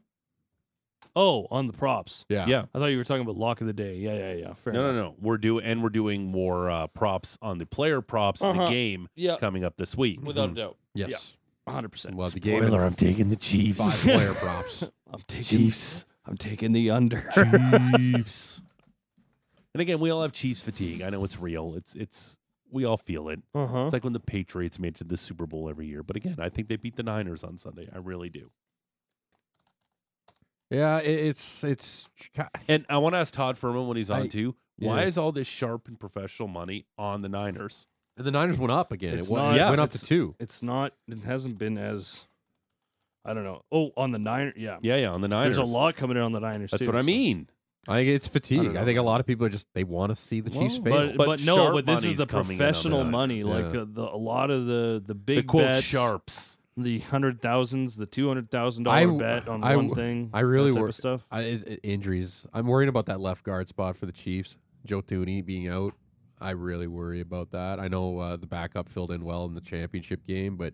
Oh, 1.18 1.48
on 1.50 1.68
the 1.68 1.74
props. 1.74 2.26
yeah. 2.30 2.46
Yeah. 2.46 2.66
I 2.74 2.80
thought 2.80 2.88
you 2.88 2.98
were 2.98 3.04
talking 3.06 3.22
about 3.22 3.38
lock 3.38 3.62
of 3.62 3.68
the 3.68 3.74
day. 3.74 3.96
Yeah, 3.96 4.16
yeah, 4.18 4.34
yeah. 4.34 4.54
Fair 4.54 4.74
No, 4.74 4.84
no, 4.84 4.90
enough. 4.90 5.04
no. 5.04 5.16
We're 5.22 5.38
doing 5.38 5.64
and 5.66 5.82
we're 5.82 5.90
doing 5.90 6.26
more 6.30 6.70
uh, 6.70 6.88
props 6.88 7.38
on 7.42 7.58
the 7.58 7.66
player 7.66 8.02
props 8.02 8.42
in 8.42 8.48
the 8.56 8.64
Uh-huh. 8.64 8.70
game 8.70 9.08
Yeah, 9.16 9.38
coming 9.38 9.64
up 9.64 9.78
this 9.78 9.96
week. 9.96 10.20
without 10.22 10.50
a 10.52 10.54
doubt. 10.54 10.78
Yes. 10.94 11.38
100%. 11.68 12.16
Well, 12.16 12.30
the 12.30 12.40
game 12.40 12.64
and 12.64 12.76
I'm 12.76 12.94
taking 12.94 13.30
the 13.30 13.36
Chiefs. 13.36 13.80
five 13.80 14.00
player 14.02 14.34
props. 14.34 14.84
I'm 15.12 15.22
taking 15.28 15.58
Chiefs. 15.60 16.06
I'm 16.26 16.38
taking 16.38 16.72
the 16.74 16.90
under. 16.92 17.30
Chiefs. 17.34 18.62
and 19.76 19.82
again, 19.82 20.00
we 20.00 20.10
all 20.10 20.22
have 20.22 20.32
Chiefs 20.32 20.62
fatigue. 20.62 21.02
I 21.02 21.10
know 21.10 21.26
it's 21.26 21.38
real. 21.38 21.76
It's 21.76 21.94
it's 21.96 22.38
we 22.72 22.86
all 22.86 22.96
feel 22.96 23.28
it. 23.28 23.42
uh-huh. 23.54 23.84
It's 23.88 23.94
like 23.94 24.06
when 24.06 24.14
the 24.14 24.22
Patriots 24.22 24.80
made 24.80 24.96
it 24.96 25.00
to 25.00 25.04
the 25.04 25.18
Super 25.18 25.46
Bowl 25.46 25.70
every 25.70 25.86
year. 25.88 26.02
But 26.02 26.16
again, 26.16 26.38
I 26.40 26.48
think 26.48 26.70
they 26.70 26.78
beat 26.78 26.96
the 26.96 27.04
Niners 27.04 27.44
on 27.44 27.58
Sunday. 27.58 27.90
I 27.94 27.98
really 27.98 28.30
do. 28.30 28.52
Yeah, 30.70 31.00
it, 31.00 31.10
it's 31.28 31.64
it's 31.64 32.10
And 32.68 32.86
I 32.90 32.98
want 32.98 33.14
to 33.16 33.20
ask 33.20 33.34
Todd 33.34 33.60
Fuhrman 33.60 33.88
when 33.88 33.98
he's 33.98 34.10
on 34.10 34.24
I- 34.24 34.28
too. 34.28 34.56
Why 34.78 35.02
yeah. 35.02 35.08
is 35.08 35.18
all 35.18 35.32
this 35.32 35.48
sharp 35.48 35.88
and 35.88 35.98
professional 36.00 36.48
money 36.50 36.86
on 36.98 37.22
the 37.22 37.30
Niners? 37.30 37.88
And 38.18 38.26
the 38.26 38.32
Niners 38.32 38.58
went 38.58 38.72
up 38.72 38.92
again. 38.92 39.18
It's 39.18 39.30
it 39.30 39.34
went, 39.34 39.46
not- 39.46 39.56
Yeah, 39.56 39.70
went 39.70 39.80
up 39.82 39.92
to 39.92 39.96
it's- 39.96 40.08
two. 40.08 40.36
It's 40.40 40.62
not 40.64 40.94
it 41.08 41.20
hasn't 41.20 41.58
been 41.58 41.78
as 41.78 42.24
I 43.24 43.34
don't 43.34 43.44
know. 43.44 43.64
Oh, 43.72 43.92
on 43.98 44.12
the 44.12 44.20
Niner 44.20 44.54
yeah. 44.58 44.78
Yeah, 44.82 44.98
yeah, 44.98 45.10
on 45.10 45.22
the 45.22 45.28
Niners. 45.28 45.56
There's 45.58 45.70
a 45.70 45.72
lot 45.72 45.96
coming 45.96 46.18
in 46.18 46.24
on 46.24 46.32
the 46.32 46.40
Niners 46.40 46.72
That's 46.72 46.82
too, 46.82 46.88
what 46.88 46.96
I 46.96 47.02
so- 47.02 47.06
mean. 47.06 47.48
I 47.88 47.98
think 47.98 48.10
it's 48.10 48.28
fatigue. 48.28 48.64
don't 48.64 48.78
I, 48.78 48.86
think 48.86 48.98
a 48.98 49.04
lot 49.04 49.20
of 49.20 49.28
people 49.28 49.46
are 49.46 49.50
just 49.50 49.68
they 49.74 49.84
want 49.84 50.16
to 50.16 50.22
see 50.22 50.42
the 50.42 50.50
Chiefs 50.50 50.80
Well, 50.80 50.84
fail. 50.84 51.08
But, 51.10 51.18
But 51.18 51.26
but, 51.26 51.42
no, 51.42 51.72
but 51.72 51.86
this 51.86 52.04
is 52.04 52.16
the 52.16 52.26
coming 52.26 52.58
in 52.58 52.62
on 52.64 52.68
the 52.68 52.72
professional 52.74 52.98
Niners. 53.04 53.12
money. 53.12 53.44
Like 53.44 53.76
uh, 53.76 53.86
the 53.88 54.02
a 54.02 54.18
lot 54.18 54.50
of 54.52 54.66
the 54.66 55.04
the 55.06 55.14
big 55.16 55.38
the 55.38 55.44
quote 55.44 55.64
bets, 55.64 55.82
sharps. 55.86 56.58
the 56.76 57.00
hundred 57.00 57.42
thousands, 57.42 57.96
the 57.96 58.06
two 58.08 58.28
hundred 58.28 58.50
thousand 58.50 58.86
dollar 58.86 59.12
bet 59.14 59.48
on 59.48 59.64
I 59.64 59.76
one 59.76 59.90
w- 59.90 59.96
thing. 59.96 60.30
I 60.34 60.40
really 60.40 60.72
worry 60.72 60.88
type 60.92 60.96
stuff. 60.96 61.28
I, 61.30 61.42
it, 61.42 61.68
it- 61.68 61.80
injuries. 61.84 62.48
I'm 62.54 62.66
worried 62.68 62.90
about 62.90 63.06
that 63.06 63.20
left 63.20 63.44
guard 63.44 63.68
spot 63.68 63.98
for 63.98 64.06
the 64.08 64.12
Chiefs. 64.12 64.58
Joe 64.86 65.02
Thuney 65.02 65.46
being 65.46 65.68
out. 65.68 65.94
I 66.42 66.52
really 66.52 66.88
worry 66.88 67.22
about 67.22 67.52
that. 67.52 67.80
I 67.80 67.88
know 67.88 68.20
uh, 68.20 68.36
the 68.36 68.46
backup 68.48 68.90
filled 68.90 69.12
in 69.12 69.24
well 69.24 69.46
in 69.46 69.54
the 69.56 69.62
championship 69.62 70.26
game, 70.28 70.58
but 70.58 70.74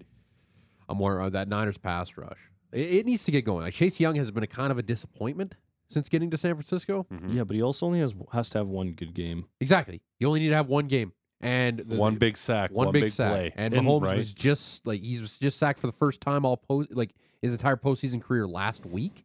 I'm 0.90 0.98
more 0.98 1.22
uh, 1.22 1.30
that 1.30 1.48
Niners 1.48 1.78
pass 1.78 2.18
rush. 2.18 2.40
It, 2.72 2.92
it 2.92 3.06
needs 3.06 3.24
to 3.26 3.32
get 3.32 3.46
going. 3.46 3.64
Like 3.66 3.74
Chase 3.74 4.00
Young 4.00 4.16
has 4.16 4.32
been 4.32 4.44
a 4.44 4.48
kind 4.48 4.72
of 4.72 4.78
a 4.78 4.82
disappointment 4.82 5.56
since 5.92 6.10
getting 6.10 6.32
to 6.32 6.38
San 6.38 6.56
Francisco. 6.56 7.06
Mhm. 7.12 7.34
Yeah, 7.34 7.44
but 7.44 7.56
he 7.56 7.62
also 7.62 7.86
only 7.86 8.00
has 8.00 8.14
has 8.34 8.50
to 8.52 8.58
have 8.60 8.68
one 8.68 8.92
good 8.94 9.14
game. 9.14 9.46
Exactly. 9.60 10.02
You 10.20 10.28
only 10.28 10.40
need 10.40 10.50
to 10.50 10.56
have 10.56 10.68
one 10.68 10.88
game 10.88 11.14
and 11.40 11.80
the- 11.80 11.98
One 11.98 12.16
big 12.18 12.38
sack, 12.38 12.72
one, 12.72 12.88
one, 12.88 12.94
big, 12.94 13.04
big 13.04 13.12
sack. 13.12 13.32
play. 13.34 13.54
And 13.56 13.74
And- 13.74 13.88
Mahomes 13.88 14.02
right. 14.04 14.18
was 14.18 14.34
just 14.34 14.86
like 14.88 15.02
he 15.02 15.20
was 15.20 15.38
just 15.38 15.58
sacked 15.60 15.80
for 15.80 15.88
the 15.88 15.94
first 15.94 16.22
time 16.22 16.46
all 16.46 16.58
post 16.58 16.92
like 16.94 17.14
his 17.42 17.52
entire 17.54 17.76
postseason 17.78 18.22
career 18.22 18.48
last 18.48 18.86
week. 18.86 19.24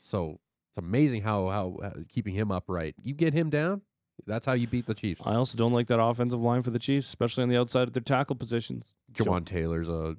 So 0.00 0.38
it's 0.70 0.78
amazing 0.78 1.22
how 1.22 1.48
how 1.48 1.78
uh, 1.82 1.90
keeping 2.08 2.34
him 2.34 2.50
upright. 2.52 2.94
You 3.02 3.14
get 3.14 3.32
him 3.34 3.50
down, 3.50 3.82
that's 4.26 4.46
how 4.46 4.52
you 4.52 4.66
beat 4.66 4.86
the 4.86 4.94
Chiefs. 4.94 5.20
I 5.24 5.34
also 5.34 5.56
don't 5.56 5.72
like 5.72 5.86
that 5.88 6.00
offensive 6.00 6.40
line 6.40 6.62
for 6.62 6.70
the 6.70 6.78
Chiefs, 6.78 7.06
especially 7.08 7.42
on 7.42 7.48
the 7.48 7.56
outside 7.58 7.88
of 7.88 7.94
their 7.94 8.02
tackle 8.02 8.36
positions. 8.36 8.94
Jawaan 9.12 9.44
Taylor's 9.44 9.88
a, 9.88 9.92
A 9.92 10.16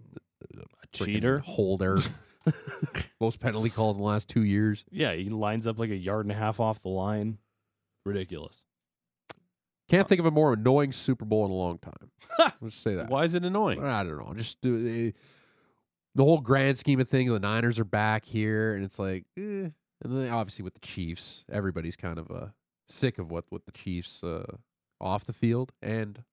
freaking 0.92 1.06
cheater. 1.06 1.40
holder. 1.40 1.98
Most 3.22 3.40
penalty 3.40 3.70
calls 3.70 3.98
in 3.98 4.02
the 4.02 4.08
last 4.08 4.30
two 4.30 4.44
years. 4.44 4.86
Yeah, 4.92 5.14
he 5.14 5.30
lines 5.30 5.68
up 5.68 5.78
like 5.80 5.90
a 5.90 5.96
yard 5.96 6.26
and 6.26 6.32
a 6.32 6.36
half 6.36 6.60
off 6.60 6.82
the 6.82 6.90
line. 6.90 7.38
Ridiculous. 8.06 8.64
Can't 9.90 10.08
think 10.08 10.20
of 10.20 10.26
a 10.26 10.32
more 10.32 10.54
annoying 10.54 10.92
Super 10.92 11.26
Bowl 11.26 11.46
in 11.46 11.52
a 11.52 11.56
long 11.56 11.80
time. 11.80 12.12
Let's 12.62 12.76
say 12.76 12.94
that. 12.94 13.10
Why 13.10 13.24
is 13.24 13.34
it 13.34 13.44
annoying? 13.44 13.84
I 13.84 14.04
don't 14.04 14.18
know. 14.18 14.34
Just 14.36 14.62
do 14.62 14.82
the, 14.82 15.14
the 16.14 16.24
whole 16.24 16.42
grand 16.42 16.78
scheme 16.78 17.00
of 17.00 17.10
things. 17.10 17.32
The 17.32 17.40
Niners 17.40 17.80
are 17.80 17.84
back 17.86 18.26
here, 18.26 18.76
and 18.76 18.84
it's 18.86 19.00
like, 19.00 19.26
eh. 19.36 19.42
and 19.42 19.74
then 20.04 20.30
obviously 20.30 20.64
with 20.64 20.76
the 20.76 20.80
Chiefs, 20.80 21.44
everybody's 21.52 21.96
kind 21.96 22.20
of 22.20 22.30
uh, 22.30 22.48
sick 22.88 23.18
of 23.18 23.32
what 23.32 23.46
what 23.50 23.66
the 23.66 23.72
Chiefs 23.72 24.24
uh, 24.24 24.46
off 25.02 25.26
the 25.26 25.34
field 25.34 25.72
and 25.82 26.24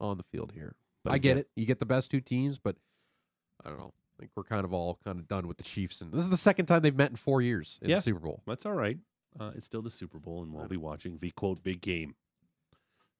on 0.00 0.16
the 0.16 0.24
field 0.24 0.52
here. 0.54 0.76
But 1.02 1.14
I 1.14 1.18
get 1.18 1.30
again- 1.32 1.38
it. 1.38 1.48
You 1.56 1.66
get 1.66 1.80
the 1.80 1.86
best 1.86 2.12
two 2.12 2.20
teams, 2.20 2.58
but 2.60 2.76
I 3.64 3.70
don't 3.70 3.78
know. 3.78 3.92
I 4.16 4.20
think 4.22 4.30
we're 4.36 4.44
kind 4.44 4.64
of 4.64 4.72
all 4.72 4.98
kind 5.04 5.18
of 5.18 5.26
done 5.28 5.48
with 5.48 5.56
the 5.56 5.64
Chiefs, 5.64 6.00
and 6.00 6.12
this 6.12 6.22
is 6.22 6.28
the 6.28 6.36
second 6.36 6.66
time 6.66 6.82
they've 6.82 6.94
met 6.94 7.10
in 7.10 7.16
four 7.16 7.42
years 7.42 7.78
in 7.82 7.90
Yeah. 7.90 7.96
the 7.96 8.02
Super 8.02 8.20
Bowl. 8.20 8.42
That's 8.46 8.64
all 8.64 8.72
right. 8.74 8.98
Uh, 9.38 9.50
it's 9.56 9.66
still 9.66 9.82
the 9.82 9.90
Super 9.90 10.18
Bowl, 10.20 10.42
and 10.42 10.52
we'll 10.52 10.68
be 10.68 10.76
watching 10.76 11.18
the 11.18 11.30
quote 11.32 11.62
big 11.64 11.80
game. 11.80 12.14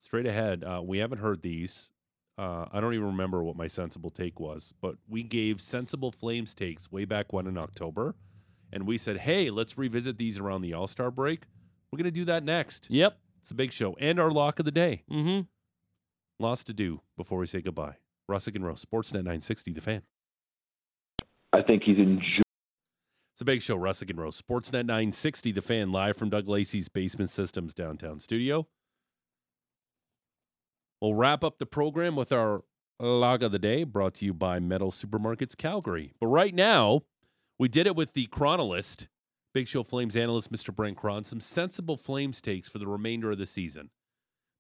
Straight 0.03 0.27
ahead, 0.27 0.63
uh, 0.63 0.81
we 0.85 0.99
haven't 0.99 1.19
heard 1.19 1.43
these. 1.43 1.91
Uh, 2.37 2.67
I 2.73 2.81
don't 2.81 2.95
even 2.95 3.07
remember 3.07 3.43
what 3.43 3.57
my 3.57 3.67
sensible 3.67 4.11
take 4.11 4.39
was, 4.39 4.73
but 4.81 4.97
we 5.09 5.23
gave 5.23 5.61
sensible 5.61 6.11
flames 6.13 6.55
takes 6.55 6.91
way 6.93 7.05
back 7.05 7.33
when 7.33 7.47
in 7.47 7.57
October, 7.59 8.15
and 8.73 8.87
we 8.87 8.99
said, 8.99 9.19
"Hey, 9.19 9.51
let's 9.51 9.79
revisit 9.79 10.17
these 10.19 10.39
around 10.39 10.63
the 10.63 10.75
All 10.75 10.87
Star 10.87 11.11
break." 11.11 11.47
We're 11.91 11.97
gonna 11.99 12.11
do 12.11 12.25
that 12.27 12.43
next. 12.45 12.89
Yep. 12.91 13.19
It's 13.43 13.51
a 13.51 13.55
big 13.55 13.73
show, 13.73 13.95
and 14.01 14.19
our 14.21 14.31
lock 14.31 14.59
of 14.59 14.65
the 14.65 14.71
day. 14.73 15.05
Mm-hmm. 15.11 15.47
Lots 16.43 16.65
to 16.65 16.73
do 16.73 17.01
before 17.17 17.39
we 17.39 17.47
say 17.47 17.61
goodbye. 17.61 17.97
Russick 18.31 18.55
and 18.57 18.65
Rose, 18.65 18.85
Sportsnet 18.85 19.17
960, 19.25 19.73
the 19.73 19.81
fan. 19.81 20.03
I 21.55 21.63
think 21.63 21.85
he's 21.85 21.99
enjoying. 21.99 22.43
It's 23.35 23.41
a 23.41 23.45
big 23.45 23.63
show, 23.63 23.77
Russick 23.77 24.11
and 24.11 24.19
Rose. 24.19 24.41
Sportsnet 24.41 24.87
960, 24.87 25.53
the 25.53 25.63
fan 25.63 25.93
live 25.93 26.17
from 26.17 26.31
Doug 26.31 26.49
Lacey's 26.49 26.89
Basement 26.89 27.31
Systems 27.31 27.73
downtown 27.75 28.19
studio. 28.19 28.67
We'll 31.01 31.15
wrap 31.15 31.45
up 31.45 31.59
the 31.59 31.67
program 31.67 32.17
with 32.17 32.33
our 32.33 32.65
log 32.99 33.43
of 33.43 33.53
the 33.53 33.59
day 33.59 33.85
brought 33.85 34.15
to 34.15 34.25
you 34.25 34.35
by 34.35 34.59
Metal 34.59 34.91
Supermarkets 34.91 35.57
Calgary. 35.57 36.13
But 36.21 36.27
right 36.29 36.55
now, 36.55 37.03
we 37.59 37.69
did 37.69 37.87
it 37.87 37.95
with 37.95 38.15
the 38.15 38.27
chronolist, 38.29 39.07
Big 39.53 39.69
Show 39.69 39.85
Flames 39.85 40.17
analyst, 40.17 40.51
Mr. 40.51 40.75
Brent 40.75 40.97
Cron, 40.97 41.25
some 41.25 41.41
sensible 41.41 41.97
Flames 41.97 42.41
takes 42.41 42.69
for 42.69 42.79
the 42.79 42.89
remainder 42.89 43.31
of 43.31 43.39
the 43.39 43.47
season. 43.47 43.91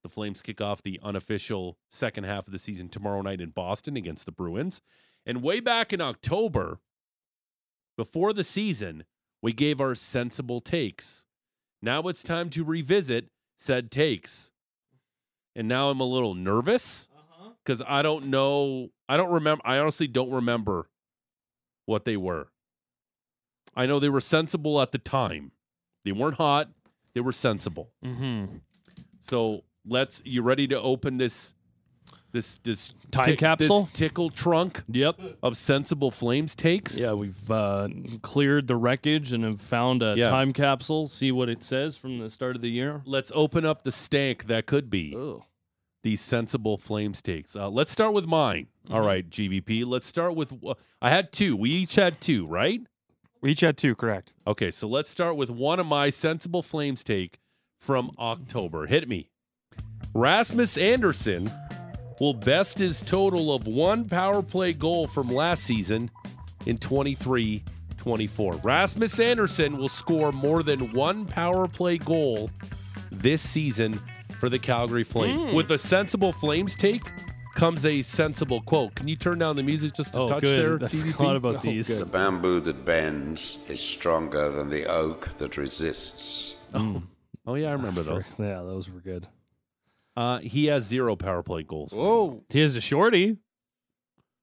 The 0.05 0.11
Flames 0.11 0.43
kick 0.43 0.61
off 0.61 0.83
the 0.83 1.01
unofficial 1.03 1.79
second 1.91 2.25
half 2.25 2.47
of 2.47 2.53
the 2.53 2.59
season 2.59 2.91
tomorrow 2.91 3.23
night 3.23 3.41
in 3.41 3.51
Boston 3.51 3.97
against 3.97 4.27
the 4.27 4.33
Bruins. 4.33 4.83
And 5.25 5.43
way 5.43 5.61
back 5.61 5.95
in 5.95 6.03
October, 6.03 6.79
before 7.97 8.35
the 8.35 8.45
season, 8.45 9.05
we 9.43 9.55
gave 9.55 9.81
our 9.81 9.95
sensible 9.95 10.61
takes. 10.61 11.25
Now 11.81 12.03
it's 12.03 12.23
time 12.23 12.51
to 12.51 12.63
revisit 12.65 13.31
said 13.57 13.91
takes. 13.91 14.53
And 15.57 15.69
now 15.69 15.89
I'm 15.89 16.01
a 16.01 16.05
little 16.05 16.35
nervous 16.35 17.09
because 17.65 17.83
I 17.87 18.03
don't 18.03 18.27
know. 18.27 18.91
I 19.09 19.17
don't 19.17 19.31
remember. 19.31 19.63
I 19.65 19.79
honestly 19.79 20.07
don't 20.07 20.31
remember 20.31 20.91
what 21.87 22.05
they 22.05 22.19
were. 22.19 22.49
I 23.75 23.87
know 23.87 23.99
they 23.99 24.11
were 24.11 24.21
sensible 24.21 24.83
at 24.83 24.93
the 24.93 24.99
time. 24.99 25.53
They 26.05 26.13
weren't 26.13 26.37
hot. 26.37 26.69
They 27.15 27.23
were 27.23 27.33
sensible. 27.33 27.91
Mm-hmm. 28.05 28.57
So 29.21 29.65
let's. 29.87 30.22
You 30.24 30.43
ready 30.43 30.66
to 30.68 30.80
open 30.80 31.18
this? 31.18 31.55
This 32.32 32.59
this 32.64 32.93
Time 33.12 33.26
tick- 33.26 33.39
capsule? 33.39 33.82
this 33.85 33.93
tickle 33.93 34.28
trunk 34.28 34.82
Yep. 34.89 35.20
of 35.41 35.57
sensible 35.57 36.11
flames 36.11 36.57
takes. 36.57 36.97
Yeah, 36.99 37.12
we've 37.12 37.49
uh, 37.49 37.89
cleared 38.22 38.66
the 38.66 38.74
wreckage 38.74 39.32
and 39.32 39.45
have 39.45 39.61
found 39.61 40.03
a 40.03 40.14
Yeah. 40.16 40.30
time 40.30 40.53
capsule. 40.53 41.07
See 41.07 41.30
what 41.30 41.49
it 41.49 41.62
says 41.62 41.97
from 41.97 42.18
the 42.18 42.28
start 42.28 42.57
of 42.57 42.62
the 42.62 42.70
year. 42.70 43.03
Let's 43.05 43.30
open 43.37 43.64
up 43.64 43.85
the 43.85 43.93
stank 43.93 44.49
that 44.49 44.66
could 44.66 44.91
be 44.91 45.14
Oh. 45.16 45.45
these 46.03 46.20
sensible 46.20 46.76
flames 46.76 47.22
takes. 47.22 47.55
Uh, 47.55 47.68
let's 47.70 47.93
start 47.93 48.12
with 48.12 48.26
mine. 48.26 48.66
All 48.91 48.97
Mm-hmm. 48.99 49.07
right, 49.07 49.30
GVP. 49.30 49.85
Let's 49.85 50.07
start 50.07 50.35
with. 50.35 50.53
Uh, 50.66 50.74
I 51.01 51.11
had 51.11 51.30
two. 51.30 51.55
We 51.55 51.70
each 51.70 51.95
had 51.95 52.20
two, 52.20 52.49
right? 52.49 52.80
We 53.43 53.53
each 53.53 53.61
had 53.61 53.76
two, 53.78 53.95
correct? 53.95 54.32
Okay, 54.45 54.72
so 54.72 54.89
let's 54.89 55.09
start 55.09 55.37
with 55.37 55.51
one 55.51 55.78
of 55.78 55.87
my 55.87 56.11
sensible 56.11 56.62
flames 56.64 57.05
take 57.05 57.39
from 57.80 58.11
October. 58.18 58.87
Hit 58.87 59.09
me. 59.09 59.30
Rasmus 60.15 60.77
Andersson 60.79 61.51
will 62.21 62.35
best 62.35 62.79
his 62.79 63.01
total 63.03 63.53
of 63.55 63.67
one 63.67 64.09
power 64.09 64.43
play 64.43 64.73
goal 64.73 65.07
from 65.09 65.29
last 65.29 65.65
season 65.65 66.11
in 66.67 66.79
23 66.79 67.62
24. 67.99 68.55
Rasmus 68.62 69.19
Andersson 69.19 69.79
will 69.79 69.89
score 69.89 70.31
more 70.31 70.62
than 70.62 70.93
one 70.93 71.25
power 71.27 71.67
play 71.67 71.97
goal 71.99 72.51
this 73.11 73.41
season 73.43 73.99
for 74.39 74.49
the 74.51 74.59
Calgary 74.59 75.05
Flame. 75.05 75.37
Hmm. 75.49 75.55
With 75.55 75.71
a 75.71 75.79
sensible 75.79 76.31
Flames 76.31 76.77
take 76.77 77.03
comes 77.55 77.87
a 77.87 78.03
sensible 78.03 78.61
quote. 78.61 78.95
Can 78.95 79.09
you 79.09 79.17
turn 79.17 79.39
down 79.39 79.57
the 79.57 79.62
music 79.62 79.95
just 79.95 80.15
a 80.15 80.21
Oh, 80.21 80.29
touch 80.29 80.43
there? 80.43 80.77
good. 80.79 80.85
I 80.85 80.89
GVP? 80.89 81.12
forgot 81.12 81.37
about 81.37 81.57
oh, 81.57 81.61
these. 81.61 81.99
The 81.99 82.05
bamboo 82.07 82.61
that 82.61 82.85
bends 82.85 83.65
is 83.69 83.81
stronger 83.81 84.51
than 84.51 84.69
the 84.71 84.85
oak 84.87 85.31
that 85.39 85.57
resists. 85.57 86.57
Oh, 86.75 87.03
Oh 87.47 87.55
yeah, 87.57 87.69
I 87.69 87.73
remember 87.73 88.03
those. 88.05 88.35
Yeah, 88.39 88.57
those 88.62 88.89
were 88.91 89.01
good. 89.01 89.27
Uh, 90.17 90.39
he 90.39 90.67
has 90.67 90.85
zero 90.85 91.17
power 91.17 91.43
play 91.43 91.62
goals. 91.62 91.93
Whoa, 91.93 92.45
He 92.49 92.61
has 92.61 92.77
a 92.77 92.81
shorty. 92.81 93.39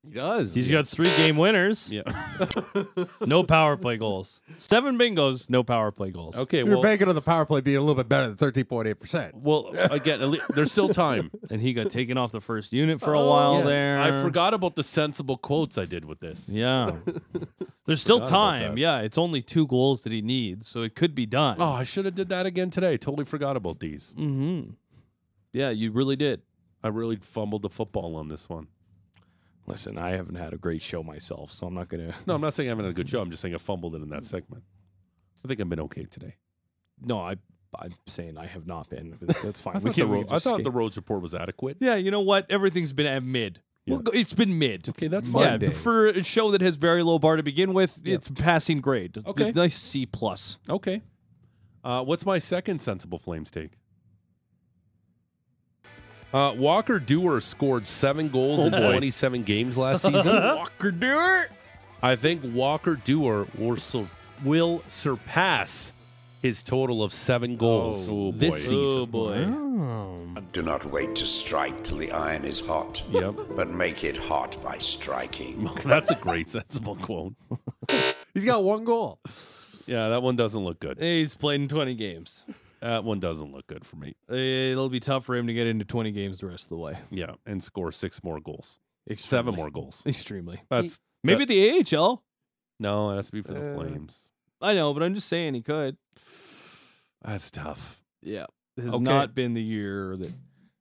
he 0.04 0.14
does. 0.14 0.54
He's 0.54 0.70
got 0.70 0.88
three 0.88 1.10
game 1.18 1.38
winners. 1.38 1.90
Yeah. 1.90 2.02
No 3.26 3.44
power 3.44 3.78
play 3.78 3.98
goals. 3.98 4.42
Seven 4.58 4.98
bingos. 4.98 5.50
No 5.50 5.64
power 5.64 5.92
play 5.92 6.10
goals. 6.12 6.36
Okay. 6.36 6.64
We 6.64 6.72
were 6.72 6.78
Well, 6.78 6.84
banking 6.84 7.08
on 7.08 7.14
the 7.16 7.22
power 7.22 7.46
play 7.46 7.62
being 7.62 7.78
a 7.78 7.82
little 7.82 7.96
bit 7.96 8.10
better 8.10 8.28
than 8.28 8.36
thirteen 8.36 8.66
point 8.66 8.88
eight 8.88 9.00
percent. 9.00 9.36
well, 9.36 9.68
again, 9.76 10.22
at 10.22 10.28
lea- 10.28 10.42
there's 10.50 10.72
still 10.72 10.90
time. 10.90 11.30
And 11.52 11.62
he 11.62 11.74
got 11.74 11.90
taken 11.92 12.18
off 12.18 12.32
the 12.32 12.42
first 12.42 12.74
unit 12.74 13.00
for 13.00 13.14
a 13.14 13.20
Oh, 13.20 13.30
while 13.30 13.56
yes. 13.60 13.66
there. 13.68 14.02
I 14.02 14.22
forgot 14.24 14.54
about 14.54 14.76
the 14.76 14.84
sensible 14.84 15.38
quotes 15.38 15.78
I 15.78 15.86
did 15.86 16.06
with 16.06 16.20
this. 16.20 16.44
Yeah. 16.48 16.96
There's 17.86 18.00
still 18.02 18.22
time. 18.26 18.78
Yeah, 18.78 19.00
it's 19.02 19.18
only 19.18 19.42
two 19.42 19.68
goals 19.68 20.02
that 20.04 20.12
he 20.14 20.22
needs, 20.22 20.68
so 20.70 20.82
it 20.82 20.96
could 20.96 21.14
be 21.14 21.26
done. 21.26 21.58
Oh, 21.60 21.72
I 21.74 21.84
should 21.84 22.06
have 22.06 22.16
did 22.16 22.30
that 22.30 22.46
again 22.46 22.70
today. 22.70 22.96
Totally 22.98 23.26
forgot 23.26 23.58
about 23.58 23.80
these. 23.80 24.14
Mm-hmm. 24.18 24.72
Yeah, 25.54 25.70
you 25.70 25.92
really 25.92 26.16
did. 26.16 26.42
I 26.84 26.88
really 26.88 27.18
fumbled 27.18 27.62
the 27.62 27.70
football 27.70 28.16
on 28.16 28.28
this 28.28 28.50
one. 28.50 28.68
Listen, 29.68 29.98
I 29.98 30.12
haven't 30.12 30.36
had 30.36 30.54
a 30.54 30.58
great 30.58 30.82
show 30.82 31.04
myself, 31.04 31.52
so 31.52 31.68
I'm 31.68 31.74
not 31.74 31.88
gonna. 31.90 32.16
No, 32.26 32.34
I'm 32.36 32.42
not 32.42 32.54
saying 32.54 32.70
I 32.70 32.72
haven't 32.72 32.86
had 32.86 32.92
a 32.92 32.96
good 32.96 33.10
show. 33.10 33.22
I'm 33.22 33.30
just 33.30 33.42
saying 33.42 33.54
I 33.54 33.58
fumbled 33.60 33.96
it 33.96 34.02
in 34.02 34.10
that 34.10 34.24
segment. 34.24 34.64
I 35.44 35.48
think 35.48 35.60
I've 35.62 35.70
been 35.70 35.80
okay 35.82 36.06
today. 36.06 36.36
No, 37.02 37.20
I. 37.20 37.36
I'm 37.74 37.94
saying 38.06 38.38
I 38.38 38.48
have 38.48 38.68
not 38.68 38.90
been. 38.90 39.18
That's 39.44 39.62
fine. 39.62 39.78
I 39.78 39.80
we 39.80 39.92
thought, 39.92 39.96
the, 39.96 40.06
ro- 40.06 40.26
I 40.30 40.40
thought 40.40 40.64
the 40.64 40.72
Rhodes 40.72 40.98
report 40.98 41.22
was 41.22 41.34
adequate. 41.34 41.78
Yeah, 41.80 41.96
you 41.96 42.12
know 42.12 42.20
what? 42.20 42.46
Everything's 42.52 42.92
been 42.92 43.06
at 43.06 43.24
mid. 43.24 43.62
Yeah. 43.86 43.96
We'll 44.04 44.14
it's 44.14 44.34
been 44.34 44.60
mid. 44.60 44.90
Okay, 44.90 45.08
that's 45.08 45.30
fine. 45.30 45.52
Monday. 45.52 45.70
for 45.70 46.08
a 46.08 46.22
show 46.22 46.52
that 46.52 46.60
has 46.60 46.76
very 46.76 47.02
low 47.02 47.18
bar 47.18 47.38
to 47.38 47.44
begin 47.44 47.74
with, 47.74 48.02
it's 48.04 48.28
passing 48.30 48.82
grade. 48.82 49.18
Okay. 49.26 49.52
nice 49.54 49.78
C 49.78 50.06
plus. 50.06 50.58
Okay. 50.70 51.02
Uh, 51.84 52.04
what's 52.04 52.26
my 52.26 52.40
second 52.40 52.82
sensible 52.82 53.18
Flames 53.18 53.50
take? 53.50 53.72
Uh, 56.34 56.54
Walker 56.56 57.00
Duehr 57.00 57.42
scored 57.42 57.86
seven 57.86 58.30
goals 58.30 58.60
Oh, 58.62 58.66
in 58.68 58.72
boy. 58.72 58.80
27 58.92 59.44
games 59.44 59.78
last 59.78 60.04
season. 60.04 60.26
Walker 60.26 60.92
Duehr. 60.92 61.46
I 62.02 62.16
think 62.16 62.42
Walker 62.54 62.96
Duehr 62.96 63.48
will, 63.58 63.78
sur- 63.78 64.10
will 64.44 64.82
surpass 64.88 65.92
his 66.42 66.64
total 66.64 67.04
of 67.04 67.14
seven 67.14 67.58
goals 67.58 68.08
Oh, 68.10 68.32
this 68.32 68.52
boy. 68.54 68.60
season. 68.60 68.76
Oh 68.78 69.06
boy. 69.06 70.42
Do 70.54 70.62
not 70.62 70.86
wait 70.86 71.16
to 71.16 71.28
strike 71.28 71.84
till 71.84 71.98
the 71.98 72.12
iron 72.12 72.46
is 72.46 72.60
hot, 72.62 73.04
Yep. 73.12 73.36
but 73.56 73.70
make 73.70 74.04
it 74.04 74.18
hot 74.18 74.58
by 74.64 74.78
striking. 74.78 75.70
That's 75.86 76.10
a 76.12 76.16
great 76.16 76.50
sensible 76.58 76.96
quote. 76.96 77.34
He's 78.34 78.46
got 78.46 78.64
one 78.64 78.84
goal. 78.86 79.20
Yeah, 79.86 80.10
that 80.10 80.24
one 80.24 80.36
doesn't 80.38 80.60
look 80.64 80.80
good. 80.80 80.98
He's 81.00 81.36
played 81.36 81.62
in 81.62 81.68
20 81.68 81.94
games. 81.96 82.46
That 82.82 83.04
one 83.04 83.20
doesn't 83.20 83.52
look 83.52 83.68
good 83.68 83.86
for 83.86 83.96
me. 83.96 84.16
It'll 84.30 84.90
be 84.90 85.00
tough 85.00 85.26
for 85.26 85.36
him 85.36 85.48
to 85.48 85.54
get 85.54 85.68
into 85.68 85.86
20 85.86 86.12
games 86.12 86.40
the 86.40 86.48
rest 86.48 86.64
of 86.66 86.70
the 86.70 86.78
way. 86.78 86.98
Yeah, 87.12 87.34
and 87.46 87.64
score 87.64 87.92
six 87.92 88.24
more 88.24 88.40
goals. 88.40 88.80
Extremely. 89.10 89.38
Seven 89.40 89.56
more 89.56 89.70
goals. 89.70 90.02
Extremely. 90.06 90.62
That's 90.70 91.00
Maybe 91.24 91.46
that- 91.46 91.84
the 91.88 91.98
AHL. 91.98 92.24
no, 92.80 93.12
it 93.12 93.16
has 93.18 93.28
to 93.28 93.32
be 93.34 93.42
for 93.42 93.54
the 93.54 93.72
Uh, 93.72 93.76
Flames. 93.76 94.18
I 94.62 94.74
know, 94.74 94.94
but 94.94 95.04
I'm 95.04 95.14
just 95.16 95.28
saying 95.28 95.54
he 95.56 95.62
could. 95.62 95.98
That's 97.24 97.52
tough. 97.52 98.02
Yeah. 98.22 98.46
It 98.78 98.84
has 98.86 98.94
Okay. 98.94 99.04
not 99.04 99.36
been 99.36 99.54
the 99.54 99.62
year 99.62 100.16
that 100.18 100.32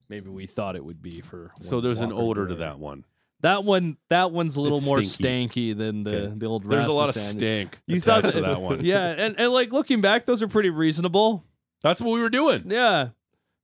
maybe 0.09 0.31
we 0.31 0.47
thought 0.47 0.77
it 0.77 0.85
would 0.85 1.03
be 1.03 1.21
for. 1.21 1.53
So 1.61 1.81
there's 1.81 2.01
an 2.01 2.13
odor 2.13 2.47
to 2.47 2.55
that 2.57 2.79
one. 2.79 3.05
That 3.41 3.65
one, 3.65 3.97
that 4.11 4.33
one's 4.33 4.57
a 4.57 4.61
little 4.61 4.79
It's 4.79 4.87
more 4.87 5.03
stinky. 5.03 5.73
stanky 5.75 5.77
than 5.77 6.03
the 6.05 6.17
Okay. 6.25 6.35
the 6.37 6.47
old. 6.47 6.65
There's 6.69 6.87
a 6.87 6.93
lot 6.93 7.09
of 7.09 7.17
Rasmus 7.17 7.33
stank 7.33 7.81
You 7.87 8.01
thought 8.01 8.25
to 8.25 8.41
that 8.43 8.61
one. 8.61 8.85
yeah, 8.85 9.15
and, 9.17 9.35
and 9.41 9.51
like 9.53 9.73
looking 9.73 10.03
back, 10.03 10.27
those 10.27 10.43
are 10.43 10.49
pretty 10.49 10.69
reasonable. 10.71 11.45
That's 11.83 12.01
what 12.01 12.13
we 12.13 12.21
were 12.21 12.31
doing. 12.31 12.65
Yeah. 12.67 13.09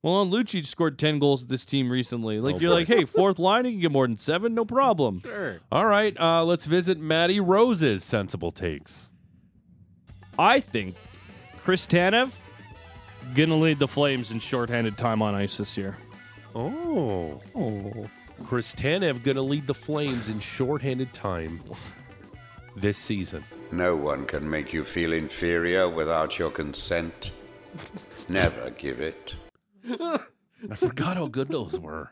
Well, 0.02 0.14
on 0.14 0.30
Lucic 0.30 0.64
scored 0.66 0.98
ten 0.98 1.18
goals 1.18 1.40
with 1.42 1.48
this 1.50 1.64
team 1.64 1.90
recently. 1.90 2.38
Like 2.40 2.56
Oh, 2.56 2.58
you're 2.58 2.70
boy. 2.70 2.76
like, 2.76 2.88
hey, 2.88 3.04
fourth 3.04 3.38
line, 3.38 3.64
you 3.64 3.72
can 3.72 3.80
get 3.80 3.92
more 3.92 4.06
than 4.06 4.16
seven, 4.16 4.54
no 4.54 4.64
problem. 4.64 5.22
Sure. 5.24 5.58
All 5.72 5.86
right, 5.86 6.18
uh, 6.20 6.44
let's 6.44 6.66
visit 6.66 6.98
Maddie 6.98 7.40
Rose's 7.40 8.04
sensible 8.04 8.50
takes. 8.52 9.10
I 10.38 10.60
think 10.60 10.94
Chris 11.64 11.86
Tanev 11.86 12.30
gonna 13.34 13.56
lead 13.56 13.78
the 13.80 13.88
Flames 13.88 14.30
in 14.30 14.38
shorthanded 14.38 14.96
time 14.96 15.22
on 15.22 15.34
ice 15.34 15.56
this 15.56 15.76
year. 15.76 15.96
Oh, 16.54 17.40
Oh, 17.54 18.06
Chris 18.44 18.74
Tanev 18.74 19.22
going 19.22 19.36
to 19.36 19.42
lead 19.42 19.66
the 19.66 19.74
Flames 19.74 20.28
in 20.28 20.40
shorthanded 20.40 21.12
time 21.12 21.62
this 22.76 22.96
season. 22.98 23.44
No 23.72 23.96
one 23.96 24.24
can 24.26 24.48
make 24.48 24.72
you 24.72 24.84
feel 24.84 25.12
inferior 25.12 25.88
without 25.88 26.38
your 26.38 26.50
consent. 26.50 27.30
Never 28.28 28.70
give 28.70 29.00
it. 29.00 29.34
I 29.88 30.74
forgot 30.76 31.16
how 31.16 31.26
good 31.26 31.48
those 31.48 31.78
were. 31.78 32.10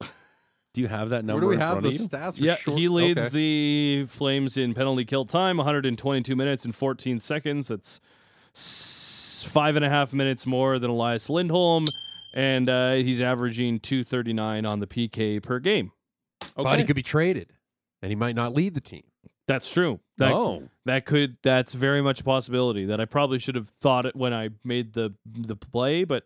Do 0.00 0.82
you 0.82 0.88
have 0.88 1.08
that 1.08 1.24
Where 1.24 1.34
number 1.34 1.40
do 1.40 1.46
we 1.48 1.54
in 1.54 1.60
have 1.60 1.70
front 1.80 1.82
the 1.84 1.88
of 1.88 1.94
you? 1.94 2.08
stats? 2.08 2.36
For 2.36 2.44
yeah, 2.44 2.56
short- 2.56 2.78
he 2.78 2.88
leads 2.88 3.18
okay. 3.18 3.28
the 3.30 4.06
Flames 4.10 4.56
in 4.58 4.74
penalty 4.74 5.04
kill 5.06 5.24
time, 5.24 5.56
122 5.56 6.36
minutes 6.36 6.64
and 6.66 6.74
14 6.74 7.18
seconds. 7.18 7.68
That's 7.68 8.00
s- 8.54 9.46
five 9.48 9.76
and 9.76 9.84
a 9.84 9.88
half 9.88 10.12
minutes 10.12 10.44
more 10.46 10.78
than 10.78 10.90
Elias 10.90 11.30
Lindholm, 11.30 11.86
and 12.34 12.68
uh, 12.68 12.92
he's 12.94 13.22
averaging 13.22 13.80
239 13.80 14.66
on 14.66 14.80
the 14.80 14.86
PK 14.86 15.42
per 15.42 15.58
game. 15.60 15.92
But 16.54 16.78
he 16.78 16.84
could 16.84 16.96
be 16.96 17.02
traded, 17.02 17.54
and 18.02 18.10
he 18.10 18.16
might 18.16 18.34
not 18.36 18.52
lead 18.54 18.74
the 18.74 18.80
team. 18.82 19.04
That's 19.46 19.72
true. 19.72 20.00
That, 20.18 20.32
oh, 20.32 20.68
that 20.86 21.04
could 21.04 21.36
that's 21.42 21.74
very 21.74 22.02
much 22.02 22.20
a 22.20 22.24
possibility 22.24 22.86
that 22.86 23.00
I 23.00 23.04
probably 23.04 23.38
should 23.38 23.54
have 23.54 23.68
thought 23.80 24.06
it 24.06 24.16
when 24.16 24.32
I 24.32 24.50
made 24.64 24.94
the 24.94 25.14
the 25.24 25.56
play, 25.56 26.04
but 26.04 26.24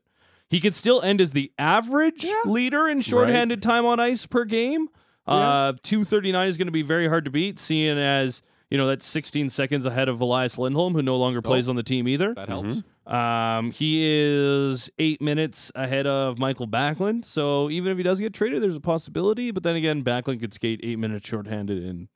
he 0.48 0.60
could 0.60 0.74
still 0.74 1.02
end 1.02 1.20
as 1.20 1.32
the 1.32 1.52
average 1.58 2.26
leader 2.44 2.88
in 2.88 3.00
shorthanded 3.00 3.62
time 3.62 3.84
on 3.84 4.00
ice 4.00 4.26
per 4.26 4.44
game. 4.44 4.88
Uh, 5.26 5.74
two 5.82 6.04
thirty 6.04 6.32
nine 6.32 6.48
is 6.48 6.56
going 6.56 6.66
to 6.68 6.72
be 6.72 6.82
very 6.82 7.08
hard 7.08 7.24
to 7.24 7.30
beat, 7.30 7.58
seeing 7.58 7.98
as 7.98 8.42
you 8.70 8.78
know, 8.78 8.86
that's 8.86 9.04
16 9.06 9.50
seconds 9.50 9.84
ahead 9.84 10.08
of 10.08 10.20
Elias 10.20 10.56
Lindholm, 10.56 10.94
who 10.94 11.02
no 11.02 11.16
longer 11.16 11.42
plays 11.42 11.68
on 11.68 11.74
the 11.74 11.82
team 11.82 12.06
either. 12.06 12.34
That 12.34 12.48
helps. 12.48 12.82
Um, 13.04 13.72
he 13.72 14.04
is 14.04 14.88
eight 15.00 15.20
minutes 15.20 15.72
ahead 15.74 16.06
of 16.06 16.38
Michael 16.38 16.68
Backlund. 16.68 17.24
So 17.24 17.68
even 17.68 17.90
if 17.90 17.98
he 17.98 18.04
does 18.04 18.20
get 18.20 18.32
traded, 18.32 18.62
there's 18.62 18.76
a 18.76 18.80
possibility. 18.80 19.50
But 19.50 19.64
then 19.64 19.74
again, 19.74 20.04
Backlund 20.04 20.38
could 20.38 20.54
skate 20.54 20.78
eight 20.84 21.00
minutes 21.00 21.28
shorthanded 21.28 21.82
in 21.82 22.08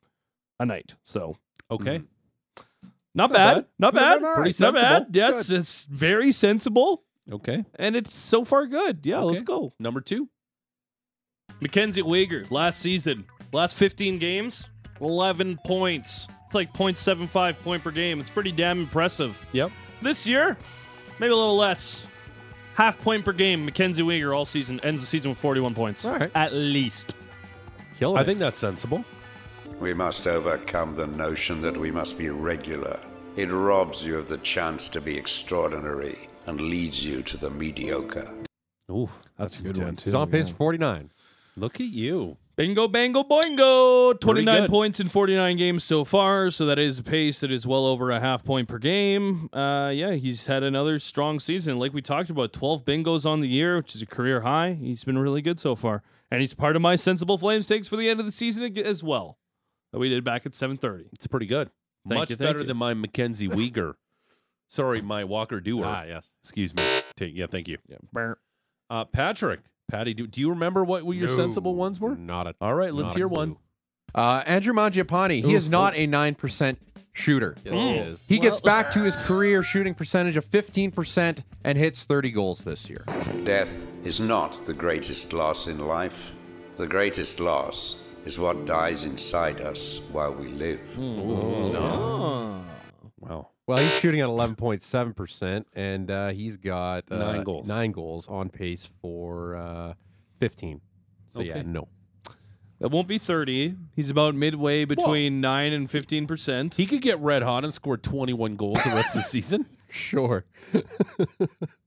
a 0.59 0.65
night. 0.65 0.95
So 1.03 1.37
Okay. 1.71 1.99
Hmm. 1.99 2.03
not, 3.13 3.29
Not 3.29 3.31
bad. 3.31 3.53
bad. 3.55 3.65
Not 3.79 3.93
Pretty 3.93 4.05
bad. 4.05 4.21
good. 4.21 4.35
Pretty 4.35 4.63
Not 4.63 4.73
bad. 4.75 4.81
sensible. 4.81 5.17
Yeah, 5.19 5.39
it's, 5.39 5.51
it's 5.51 5.85
very 5.85 6.31
sensible. 6.31 7.03
Okay. 7.31 7.65
And 7.75 7.95
it's 7.95 8.15
so 8.15 8.43
far 8.43 8.65
good. 8.67 8.99
Yeah, 9.03 9.17
Okay. 9.17 9.25
let's 9.25 9.41
go. 9.43 9.73
Number 9.79 10.01
two. 10.01 10.29
Mackenzie 11.61 12.01
Weegar, 12.03 12.49
last 12.51 12.79
season, 12.79 13.25
last 13.53 13.75
15 13.75 14.19
games, 14.19 14.67
11 14.99 15.57
points. 15.65 16.27
It's 16.45 16.55
like 16.55 16.71
0.75 16.73 17.57
point 17.61 17.83
per 17.83 17.91
game. 17.91 18.19
It's 18.19 18.29
pretty 18.29 18.51
damn 18.51 18.81
impressive. 18.81 19.43
Yep. 19.53 19.71
This 20.01 20.27
year, 20.27 20.57
maybe 21.19 21.31
a 21.31 21.35
little 21.35 21.55
less. 21.57 22.03
Half 22.73 22.99
point 22.99 23.23
per 23.23 23.31
game. 23.31 23.63
Mackenzie 23.63 24.03
Weegar 24.03 24.35
all 24.35 24.43
season 24.45 24.79
ends 24.81 25.01
the 25.01 25.07
season 25.07 25.29
with 25.31 25.37
41 25.39 25.73
points. 25.73 26.03
All 26.03 26.11
right. 26.11 26.29
At 26.35 26.53
least. 26.53 27.15
Killing 27.97 28.17
I 28.17 28.21
it. 28.21 28.25
think 28.25 28.39
that's 28.39 28.57
sensible. 28.57 29.05
We 29.79 29.93
must 29.93 30.25
overcome 30.25 30.95
the 30.95 31.07
notion 31.07 31.61
that 31.61 31.75
we 31.75 31.91
must 31.91 32.17
be 32.17 32.29
regular. 32.29 32.99
It 33.35 33.51
robs 33.51 34.05
you 34.05 34.17
of 34.17 34.29
the 34.29 34.37
chance 34.37 34.87
to 34.89 35.01
be 35.01 35.17
extraordinary 35.17 36.17
and 36.47 36.61
leads 36.61 37.05
you 37.05 37.21
to 37.23 37.37
the 37.37 37.49
mediocre. 37.49 38.27
Ooh, 38.89 39.09
That's 39.37 39.59
a 39.59 39.63
good 39.63 39.77
one, 39.77 39.95
too. 39.97 40.05
He's 40.05 40.15
on 40.15 40.29
pace 40.31 40.47
for 40.47 40.55
49. 40.55 41.11
Look 41.57 41.81
at 41.81 41.87
you. 41.87 42.37
Bingo, 42.55 42.87
bango, 42.87 43.23
boingo. 43.23 44.17
29 44.17 44.69
points 44.69 45.01
in 45.01 45.09
49 45.09 45.57
games 45.57 45.83
so 45.83 46.05
far. 46.05 46.49
So 46.51 46.65
that 46.67 46.79
is 46.79 46.99
a 46.99 47.03
pace 47.03 47.41
that 47.41 47.51
is 47.51 47.67
well 47.67 47.85
over 47.85 48.11
a 48.11 48.21
half 48.21 48.45
point 48.45 48.69
per 48.69 48.77
game. 48.77 49.49
Uh, 49.51 49.91
yeah, 49.93 50.13
he's 50.13 50.47
had 50.47 50.63
another 50.63 50.97
strong 50.99 51.41
season. 51.41 51.77
Like 51.77 51.93
we 51.93 52.01
talked 52.01 52.29
about, 52.29 52.53
12 52.53 52.85
bingos 52.85 53.25
on 53.25 53.41
the 53.41 53.49
year, 53.49 53.75
which 53.75 53.93
is 53.93 54.01
a 54.01 54.05
career 54.05 54.41
high. 54.41 54.73
He's 54.73 55.03
been 55.03 55.17
really 55.17 55.41
good 55.41 55.59
so 55.59 55.75
far. 55.75 56.01
And 56.31 56.39
he's 56.39 56.53
part 56.53 56.77
of 56.77 56.81
my 56.81 56.95
sensible 56.95 57.37
Flames 57.37 57.67
takes 57.67 57.89
for 57.89 57.97
the 57.97 58.09
end 58.09 58.21
of 58.21 58.25
the 58.25 58.31
season 58.31 58.77
as 58.77 59.03
well. 59.03 59.37
That 59.95 59.99
we 59.99 60.09
did 60.09 60.25
back 60.25 60.45
at 60.45 60.51
7:30. 60.51 61.05
It's 61.13 61.25
pretty 61.25 61.45
good. 61.45 61.69
Thank 62.05 62.19
Much 62.19 62.29
you, 62.31 62.35
thank 62.35 62.49
better 62.49 62.59
you. 62.59 62.65
than 62.65 62.75
my 62.75 62.93
Mackenzie 62.93 63.47
Weegar. 63.47 63.93
Sorry, 64.67 65.01
my 65.01 65.23
Walker 65.23 65.61
Duehr. 65.61 65.85
Ah, 65.85 66.03
yes. 66.03 66.27
Excuse 66.43 66.75
me. 66.75 66.83
Ta- 67.15 67.23
yeah, 67.31 67.45
thank 67.49 67.69
you. 67.69 67.77
Yeah. 67.87 68.33
Uh, 68.89 69.05
Patrick, 69.05 69.61
Patty, 69.89 70.13
do, 70.13 70.27
do 70.27 70.41
you 70.41 70.49
remember 70.49 70.83
what 70.83 71.05
your 71.05 71.29
No, 71.29 71.35
sensible 71.37 71.75
ones 71.75 72.01
were? 72.01 72.13
Not 72.13 72.45
a 72.45 72.55
All 72.59 72.75
right, 72.75 72.93
let's 72.93 73.13
hear 73.13 73.29
one. 73.29 73.55
Uh, 74.13 74.43
Andrew 74.45 74.73
Mangiapane, 74.73 75.45
he 75.45 75.53
is 75.53 75.69
not 75.69 75.95
a 75.95 76.05
9% 76.07 76.75
shooter. 77.13 77.55
Yes, 77.63 77.73
he 77.73 77.93
is. 77.95 78.19
He 78.27 78.39
gets 78.39 78.59
back 78.59 78.91
to 78.93 78.99
his 79.01 79.15
career 79.15 79.63
shooting 79.63 79.93
percentage 79.93 80.35
of 80.35 80.45
15% 80.51 81.41
and 81.63 81.77
hits 81.77 82.03
30 82.03 82.31
goals 82.31 82.59
this 82.65 82.89
year. 82.89 83.05
Death 83.45 83.87
is 84.03 84.19
not 84.19 84.65
the 84.65 84.73
greatest 84.73 85.31
loss 85.31 85.67
in 85.67 85.79
life. 85.87 86.33
The 86.75 86.87
greatest 86.87 87.39
loss 87.39 88.04
is 88.25 88.39
what 88.39 88.65
dies 88.65 89.05
inside 89.05 89.61
us 89.61 90.01
while 90.11 90.33
we 90.33 90.47
live. 90.49 90.97
Wow. 93.19 93.49
Well, 93.67 93.77
he's 93.79 93.99
shooting 93.99 94.21
at 94.21 94.27
11.7%, 94.27 95.65
and 95.73 96.11
uh, 96.11 96.29
he's 96.29 96.57
got 96.57 97.05
uh, 97.11 97.17
Nine 97.17 97.43
goals. 97.43 97.67
Nine 97.67 97.91
goals 97.91 98.27
on 98.27 98.49
pace 98.49 98.89
for 99.01 99.55
uh, 99.55 99.93
15. 100.39 100.81
So, 101.33 101.41
yeah, 101.41 101.63
no. 101.63 101.87
That 102.79 102.89
won't 102.89 103.07
be 103.07 103.17
30. 103.17 103.75
He's 103.95 104.09
about 104.09 104.35
midway 104.35 104.85
between 104.85 105.41
9 105.41 105.73
and 105.73 105.89
15%. 105.89 106.75
He 106.75 106.85
could 106.85 107.01
get 107.01 107.19
red 107.19 107.41
hot 107.41 107.63
and 107.63 107.73
score 107.73 107.97
21 107.97 108.55
goals 108.55 108.83
the 108.83 108.91
rest 108.91 109.15
of 109.15 109.23
the 109.23 109.29
season. 109.29 109.65
Sure. 109.89 110.45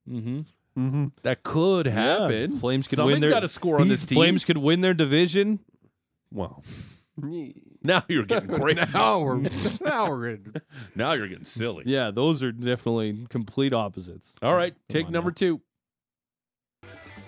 mm-hmm. 0.08 0.40
Mm-hmm. 0.78 1.06
That 1.22 1.42
could 1.42 1.86
happen. 1.86 2.58
Flames 2.58 2.86
could 2.88 2.96
Somebody's 2.96 3.16
win 3.16 3.20
their 3.22 3.30
got 3.30 3.40
to 3.40 3.48
score 3.48 3.80
on 3.80 3.88
These 3.88 4.00
this 4.00 4.08
team. 4.08 4.16
Flames 4.16 4.44
could 4.44 4.58
win 4.58 4.80
their 4.80 4.94
division. 4.94 5.60
Well, 6.32 6.62
now 7.82 8.02
you're 8.08 8.24
getting 8.24 8.48
crazy. 8.60 8.80
now 8.94 9.20
we're 9.20 9.36
now 9.80 10.10
we're 10.10 10.36
gonna 10.36 10.62
Now 10.94 11.12
you're 11.12 11.28
getting 11.28 11.44
silly. 11.44 11.84
Yeah, 11.86 12.10
those 12.10 12.42
are 12.42 12.52
definitely 12.52 13.26
complete 13.28 13.72
opposites. 13.72 14.34
All 14.42 14.54
right, 14.54 14.74
take 14.88 15.08
number 15.10 15.30
now. 15.30 15.34
two. 15.34 15.60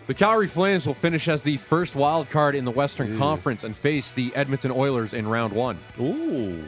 The 0.06 0.14
Calgary 0.14 0.48
Flames 0.48 0.86
will 0.86 0.94
finish 0.94 1.28
as 1.28 1.42
the 1.42 1.56
first 1.58 1.94
wild 1.94 2.30
card 2.30 2.56
in 2.56 2.64
the 2.64 2.70
Western 2.72 3.16
Conference 3.16 3.62
and 3.62 3.76
face 3.76 4.10
the 4.10 4.34
Edmonton 4.34 4.72
Oilers 4.72 5.14
in 5.14 5.28
round 5.28 5.52
one. 5.52 5.78
Ooh. 6.00 6.64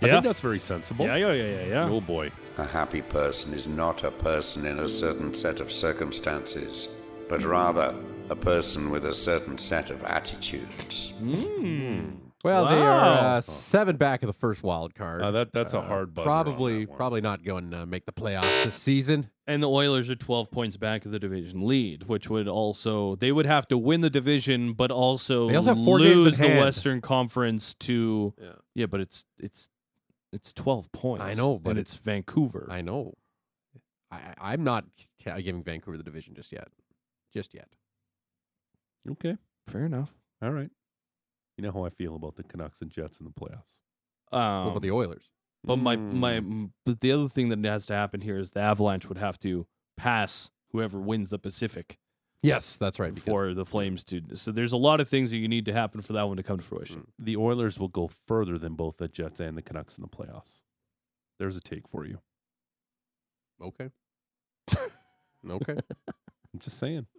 I 0.00 0.06
Yeah. 0.06 0.12
think 0.12 0.24
that's 0.24 0.40
very 0.40 0.58
sensible. 0.60 1.04
Yeah, 1.04 1.16
yeah, 1.16 1.32
yeah, 1.32 1.44
yeah, 1.60 1.66
yeah. 1.66 1.84
Oh 1.88 2.00
boy. 2.00 2.30
A 2.56 2.64
happy 2.64 3.02
person 3.02 3.52
is 3.52 3.68
not 3.68 4.02
a 4.04 4.10
person 4.10 4.64
in 4.64 4.78
a 4.78 4.88
certain 4.88 5.34
set 5.34 5.60
of 5.60 5.70
circumstances, 5.70 6.88
but 7.28 7.44
rather 7.44 7.94
a 8.30 8.36
person 8.36 8.90
with 8.90 9.04
a 9.06 9.14
certain 9.14 9.56
set 9.58 9.90
of 9.90 10.02
attitudes. 10.04 11.14
Well, 12.44 12.66
they 12.66 12.80
are 12.80 13.36
uh, 13.36 13.40
seven 13.40 13.96
back 13.96 14.22
of 14.22 14.28
the 14.28 14.32
first 14.32 14.62
wild 14.62 14.94
card. 14.94 15.22
Uh, 15.22 15.30
that 15.32 15.52
that's 15.52 15.74
a 15.74 15.82
hard 15.82 16.14
buzzer. 16.14 16.28
on 16.30 16.44
probably 16.44 16.80
that 16.84 16.88
one. 16.90 16.96
probably 16.96 17.20
not 17.20 17.44
going 17.44 17.70
to 17.72 17.84
make 17.84 18.06
the 18.06 18.12
playoffs 18.12 18.64
this 18.64 18.74
season. 18.74 19.30
And 19.46 19.62
the 19.62 19.68
Oilers 19.68 20.08
are 20.10 20.14
12 20.14 20.50
points 20.50 20.76
back 20.76 21.04
of 21.04 21.10
the 21.10 21.18
division 21.18 21.66
lead, 21.66 22.04
which 22.04 22.30
would 22.30 22.46
also 22.46 23.16
they 23.16 23.32
would 23.32 23.46
have 23.46 23.66
to 23.66 23.78
win 23.78 24.02
the 24.02 24.10
division, 24.10 24.72
but 24.74 24.90
also, 24.90 25.48
They 25.48 25.56
also 25.56 25.74
have 25.74 25.84
four 25.84 25.98
lose 25.98 26.38
the 26.38 26.46
hand. 26.48 26.60
Western 26.60 27.00
Conference 27.00 27.74
to 27.80 28.34
Yeah. 28.40 28.48
yeah, 28.74 28.86
but 28.86 29.00
it's 29.00 29.24
it's 29.38 29.68
it's 30.32 30.52
12 30.52 30.92
points. 30.92 31.24
I 31.24 31.32
know, 31.32 31.58
but 31.58 31.70
and 31.70 31.78
it's- 31.80 31.94
it's 31.96 32.04
Vancouver. 32.04 32.68
I 32.70 32.82
know. 32.82 33.14
I, 34.12 34.16
I- 34.16 34.52
I'm 34.52 34.62
not 34.62 34.84
giving 35.24 35.62
Vancouver 35.64 35.96
the 35.96 36.04
division 36.04 36.34
just 36.34 36.52
yet. 36.52 36.68
Just 37.34 37.52
yet. 37.52 37.68
Okay. 39.12 39.36
Fair 39.66 39.84
enough. 39.84 40.10
All 40.42 40.50
right. 40.52 40.70
You 41.56 41.62
know 41.64 41.72
how 41.72 41.84
I 41.84 41.90
feel 41.90 42.14
about 42.16 42.36
the 42.36 42.42
Canucks 42.44 42.80
and 42.80 42.90
Jets 42.90 43.18
in 43.18 43.24
the 43.24 43.30
playoffs. 43.32 43.74
Um, 44.36 44.64
what 44.66 44.70
about 44.72 44.82
the 44.82 44.90
Oilers? 44.92 45.24
But 45.64 45.76
my 45.76 45.96
my 45.96 46.40
but 46.86 47.00
the 47.00 47.10
other 47.12 47.28
thing 47.28 47.48
that 47.48 47.64
has 47.64 47.86
to 47.86 47.94
happen 47.94 48.20
here 48.20 48.38
is 48.38 48.52
the 48.52 48.60
Avalanche 48.60 49.08
would 49.08 49.18
have 49.18 49.38
to 49.40 49.66
pass 49.96 50.50
whoever 50.70 51.00
wins 51.00 51.30
the 51.30 51.38
Pacific 51.38 51.98
Yes, 52.42 52.76
that's 52.76 53.00
right. 53.00 53.12
because- 53.12 53.24
for 53.24 53.54
the 53.54 53.64
Flames 53.64 54.04
to. 54.04 54.22
So 54.34 54.52
there's 54.52 54.72
a 54.72 54.76
lot 54.76 55.00
of 55.00 55.08
things 55.08 55.30
that 55.30 55.38
you 55.38 55.48
need 55.48 55.64
to 55.64 55.72
happen 55.72 56.00
for 56.00 56.12
that 56.12 56.28
one 56.28 56.36
to 56.36 56.42
come 56.44 56.58
to 56.58 56.64
fruition. 56.64 57.08
the 57.18 57.36
Oilers 57.36 57.78
will 57.80 57.88
go 57.88 58.08
further 58.28 58.56
than 58.58 58.74
both 58.74 58.98
the 58.98 59.08
Jets 59.08 59.40
and 59.40 59.56
the 59.58 59.62
Canucks 59.62 59.96
in 59.98 60.02
the 60.02 60.08
playoffs. 60.08 60.62
There's 61.40 61.56
a 61.56 61.60
take 61.60 61.88
for 61.88 62.06
you. 62.06 62.20
Okay. 63.60 63.90
okay. 65.50 65.76
I'm 66.52 66.60
just 66.60 66.78
saying. 66.78 67.06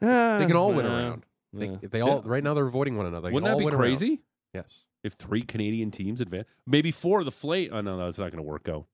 They 0.00 0.44
can 0.46 0.56
all 0.56 0.72
win 0.72 0.86
a 0.86 0.88
Uh, 0.90 0.98
round. 0.98 1.26
They, 1.52 1.66
yeah. 1.68 1.76
they 1.82 2.00
all 2.02 2.22
right 2.22 2.42
now 2.44 2.52
they're 2.54 2.66
avoiding 2.66 2.96
one 2.96 3.06
another. 3.06 3.28
They 3.28 3.32
Wouldn't 3.34 3.50
that 3.52 3.58
be 3.58 3.64
win 3.64 3.74
a 3.74 3.76
round. 3.76 3.98
crazy? 3.98 4.20
Yes. 4.52 4.84
If 5.02 5.14
three 5.14 5.42
Canadian 5.42 5.90
teams 5.90 6.20
advance, 6.20 6.46
maybe 6.66 6.90
four 6.90 7.20
of 7.20 7.24
the 7.24 7.30
Flame. 7.30 7.70
Oh 7.72 7.80
no, 7.80 7.96
no, 7.96 8.08
it's 8.08 8.18
not 8.18 8.30
going 8.30 8.42
to 8.44 8.48
work 8.48 8.68
out. 8.68 8.86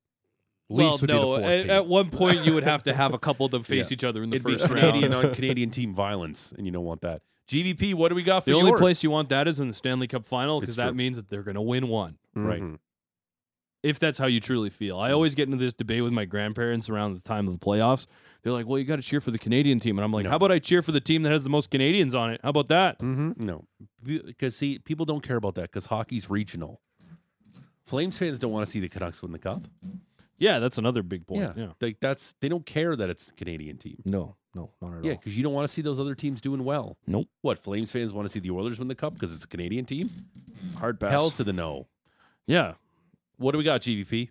Well, 0.69 0.91
Leafs 0.93 1.01
would 1.03 1.09
no. 1.11 1.37
be 1.37 1.43
the 1.43 1.49
At, 1.49 1.67
at 1.71 1.87
one 1.87 2.11
point, 2.11 2.45
you 2.45 2.55
would 2.55 2.65
have 2.65 2.83
to 2.85 2.95
have 2.95 3.13
a 3.15 3.19
couple 3.27 3.45
of 3.47 3.51
them 3.53 3.63
face 3.63 3.91
Yeah. 3.91 3.95
each 3.95 4.05
other 4.05 4.23
in 4.23 4.31
the 4.31 4.37
It'd 4.37 4.47
be 4.47 4.53
first 4.59 4.67
Canadian 4.69 5.13
round. 5.13 5.27
on 5.27 5.35
Canadian 5.35 5.71
team 5.71 5.95
violence, 5.95 6.53
and 6.57 6.67
you 6.67 6.73
don't 6.73 6.85
want 6.85 7.01
that. 7.03 7.23
GVP, 7.51 7.95
what 7.95 8.09
do 8.09 8.15
we 8.15 8.23
got 8.23 8.45
for 8.45 8.51
The 8.51 8.57
only 8.57 8.71
yours? 8.71 8.81
place 8.81 9.03
you 9.03 9.11
want 9.11 9.29
that 9.31 9.49
is 9.49 9.59
in 9.61 9.69
the 9.69 9.75
Stanley 9.75 10.07
Cup 10.07 10.25
final 10.25 10.61
because 10.61 10.77
that 10.77 10.95
means 10.95 11.17
that 11.17 11.29
they're 11.29 11.43
going 11.43 11.57
to 11.57 11.61
win 11.61 11.89
one. 11.89 12.17
right. 12.35 12.63
Mhm. 12.63 12.79
If 13.83 13.99
that's 13.99 14.19
how 14.19 14.27
you 14.27 14.39
truly 14.39 14.71
feel. 14.71 14.99
I 14.99 15.11
always 15.11 15.35
get 15.35 15.49
into 15.49 15.57
this 15.59 15.73
debate 15.73 16.05
with 16.05 16.13
my 16.13 16.25
grandparents 16.25 16.89
around 16.89 17.15
the 17.15 17.21
time 17.21 17.49
of 17.49 17.53
the 17.59 17.59
playoffs. 17.59 18.07
They're 18.43 18.53
like, 18.53 18.67
"Well, 18.67 18.79
you 18.79 18.85
got 18.85 18.97
to 18.97 19.03
cheer 19.03 19.21
for 19.21 19.31
the 19.31 19.39
Canadian 19.39 19.79
team," 19.81 19.99
and 19.99 20.05
I'm 20.05 20.13
like, 20.13 20.25
No. 20.25 20.31
"How 20.31 20.37
about 20.37 20.51
I 20.53 20.59
cheer 20.59 20.83
for 20.83 20.91
the 20.93 21.01
team 21.01 21.23
that 21.23 21.31
has 21.33 21.45
the 21.45 21.51
most 21.51 21.71
Canadians 21.71 22.15
on 22.15 22.33
it? 22.33 22.41
How 22.43 22.51
about 22.51 22.69
that?" 22.69 22.99
Mm-hmm. 22.99 23.45
No, 23.45 23.65
because 24.03 24.57
see, 24.57 24.79
people 24.81 25.07
don't 25.07 25.23
care 25.23 25.37
about 25.37 25.55
that 25.55 25.63
because 25.71 25.87
hockey's 25.87 26.29
regional. 26.29 26.81
Flames 27.87 28.17
fans 28.19 28.39
don't 28.39 28.53
want 28.53 28.65
to 28.67 28.71
see 28.71 28.81
the 28.81 28.89
Canucks 28.89 29.23
win 29.23 29.33
the 29.33 29.39
cup. 29.39 29.67
Yeah, 30.39 30.59
that's 30.59 30.79
another 30.79 31.03
big 31.03 31.27
point. 31.27 31.43
yeah, 31.43 31.53
Yeah. 31.65 31.73
Like 31.81 31.99
that's 32.01 32.35
they 32.41 32.49
don't 32.49 32.67
care 32.67 32.97
that 32.97 33.09
it's 33.11 33.25
the 33.27 33.33
Canadian 33.35 33.77
team. 33.77 34.03
No, 34.05 34.35
no, 34.55 34.71
not 34.81 34.99
at 34.99 35.05
Yeah, 35.05 35.13
all. 35.13 35.17
because 35.19 35.37
you 35.37 35.43
don't 35.45 35.53
want 35.53 35.69
to 35.69 35.73
see 35.73 35.83
those 35.83 36.01
other 36.01 36.15
teams 36.17 36.41
doing 36.41 36.65
well. 36.65 36.97
Nope. 37.07 37.29
What 37.43 37.59
Flames 37.61 37.93
fans 37.93 38.13
want 38.13 38.27
to 38.27 38.33
see 38.33 38.41
the 38.41 38.51
Oilers 38.51 38.79
win 38.79 38.89
the 38.89 38.95
cup 38.95 39.15
because 39.15 39.33
it's 39.33 39.45
a 39.45 39.49
Canadian 39.49 39.85
team? 39.85 40.11
Hard 40.79 40.99
pass. 40.99 41.11
Hell 41.13 41.31
to 41.31 41.45
the 41.45 41.53
no. 41.53 41.87
yeah. 42.47 42.75
What 43.37 43.53
do 43.53 43.59
we 43.59 43.65
got, 43.65 43.83
GVP? 43.83 44.31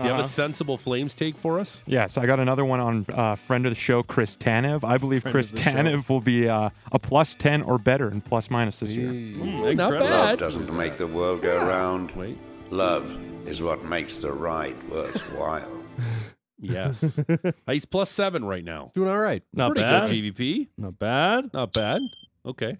Do 0.00 0.04
you 0.06 0.10
have 0.10 0.20
Uh-huh. 0.20 0.26
a 0.28 0.30
sensible 0.30 0.76
Flames 0.78 1.14
take 1.14 1.36
for 1.36 1.58
us? 1.60 1.82
Yes, 1.86 2.16
I 2.16 2.26
got 2.26 2.40
another 2.40 2.64
one 2.64 2.80
on 2.80 3.06
uh, 3.12 3.36
friend 3.36 3.66
of 3.66 3.70
the 3.70 3.76
show, 3.78 4.02
Chris 4.02 4.36
Tanev. 4.36 4.82
I 4.84 4.96
believe 4.98 5.22
Friend 5.22 5.32
Chris 5.34 5.50
of 5.50 5.56
the 5.56 5.62
show. 5.62 5.70
Tanev 5.72 6.08
will 6.08 6.20
be 6.20 6.48
uh, 6.48 6.70
a 6.92 6.98
plus 6.98 7.34
10 7.38 7.62
or 7.62 7.78
better 7.78 8.10
in 8.10 8.20
plus 8.20 8.50
minus 8.50 8.78
this 8.80 8.90
year. 8.90 9.08
Mm, 9.10 9.36
not 9.36 9.68
incredible. 9.92 10.06
Love 10.06 10.28
bad. 10.28 10.38
doesn't 10.38 10.76
make 10.76 10.96
the 10.96 11.06
world 11.06 11.42
go 11.42 11.58
round. 11.66 12.10
Wait. 12.12 12.38
Love 12.70 13.18
is 13.46 13.60
what 13.60 13.84
makes 13.84 14.16
the 14.16 14.32
ride 14.32 14.76
worthwhile. 14.90 15.82
Yes. 16.62 17.18
Uh, 17.18 17.52
He's 17.72 17.86
plus 17.86 18.10
seven 18.10 18.44
right 18.44 18.62
now. 18.62 18.88
Doing 18.94 19.08
all 19.08 19.18
right. 19.18 19.42
Not 19.54 19.70
Pretty 19.70 19.80
bad. 19.80 20.10
good, 20.10 20.34
GVP. 20.36 20.68
Not 20.76 20.98
bad. 20.98 21.50
Not 21.54 21.72
bad. 21.72 22.02
Okay. 22.44 22.76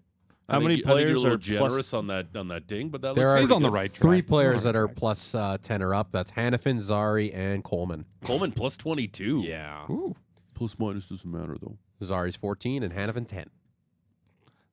I 0.50 0.54
How 0.54 0.58
think 0.58 0.62
many 0.68 0.74
you- 0.78 0.84
think 0.84 0.86
you're 0.86 0.98
a 0.98 1.20
players 1.20 1.24
are 1.24 1.38
plus- 1.38 1.44
generous 1.72 1.94
on 1.94 2.06
that 2.08 2.26
on 2.34 2.48
that 2.48 2.66
ding, 2.66 2.88
but 2.88 3.00
that 3.02 3.14
There 3.14 3.26
looks 3.28 3.38
are 3.38 3.40
He's 3.42 3.52
on 3.52 3.62
the 3.62 3.70
right 3.70 3.92
track. 3.92 4.02
three 4.02 4.20
players 4.22 4.64
that 4.64 4.74
are 4.74 4.88
plus 4.88 5.34
uh, 5.34 5.58
10 5.62 5.80
or 5.82 5.94
up. 5.94 6.08
That's 6.10 6.32
Hanifin, 6.32 6.80
Zary, 6.80 7.32
and 7.32 7.62
Coleman. 7.62 8.04
Coleman 8.24 8.50
plus 8.52 8.76
twenty 8.76 9.06
two. 9.06 9.40
Yeah. 9.44 9.86
plus 10.54 10.76
minus 10.78 11.08
doesn't 11.08 11.30
matter 11.30 11.56
though. 11.60 11.78
Zary's 12.04 12.34
14 12.36 12.82
and 12.82 12.92
Hanifin 12.94 13.26
10. 13.28 13.48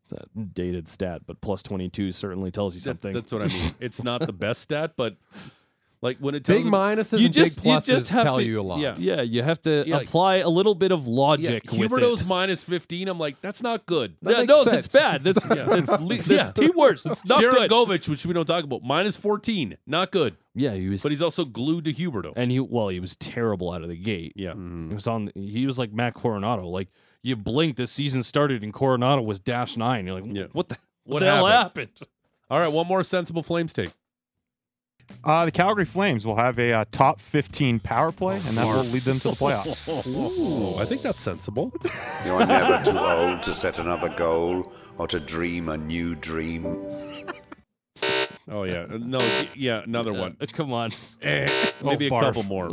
It's 0.03 0.13
a 0.13 0.25
dated 0.39 0.87
stat, 0.87 1.23
but 1.27 1.41
plus 1.41 1.61
22 1.61 2.11
certainly 2.13 2.49
tells 2.51 2.73
you 2.73 2.79
That- 2.79 2.83
something. 2.85 3.13
that's 3.13 3.31
what 3.31 3.41
I 3.45 3.49
mean. 3.53 3.71
It's 3.79 4.01
not 4.03 4.25
the 4.25 4.33
best 4.33 4.61
stat, 4.61 4.93
but 4.95 5.15
like 6.01 6.17
when 6.19 6.35
it 6.35 6.43
tells 6.43 6.57
Big 6.57 6.65
them- 6.65 6.73
minuses 6.73 7.19
You 7.19 7.25
and 7.25 7.33
just- 7.33 7.55
big 7.57 7.65
you 7.73 7.81
just 7.81 8.09
have 8.09 8.23
tell 8.23 8.35
to- 8.37 8.43
you 8.43 8.59
a 8.59 8.61
lot. 8.61 8.79
yeah. 8.79 8.95
yeah, 8.97 9.21
you 9.21 9.41
have 9.43 9.61
to 9.63 9.83
Yeah, 9.87 9.97
like- 9.97 10.07
apply 10.07 10.35
a 10.37 10.49
little 10.49 10.75
bit 10.75 10.91
of 10.91 11.07
logic 11.07 11.71
with 11.71 11.89
Huberdeau's 11.91 12.23
minus 12.25 12.63
fifteen. 12.63 13.07
I'm 13.07 13.17
like, 13.19 13.41
that's 13.41 13.61
not 13.63 13.85
good. 13.85 14.15
That 14.21 14.37
yeah, 14.37 14.43
no, 14.43 14.63
sense. 14.63 14.87
that's 14.87 14.87
bad. 14.87 15.23
That's 15.23 15.43
that's, 15.45 15.89
le- 16.01 16.15
that's 16.17 16.27
Yeah. 16.29 16.51
team 16.51 16.71
worse. 16.75 17.05
It's 17.05 17.25
not 17.25 17.41
Jared 17.41 17.69
good. 17.69 17.71
Govich, 17.71 18.07
which 18.07 18.25
we 18.25 18.33
don't 18.33 18.45
talk 18.45 18.63
about, 18.63 18.83
minus 18.83 19.15
fourteen, 19.17 19.77
not 19.87 20.11
good. 20.11 20.37
Yeah, 20.55 20.73
he 20.73 20.89
was, 20.89 21.03
But 21.03 21.11
he's 21.11 21.21
also 21.21 21.45
glued 21.45 21.85
to 21.85 21.93
Huberto. 21.93 22.33
and 22.35 22.51
he 22.51 22.59
well, 22.59 22.89
he 22.89 22.99
was 22.99 23.15
terrible 23.15 23.71
out 23.71 23.81
of 23.83 23.89
the 23.89 23.95
gate. 23.97 24.33
yeah, 24.35 24.51
mm-hmm. 24.51 24.59
Mm-hmm. 24.61 24.89
He 24.89 24.95
was 24.95 25.07
on. 25.07 25.31
He 25.35 25.65
was 25.65 25.77
like 25.79 25.91
Matt 25.93 26.13
Coronato. 26.15 26.65
Like 26.71 26.89
you 27.23 27.35
blink, 27.35 27.75
the 27.75 27.87
season 27.87 28.23
started, 28.23 28.63
and 28.63 28.71
Coronato 28.73 29.23
was 29.25 29.39
dash 29.39 29.75
nine. 29.77 30.05
You're 30.05 30.21
like, 30.21 30.31
Yeah. 30.31 30.45
what 30.53 30.69
the 30.69 30.77
What 31.03 31.13
what 31.15 31.19
the 31.21 31.25
hell 31.25 31.45
happened? 31.47 31.89
happened? 31.95 32.09
All 32.49 32.59
right, 32.59 32.71
one 32.71 32.87
more 32.87 33.03
sensible 33.03 33.43
Flames 33.43 33.73
take. 33.73 33.91
Uh, 35.23 35.45
the 35.45 35.51
Calgary 35.51 35.85
Flames 35.85 36.25
will 36.25 36.35
have 36.37 36.57
a 36.59 36.71
uh, 36.71 36.85
top 36.91 37.19
15 37.19 37.79
power 37.79 38.11
play, 38.11 38.35
and 38.45 38.57
that 38.57 38.65
will 38.65 38.83
lead 38.83 39.03
them 39.03 39.19
to 39.21 39.29
the 39.31 39.35
playoffs. 39.35 40.07
Ooh, 40.07 40.77
I 40.77 40.85
think 40.85 41.01
that's 41.01 41.19
sensible. 41.19 41.73
You're 42.25 42.45
never 42.45 42.83
too 42.83 42.97
old 42.97 43.43
to 43.43 43.53
set 43.53 43.77
another 43.79 44.09
goal 44.09 44.71
or 44.97 45.07
to 45.07 45.19
dream 45.19 45.69
a 45.69 45.77
new 45.77 46.15
dream. 46.15 46.65
Oh 48.49 48.63
yeah, 48.63 48.85
Uh, 48.89 48.97
no, 49.01 49.17
yeah, 49.55 49.81
another 49.83 50.13
one. 50.13 50.37
Uh, 50.39 50.45
come 50.49 50.71
on. 50.71 50.91
Maybe 51.21 52.07
a 52.07 52.09
barf. 52.09 52.21
couple 52.21 52.43
more. 52.43 52.69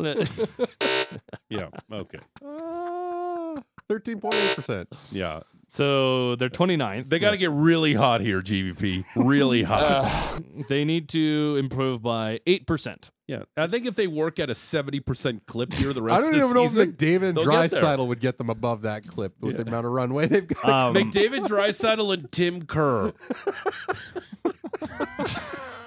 Yeah, 1.51 1.67
okay, 1.91 2.21
Uh, 2.41 3.61
13.8%. 3.91 4.87
yeah. 5.11 5.41
So 5.75 6.37
they're 6.37 6.51
29th. 6.51 7.09
They 7.09 7.19
got 7.19 7.33
to 7.33 7.37
get 7.37 7.51
really 7.51 7.95
hot 7.95 8.21
here, 8.21 8.41
GVP. 8.41 9.05
Really 9.17 9.63
hot. 9.65 10.41
They 10.69 10.85
need 10.85 11.09
to 11.09 11.57
improve 11.59 12.01
by 12.01 12.39
eight 12.47 12.69
percent. 12.69 13.11
yeah, 13.27 13.43
I 13.57 13.67
think 13.67 13.85
if 13.85 13.97
they 13.97 14.07
work 14.07 14.39
at 14.39 14.49
a 14.51 14.55
seventy 14.55 15.01
percent 15.01 15.47
clip 15.47 15.73
here 15.73 15.93
the 15.93 16.01
rest. 16.01 16.17
I 16.17 16.21
don't 16.21 16.33
of 16.33 16.39
the 16.39 16.45
even 16.45 16.55
know 16.55 16.65
if 16.67 16.71
season, 16.71 16.93
McDavid 16.93 17.29
and 17.31 17.39
they'll 17.39 17.51
get 17.51 17.73
there. 17.73 17.83
Draisaitl 17.83 18.07
would 18.07 18.21
get 18.21 18.39
them 18.39 18.51
above 18.51 18.83
that 18.83 19.05
clip 19.09 19.35
with 19.41 19.57
the 19.57 19.63
amount 19.63 19.85
of 19.85 19.91
runway 19.91 20.29
they've 20.29 20.47
got. 20.47 20.65
Um, 20.65 20.95
McDavid, 20.95 21.49
Draisaitl, 21.49 22.15
and 22.15 22.31
Tim 22.31 22.67
Kerr. 22.67 23.13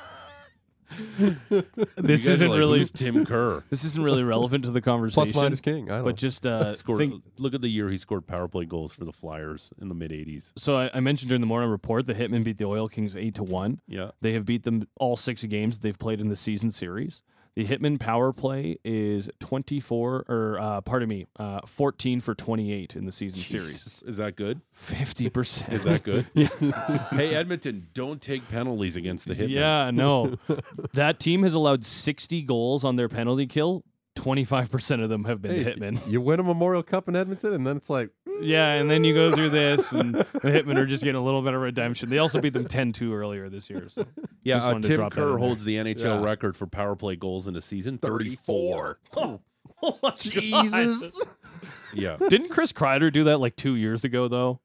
this 1.98 2.28
isn't 2.28 2.50
like, 2.50 2.58
really 2.58 2.80
"Who's 2.80 2.92
Tim 2.92 3.26
Kerr. 3.26 3.64
this 3.70 3.84
isn't 3.84 4.02
really 4.02 4.24
relevant 4.24 4.64
to 4.66 4.72
the 4.72 4.82
conversation. 4.82 5.32
Plus 5.32 5.44
minus 5.44 5.62
king. 5.62 5.86
I 5.90 5.96
don't 5.96 6.00
know. 6.00 6.04
but 6.06 6.16
just 6.16 6.46
uh, 6.46 6.76
Scored, 6.76 7.00
think. 7.00 7.24
look 7.38 7.54
at 7.54 7.62
the 7.62 7.70
year 7.70 7.90
he 7.90 7.98
scored 7.98 8.28
power 8.28 8.48
play 8.48 8.66
goals 8.66 8.92
for 8.92 9.06
the 9.06 9.12
Flyers 9.12 9.72
in 9.82 9.90
the 9.90 9.96
mid 9.96 10.12
'80s. 10.12 10.54
So 10.58 10.76
I, 10.76 10.90
I 10.94 11.00
mentioned 11.00 11.30
during 11.30 11.42
the 11.42 11.48
morning 11.48 11.70
report 11.70 12.06
the 12.06 12.14
Hitmen 12.14 12.44
beat 12.44 12.58
the 12.58 12.66
Oil 12.66 12.88
Kings 12.88 13.16
eight 13.16 13.36
to 13.36 13.44
one. 13.44 13.82
Yeah, 13.88 14.12
They 14.22 14.34
have 14.34 14.46
beat 14.46 14.64
them 14.64 14.88
all 15.00 15.18
six 15.18 15.44
games 15.44 15.80
they've 15.80 15.98
played 15.98 16.20
in 16.20 16.30
the 16.30 16.36
season 16.36 16.72
series. 16.72 17.22
The 17.58 17.66
Hitman 17.66 18.00
power 18.00 18.34
play 18.34 18.78
is 18.86 19.32
24, 19.40 20.26
or 20.30 20.60
uh, 20.60 20.82
pardon 20.82 21.10
me, 21.10 21.26
uh, 21.40 21.62
14 21.66 22.22
for 22.22 22.36
28 22.36 22.96
in 22.96 23.06
the 23.06 23.12
season 23.12 23.40
series. 23.40 24.04
is 24.06 24.18
that 24.18 24.36
good? 24.36 24.62
50%. 24.88 25.74
Is 25.74 25.84
that 25.84 26.04
good? 26.04 26.28
Hey 27.18 27.34
Edmonton, 27.34 27.88
don't 27.96 28.22
take 28.22 28.48
penalties 28.48 28.96
against 28.96 29.28
the 29.28 29.34
Hitmen. 29.34 29.50
Yeah, 29.50 29.90
no. 29.90 30.36
that 30.94 31.20
team 31.20 31.42
has 31.42 31.56
allowed 31.56 31.84
60 31.84 32.44
goals 32.44 32.84
on 32.84 32.96
their 32.96 33.10
penalty 33.10 33.48
kill. 33.48 33.84
25% 34.18 35.04
of 35.04 35.10
them 35.10 35.24
have 35.24 35.42
been 35.42 35.64
Hey, 35.64 35.64
Hitmen. 35.64 36.00
You 36.08 36.22
win 36.22 36.40
a 36.40 36.44
Memorial 36.44 36.84
Cup 36.84 37.08
in 37.08 37.16
Edmonton, 37.16 37.54
and 37.54 37.66
then 37.66 37.76
it's 37.76 37.90
like, 37.90 38.12
Yeah, 38.40 38.74
and 38.74 38.90
then 38.90 39.04
you 39.04 39.14
go 39.14 39.34
through 39.36 39.50
this, 39.50 39.92
and 39.92 40.16
the 40.16 40.24
Hitmen 40.24 40.78
are 40.78 40.86
just 40.86 41.04
getting 41.04 41.20
a 41.20 41.24
little 41.24 41.42
bit 41.42 41.54
of 41.54 41.62
redemption. 41.62 42.10
They 42.10 42.18
also 42.20 42.40
beat 42.42 42.54
them 42.54 42.68
10 42.68 42.94
2 42.94 43.14
earlier 43.14 43.50
this 43.50 43.70
year. 43.70 43.88
So 43.90 44.06
Yeah, 44.44 44.56
Just 44.56 44.68
uh, 44.68 44.74
to 44.76 44.80
Tim 44.82 44.96
drop 44.98 45.14
Kerr 45.14 45.38
holds 45.38 45.64
the 45.64 45.76
NHL 45.78 46.04
Yeah. 46.22 46.24
record 46.24 46.56
for 46.56 46.68
power 46.68 46.96
play 46.96 47.16
goals 47.16 47.48
in 47.48 47.56
a 47.56 47.62
season 47.62 47.98
34. 47.98 49.00
Oh 49.84 50.00
my 50.02 50.12
Jesus. 50.18 51.12
Yeah. 51.94 52.18
Didn't 52.30 52.50
Chris 52.50 52.72
Kreider 52.74 53.12
do 53.12 53.24
that 53.26 53.40
like 53.40 53.56
two 53.56 53.76
years 53.76 54.04
ago, 54.04 54.28
though? 54.28 54.60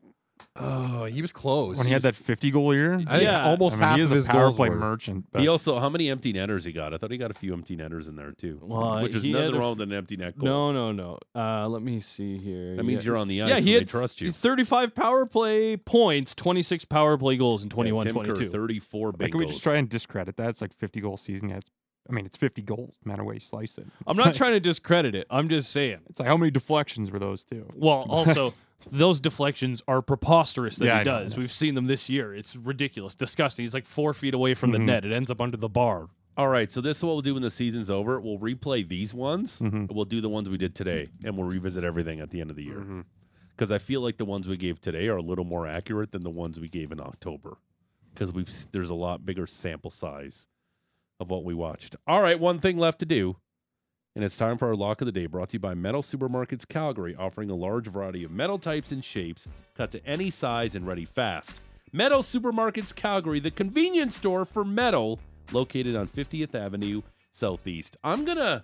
Oh, 0.57 1.05
he 1.07 1.23
was 1.23 1.33
close. 1.33 1.79
When 1.79 1.87
he 1.87 1.93
had 1.93 2.03
that 2.03 2.15
50 2.15 2.51
goal 2.51 2.75
year, 2.75 3.03
I 3.07 3.21
Yeah. 3.23 3.45
almost 3.45 3.77
I 3.77 3.79
mean, 3.79 3.89
half 3.89 3.97
he 3.97 4.03
is 4.03 4.11
of 4.11 4.13
a 4.13 4.17
his 4.17 4.27
power 4.27 4.43
goals 4.45 4.57
play 4.57 4.69
were. 4.69 4.77
merchant. 4.77 5.27
But 5.33 5.41
He 5.43 5.49
also, 5.49 5.79
how 5.81 5.89
many 5.89 6.11
empty 6.11 6.33
netters 6.33 6.65
he 6.65 6.73
got? 6.73 6.93
I 6.93 6.99
thought 6.99 7.11
he 7.11 7.17
got 7.17 7.31
a 7.31 7.35
few 7.35 7.53
empty 7.53 7.75
netters 7.77 8.09
in 8.09 8.17
there 8.17 8.33
too. 8.33 8.59
Well, 8.63 9.03
which 9.03 9.15
is 9.15 9.25
nothing 9.25 9.55
a 9.55 9.59
wrong 9.59 9.73
f- 9.73 9.79
with 9.79 9.89
an 9.89 9.95
empty 9.95 10.17
net 10.17 10.39
goal. 10.39 10.49
No, 10.49 10.73
no, 10.73 10.93
no. 10.93 11.19
Uh, 11.35 11.69
let 11.69 11.83
me 11.83 12.01
see 12.01 12.39
here. 12.39 12.77
That 12.77 12.85
means 12.85 13.03
Yeah. 13.05 13.09
you're 13.11 13.17
on 13.17 13.29
the 13.29 13.43
ice 13.43 13.49
Yeah, 13.49 13.57
and 13.57 13.65
he 13.65 13.73
they 13.73 13.79
had 13.81 13.89
trust 13.89 14.21
you. 14.21 14.31
35 14.31 14.95
power 14.95 15.25
play 15.27 15.77
points, 15.77 16.35
26 16.35 16.85
power 16.85 17.17
play 17.17 17.37
goals 17.37 17.63
in 17.63 17.69
Yeah, 17.69 17.75
21 17.75 18.07
Tim 18.07 18.15
Kerr, 18.25 18.35
34 18.35 19.09
I 19.09 19.11
big 19.13 19.19
think 19.19 19.35
we 19.37 19.47
just 19.47 19.63
try 19.63 19.77
and 19.77 19.89
discredit 19.89 20.37
that. 20.37 20.51
It's 20.51 20.61
like 20.61 20.75
50 20.75 21.01
goal 21.01 21.17
season. 21.17 21.49
Yeah, 21.49 21.57
it's, 21.57 21.71
I 22.09 22.13
mean, 22.13 22.27
it's 22.27 22.37
50 22.37 22.63
goals, 22.63 22.97
no 23.05 23.11
matter 23.13 23.25
way 23.25 23.35
you 23.35 23.41
slice 23.41 23.79
it. 23.79 23.87
I'm 24.07 24.17
not 24.17 24.27
like- 24.27 24.35
trying 24.35 24.53
to 24.53 24.61
discredit 24.61 25.15
it. 25.15 25.27
I'm 25.31 25.49
just 25.49 25.71
saying. 25.71 26.01
It's 26.11 26.19
like 26.19 26.29
how 26.29 26.37
many 26.37 26.51
deflections 26.51 27.11
were 27.11 27.19
those 27.19 27.45
two? 27.45 27.67
Well, 27.77 28.07
also, 28.09 28.53
those 28.91 29.21
deflections 29.21 29.83
are 29.87 30.03
preposterous 30.03 30.77
that 30.77 30.85
Yeah, 30.87 30.95
he 30.95 31.01
I 31.01 31.03
know, 31.05 31.17
I 31.17 31.23
does. 31.23 31.33
know. 31.37 31.41
We've 31.41 31.53
seen 31.53 31.75
them 31.77 31.87
this 31.87 32.11
year. 32.11 32.35
It's 32.35 32.57
ridiculous, 32.57 33.15
disgusting. 33.15 33.63
He's 33.65 33.75
like 33.75 33.87
four 33.87 34.15
feet 34.15 34.35
away 34.35 34.55
from 34.55 34.73
the 34.73 34.79
Mhm. 34.79 34.85
net. 34.87 35.05
It 35.05 35.13
ends 35.13 35.31
up 35.31 35.41
under 35.41 35.57
the 35.57 35.69
bar. 35.69 36.09
All 36.37 36.49
right, 36.49 36.73
so 36.73 36.81
this 36.81 36.97
is 36.97 37.03
what 37.05 37.13
we'll 37.13 37.21
do 37.23 37.35
when 37.35 37.43
the 37.43 37.51
season's 37.51 37.91
over. 37.91 38.19
We'll 38.21 38.39
replay 38.39 38.89
these 38.89 39.13
ones. 39.15 39.59
Mhm. 39.61 39.93
We'll 39.93 40.07
do 40.07 40.21
the 40.21 40.31
ones 40.31 40.49
we 40.49 40.57
did 40.57 40.75
today, 40.75 41.07
and 41.25 41.37
we'll 41.37 41.47
revisit 41.47 41.85
everything 41.85 42.21
at 42.21 42.31
the 42.31 42.41
end 42.41 42.49
of 42.51 42.57
the 42.57 42.65
year. 42.65 42.79
Mm-hmm. 42.79 43.01
Because 43.51 43.71
I 43.71 43.77
feel 43.79 44.01
like 44.01 44.17
the 44.17 44.25
ones 44.25 44.49
we 44.49 44.57
gave 44.57 44.81
today 44.81 45.09
are 45.09 45.19
a 45.19 45.23
little 45.23 45.45
more 45.45 45.67
accurate 45.69 46.11
than 46.11 46.23
the 46.23 46.31
ones 46.31 46.59
we 46.59 46.69
gave 46.69 46.91
in 46.91 47.01
October. 47.01 47.59
Because 48.15 48.33
we've 48.33 48.51
there's 48.73 48.91
a 48.91 48.95
lot 48.95 49.25
bigger 49.27 49.47
sample 49.47 49.91
size 49.91 50.49
of 51.23 51.31
what 51.31 51.45
we 51.45 51.55
watched. 51.55 51.97
All 52.07 52.21
right, 52.23 52.39
one 52.39 52.59
thing 52.59 52.77
left 52.77 52.99
to 52.99 53.07
do, 53.07 53.37
and 54.15 54.23
it's 54.25 54.37
time 54.37 54.59
for 54.59 54.69
our 54.69 54.77
lock 54.77 55.01
of 55.01 55.07
the 55.07 55.13
day. 55.13 55.27
Brought 55.27 55.49
to 55.51 55.55
you 55.55 55.61
by 55.61 55.75
Metal 55.75 56.03
Supermarkets 56.03 56.69
Calgary, 56.69 57.17
offering 57.17 57.49
a 57.51 57.55
large 57.55 57.87
variety 57.87 58.25
of 58.25 58.31
metal 58.31 58.59
types 58.59 58.93
and 58.93 59.03
shapes, 59.03 59.49
cut 59.75 59.91
to 59.93 60.07
any 60.07 60.29
size 60.29 60.75
and 60.75 60.87
ready 60.87 61.07
fast. 61.07 61.61
Metal 61.93 62.23
Supermarkets 62.23 62.95
Calgary, 62.95 63.41
the 63.41 63.51
convenience 63.51 64.17
store 64.17 64.45
for 64.45 64.65
metal, 64.65 65.19
located 65.53 65.97
on 65.97 66.09
50th 66.09 66.55
Avenue 66.55 67.03
Southeast. 67.33 67.97
I'm 68.05 68.25
gonna, 68.25 68.63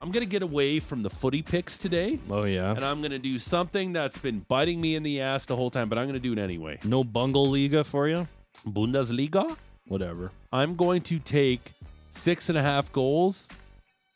I'm 0.00 0.10
gonna 0.10 0.24
get 0.26 0.42
away 0.42 0.80
from 0.80 1.02
the 1.02 1.10
footy 1.10 1.42
picks 1.42 1.76
today 1.78 2.18
Oh, 2.30 2.44
yeah. 2.44 2.70
and 2.72 2.84
I'm 2.84 3.00
to 3.12 3.18
do 3.18 3.38
something 3.38 3.92
that's 3.92 4.18
been 4.18 4.40
biting 4.48 4.80
me 4.80 4.94
in 4.94 5.02
the 5.02 5.20
ass 5.20 5.44
the 5.46 5.56
whole 5.56 5.70
time, 5.70 5.88
but 5.88 5.98
I'm 5.98 6.06
to 6.14 6.20
do 6.20 6.32
it 6.32 6.38
anyway. 6.38 6.78
No 6.84 7.04
bungle 7.04 7.50
liga 7.50 7.84
for 7.84 8.08
you? 8.08 8.26
Bundesliga. 8.66 9.56
Whatever. 9.88 10.32
I'm 10.52 10.74
going 10.74 11.02
to 11.02 11.18
take 11.18 11.72
six 12.10 12.48
and 12.48 12.58
a 12.58 12.62
half 12.62 12.92
goals. 12.92 13.48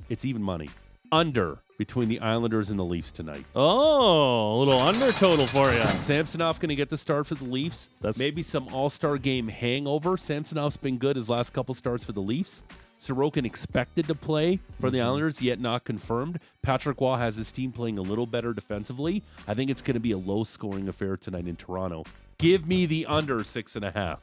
It's 0.08 0.24
even 0.24 0.42
money. 0.42 0.70
Under 1.12 1.58
between 1.78 2.08
the 2.08 2.20
Islanders 2.20 2.70
and 2.70 2.78
the 2.78 2.84
Leafs 2.84 3.10
tonight. 3.10 3.44
Oh, 3.56 4.54
a 4.54 4.58
little 4.58 4.80
under 4.80 5.10
total 5.12 5.46
for 5.46 5.72
you. 5.72 5.80
Samsonov 6.04 6.60
going 6.60 6.68
to 6.68 6.74
get 6.74 6.90
the 6.90 6.96
start 6.96 7.26
for 7.26 7.34
the 7.36 7.44
Leafs. 7.44 7.88
That's- 8.00 8.18
maybe 8.18 8.42
some 8.42 8.68
All 8.68 8.90
Star 8.90 9.16
game 9.16 9.48
hangover. 9.48 10.16
Samsonov's 10.16 10.76
been 10.76 10.98
good 10.98 11.16
his 11.16 11.28
last 11.28 11.52
couple 11.52 11.74
starts 11.74 12.04
for 12.04 12.12
the 12.12 12.20
Leafs. 12.20 12.62
Sorokin 13.02 13.46
expected 13.46 14.06
to 14.08 14.14
play 14.14 14.60
for 14.78 14.90
the 14.90 14.98
mm-hmm. 14.98 15.06
Islanders, 15.06 15.40
yet 15.40 15.58
not 15.58 15.84
confirmed. 15.84 16.38
Patrick 16.60 17.00
Roy 17.00 17.16
has 17.16 17.36
his 17.36 17.50
team 17.50 17.72
playing 17.72 17.96
a 17.96 18.02
little 18.02 18.26
better 18.26 18.52
defensively. 18.52 19.22
I 19.48 19.54
think 19.54 19.70
it's 19.70 19.80
going 19.80 19.94
to 19.94 20.00
be 20.00 20.12
a 20.12 20.18
low 20.18 20.44
scoring 20.44 20.86
affair 20.86 21.16
tonight 21.16 21.48
in 21.48 21.56
Toronto. 21.56 22.04
Give 22.36 22.66
me 22.66 22.84
the 22.84 23.06
under 23.06 23.42
six 23.42 23.74
and 23.74 23.86
a 23.86 23.90
half. 23.90 24.20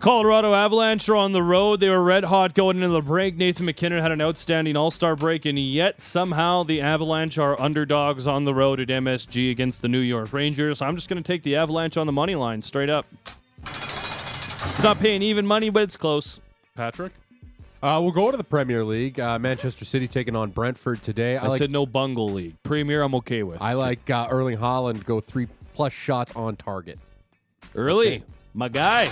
Colorado 0.00 0.54
Avalanche 0.54 1.06
are 1.10 1.16
on 1.16 1.32
the 1.32 1.42
road. 1.42 1.80
They 1.80 1.90
were 1.90 2.02
red 2.02 2.24
hot 2.24 2.54
going 2.54 2.78
into 2.78 2.88
the 2.88 3.02
break. 3.02 3.36
Nathan 3.36 3.66
MacKinnon 3.66 4.00
had 4.00 4.10
an 4.10 4.22
outstanding 4.22 4.74
All 4.74 4.90
Star 4.90 5.14
break, 5.14 5.44
and 5.44 5.58
yet 5.58 6.00
somehow 6.00 6.62
the 6.62 6.80
Avalanche 6.80 7.36
are 7.36 7.60
underdogs 7.60 8.26
on 8.26 8.46
the 8.46 8.54
road 8.54 8.80
at 8.80 8.88
MSG 8.88 9.50
against 9.50 9.82
the 9.82 9.88
New 9.88 10.00
York 10.00 10.32
Rangers. 10.32 10.80
I'm 10.80 10.96
just 10.96 11.10
going 11.10 11.22
to 11.22 11.26
take 11.26 11.42
the 11.42 11.54
Avalanche 11.56 11.98
on 11.98 12.06
the 12.06 12.12
money 12.12 12.34
line 12.34 12.62
straight 12.62 12.88
up. 12.88 13.06
It's 13.62 14.82
not 14.82 14.98
paying 14.98 15.20
even 15.20 15.46
money, 15.46 15.68
but 15.68 15.82
it's 15.82 15.98
close. 15.98 16.40
Patrick? 16.74 17.12
Uh, 17.82 17.98
we'll 18.02 18.12
go 18.12 18.30
to 18.30 18.36
the 18.38 18.44
Premier 18.44 18.82
League. 18.84 19.20
Uh, 19.20 19.38
Manchester 19.38 19.84
City 19.84 20.08
taking 20.08 20.34
on 20.34 20.50
Brentford 20.50 21.02
today. 21.02 21.36
I, 21.36 21.44
I, 21.44 21.48
like 21.48 21.58
said 21.58 21.70
no 21.70 21.84
bungle 21.84 22.30
league. 22.30 22.56
Premier, 22.62 23.02
I'm 23.02 23.14
okay 23.16 23.42
with. 23.42 23.60
I 23.60 23.74
like 23.74 24.08
uh, 24.08 24.28
Erling 24.30 24.56
Haaland 24.56 25.04
go 25.04 25.20
three 25.20 25.46
plus 25.74 25.92
shots 25.92 26.32
on 26.34 26.56
target. 26.56 26.98
Early, 27.74 28.24
my 28.54 28.68
guy. 28.68 29.08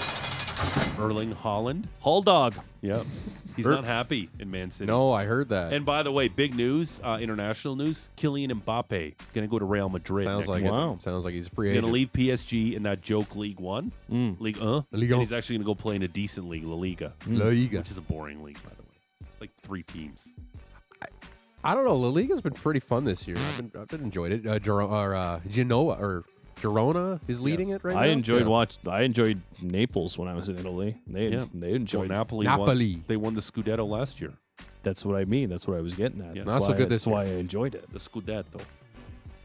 Erling 0.99 1.34
Haaland. 1.34 1.84
Hall 2.01 2.22
dog. 2.22 2.55
Yep. 2.82 3.07
He's 3.57 3.66
Er- 3.66 3.70
not 3.72 3.84
happy 3.84 4.28
in 4.39 4.51
Man 4.51 4.70
City. 4.70 4.86
No, 4.86 5.12
I 5.12 5.24
heard 5.24 5.49
that. 5.49 5.72
And 5.72 5.84
by 5.84 6.03
the 6.05 6.12
way, 6.12 6.28
big 6.28 6.55
news, 6.55 7.01
uh, 7.03 7.18
international 7.20 7.74
news: 7.76 8.11
Kylian 8.16 8.51
Mbappe 8.53 9.14
going 9.34 9.47
to 9.47 9.51
go 9.51 9.59
to 9.59 9.64
Real 9.64 9.89
Madrid. 9.89 10.24
sounds 10.26 10.39
next 10.41 10.49
like 10.49 10.62
season. 10.62 10.76
Wow. 10.76 10.93
it's, 10.95 11.05
sounds 11.05 11.24
like 11.24 11.34
he's 11.34 11.47
a 11.49 11.51
free 11.51 11.68
He's 11.68 11.72
going 11.80 11.84
agent. 11.93 12.12
to 12.12 12.20
leave 12.22 12.36
PSG 12.39 12.74
in 12.76 12.82
that 12.84 13.03
joke 13.03 13.34
League 13.36 13.59
One, 13.61 13.91
Mm. 14.11 14.41
League 14.41 14.59
Uh, 14.61 14.82
Ligue 14.93 15.11
and 15.11 15.18
1. 15.18 15.20
he's 15.20 15.32
actually 15.32 15.57
going 15.57 15.64
to 15.64 15.66
go 15.66 15.74
play 15.74 15.97
in 15.97 16.03
a 16.03 16.09
decent 16.09 16.49
league, 16.49 16.64
La 16.64 16.76
Liga, 16.76 17.12
La 17.26 17.47
Liga. 17.47 17.78
which 17.78 17.91
is 17.91 17.99
a 17.99 18.03
boring 18.03 18.45
league, 18.45 18.62
by 18.62 18.70
the 18.76 18.82
way. 18.82 19.28
Like 19.41 19.51
three 19.62 19.82
teams. 19.82 20.20
I 21.64 21.74
don't 21.74 21.84
know. 21.84 21.97
La 21.97 22.09
Liga's 22.09 22.41
been 22.41 22.53
pretty 22.55 22.78
fun 22.80 23.05
this 23.05 23.26
year. 23.26 23.36
I've 23.36 23.57
been, 23.72 23.80
I've 23.80 23.89
been 23.89 24.03
enjoyed 24.03 24.30
it. 24.30 24.47
Uh, 24.47 24.61
Giro- 24.61 24.89
or, 24.89 25.16
uh, 25.16 25.41
Genoa 25.49 25.95
or 25.99 26.24
Girona 26.61 27.21
is 27.29 27.41
leading 27.41 27.71
it 27.71 27.83
right 27.85 27.95
now. 27.95 28.01
I 28.01 28.07
enjoyed 28.07 28.43
Yeah. 28.43 28.49
watch. 28.49 28.79
I 28.89 29.03
enjoyed 29.03 29.41
Naples 29.61 30.19
when 30.19 30.29
I 30.29 30.35
was 30.35 30.49
in 30.49 30.59
Italy. 30.59 30.97
They 31.07 31.29
Yeah. 31.29 31.45
they 31.55 31.71
So 31.71 31.75
enjoyed. 31.77 32.09
Napoli, 32.09 32.47
Napoli. 32.47 32.93
Won, 32.95 33.05
they 33.07 33.17
won 33.17 33.35
the 33.35 33.41
Scudetto 33.41 33.89
last 33.89 34.21
year. 34.21 34.33
That's 34.83 35.05
what 35.05 35.17
I 35.17 35.25
mean. 35.25 35.49
That's 35.51 35.67
what 35.67 35.77
I 35.77 35.81
was 35.81 35.95
getting 35.95 36.21
at. 36.21 36.37
Yeah. 36.37 36.43
That's 36.45 36.47
Not 36.55 36.63
so 36.63 36.69
why, 36.71 36.77
good 36.79 36.89
That's 36.89 37.05
this 37.05 37.13
why 37.13 37.23
I 37.23 37.27
enjoyed 37.27 37.75
it. 37.75 37.93
The 37.93 37.99
Scudetto. 37.99 38.61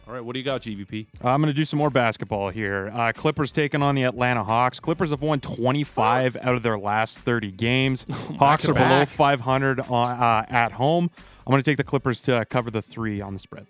All 0.06 0.14
right, 0.14 0.20
what 0.24 0.34
do 0.34 0.40
you 0.40 0.44
got, 0.46 0.62
GVP? 0.64 1.08
I'm 1.22 1.40
going 1.42 1.48
to 1.54 1.56
do 1.56 1.64
some 1.64 1.78
more 1.80 1.90
basketball 1.90 2.50
here. 2.50 2.92
Uh, 2.94 3.14
Clippers 3.16 3.54
taking 3.54 3.82
on 3.82 3.96
the 3.96 4.04
Atlanta 4.04 4.44
Hawks. 4.44 4.78
Clippers 4.82 5.12
have 5.12 5.22
won 5.22 5.40
25 5.40 6.36
out 6.42 6.56
of 6.56 6.62
their 6.62 6.78
last 6.78 7.20
30 7.20 7.52
games. 7.52 8.06
Hawks 8.38 8.68
are 8.68 8.74
below 8.74 9.06
500 9.06 9.80
on, 9.80 10.10
uh, 10.12 10.46
at 10.50 10.74
home. 10.74 11.10
I'm 11.48 11.52
going 11.52 11.64
to 11.64 11.70
take 11.72 11.78
the 11.78 11.86
Clippers 11.86 12.22
to 12.24 12.36
uh, 12.36 12.44
cover 12.46 12.70
the 12.70 12.82
three 12.82 13.22
on 13.22 13.34
the 13.34 13.40
spread. 13.40 13.66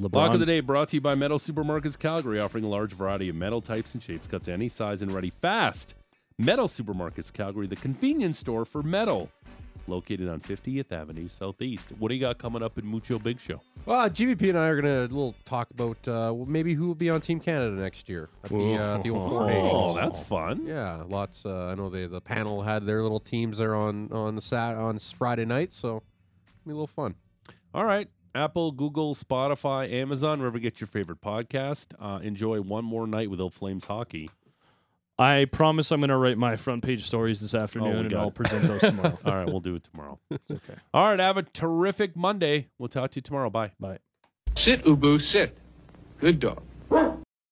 LeBron. 0.00 0.10
Block 0.10 0.34
of 0.34 0.40
the 0.40 0.46
day 0.46 0.60
brought 0.60 0.88
to 0.88 0.96
you 0.96 1.00
by 1.00 1.14
Metal 1.14 1.38
Supermarkets 1.38 1.98
Calgary, 1.98 2.38
offering 2.38 2.64
a 2.64 2.68
large 2.68 2.92
variety 2.92 3.30
of 3.30 3.36
metal 3.36 3.62
types 3.62 3.94
and 3.94 4.02
shapes, 4.02 4.26
cuts 4.28 4.46
any 4.46 4.68
size 4.68 5.00
and 5.00 5.10
ready 5.10 5.30
fast. 5.30 5.94
Metal 6.38 6.68
Supermarkets 6.68 7.32
Calgary, 7.32 7.66
the 7.66 7.76
convenience 7.76 8.38
store 8.38 8.66
for 8.66 8.82
metal, 8.82 9.30
located 9.86 10.28
on 10.28 10.40
50th 10.40 10.92
Avenue 10.92 11.28
Southeast. 11.28 11.92
What 11.98 12.10
do 12.10 12.14
you 12.14 12.20
got 12.20 12.36
coming 12.36 12.62
up 12.62 12.76
in 12.76 12.84
Mucho 12.86 13.18
Big 13.18 13.40
Show? 13.40 13.62
Well, 13.86 14.10
GVP 14.10 14.50
and 14.50 14.58
I 14.58 14.66
are 14.66 14.76
gonna 14.76 15.00
little 15.02 15.34
talk 15.46 15.68
about 15.70 16.06
uh, 16.06 16.34
maybe 16.46 16.74
who 16.74 16.88
will 16.88 16.94
be 16.94 17.08
on 17.08 17.22
Team 17.22 17.40
Canada 17.40 17.70
next 17.80 18.06
year 18.06 18.28
at 18.44 18.50
the, 18.50 18.74
uh, 18.74 18.98
the 18.98 19.08
old 19.08 19.30
Four 19.30 19.46
Nations. 19.46 19.72
Oh, 19.72 19.94
that's 19.94 20.20
fun. 20.20 20.66
Yeah, 20.66 21.04
lots. 21.08 21.46
Uh, 21.46 21.68
I 21.68 21.74
know 21.74 21.88
they 21.88 22.06
the 22.06 22.20
panel 22.20 22.62
had 22.62 22.84
their 22.84 23.02
little 23.02 23.20
teams 23.20 23.56
there 23.56 23.74
on 23.74 24.12
on 24.12 24.34
the 24.34 24.42
sat 24.42 24.74
on 24.74 24.98
Friday 24.98 25.46
night, 25.46 25.72
so 25.72 26.02
be 26.66 26.72
a 26.72 26.74
little 26.74 26.86
fun. 26.86 27.14
All 27.72 27.84
right. 27.86 28.08
Apple, 28.36 28.70
Google, 28.72 29.14
Spotify, 29.14 29.90
Amazon, 29.92 30.38
wherever 30.38 30.58
you 30.58 30.62
get 30.62 30.80
your 30.80 30.86
favorite 30.88 31.20
podcast. 31.20 31.86
Uh, 31.98 32.20
enjoy 32.22 32.60
one 32.60 32.84
more 32.84 33.06
night 33.06 33.30
with 33.30 33.40
Old 33.40 33.54
Flames 33.54 33.86
hockey. 33.86 34.28
I 35.18 35.46
promise 35.50 35.90
I'm 35.90 36.00
going 36.00 36.10
to 36.10 36.16
write 36.16 36.36
my 36.36 36.56
front 36.56 36.84
page 36.84 37.06
stories 37.06 37.40
this 37.40 37.54
afternoon, 37.54 37.92
we 37.94 38.04
and 38.04 38.12
I'll 38.12 38.28
it. 38.28 38.34
present 38.34 38.64
those 38.68 38.80
tomorrow. 38.82 39.18
All 39.24 39.34
right, 39.34 39.46
we'll 39.46 39.60
do 39.60 39.74
it 39.74 39.84
tomorrow. 39.90 40.18
It's 40.30 40.50
okay. 40.50 40.78
All 40.92 41.08
right, 41.08 41.18
have 41.18 41.38
a 41.38 41.42
terrific 41.42 42.14
Monday. 42.14 42.68
We'll 42.78 42.90
talk 42.90 43.12
to 43.12 43.16
you 43.16 43.22
tomorrow. 43.22 43.48
Bye. 43.48 43.72
Bye. 43.80 43.98
Sit, 44.54 44.84
Ubu, 44.84 45.20
sit. 45.20 45.56
Good 46.20 46.38
dog. 46.38 46.62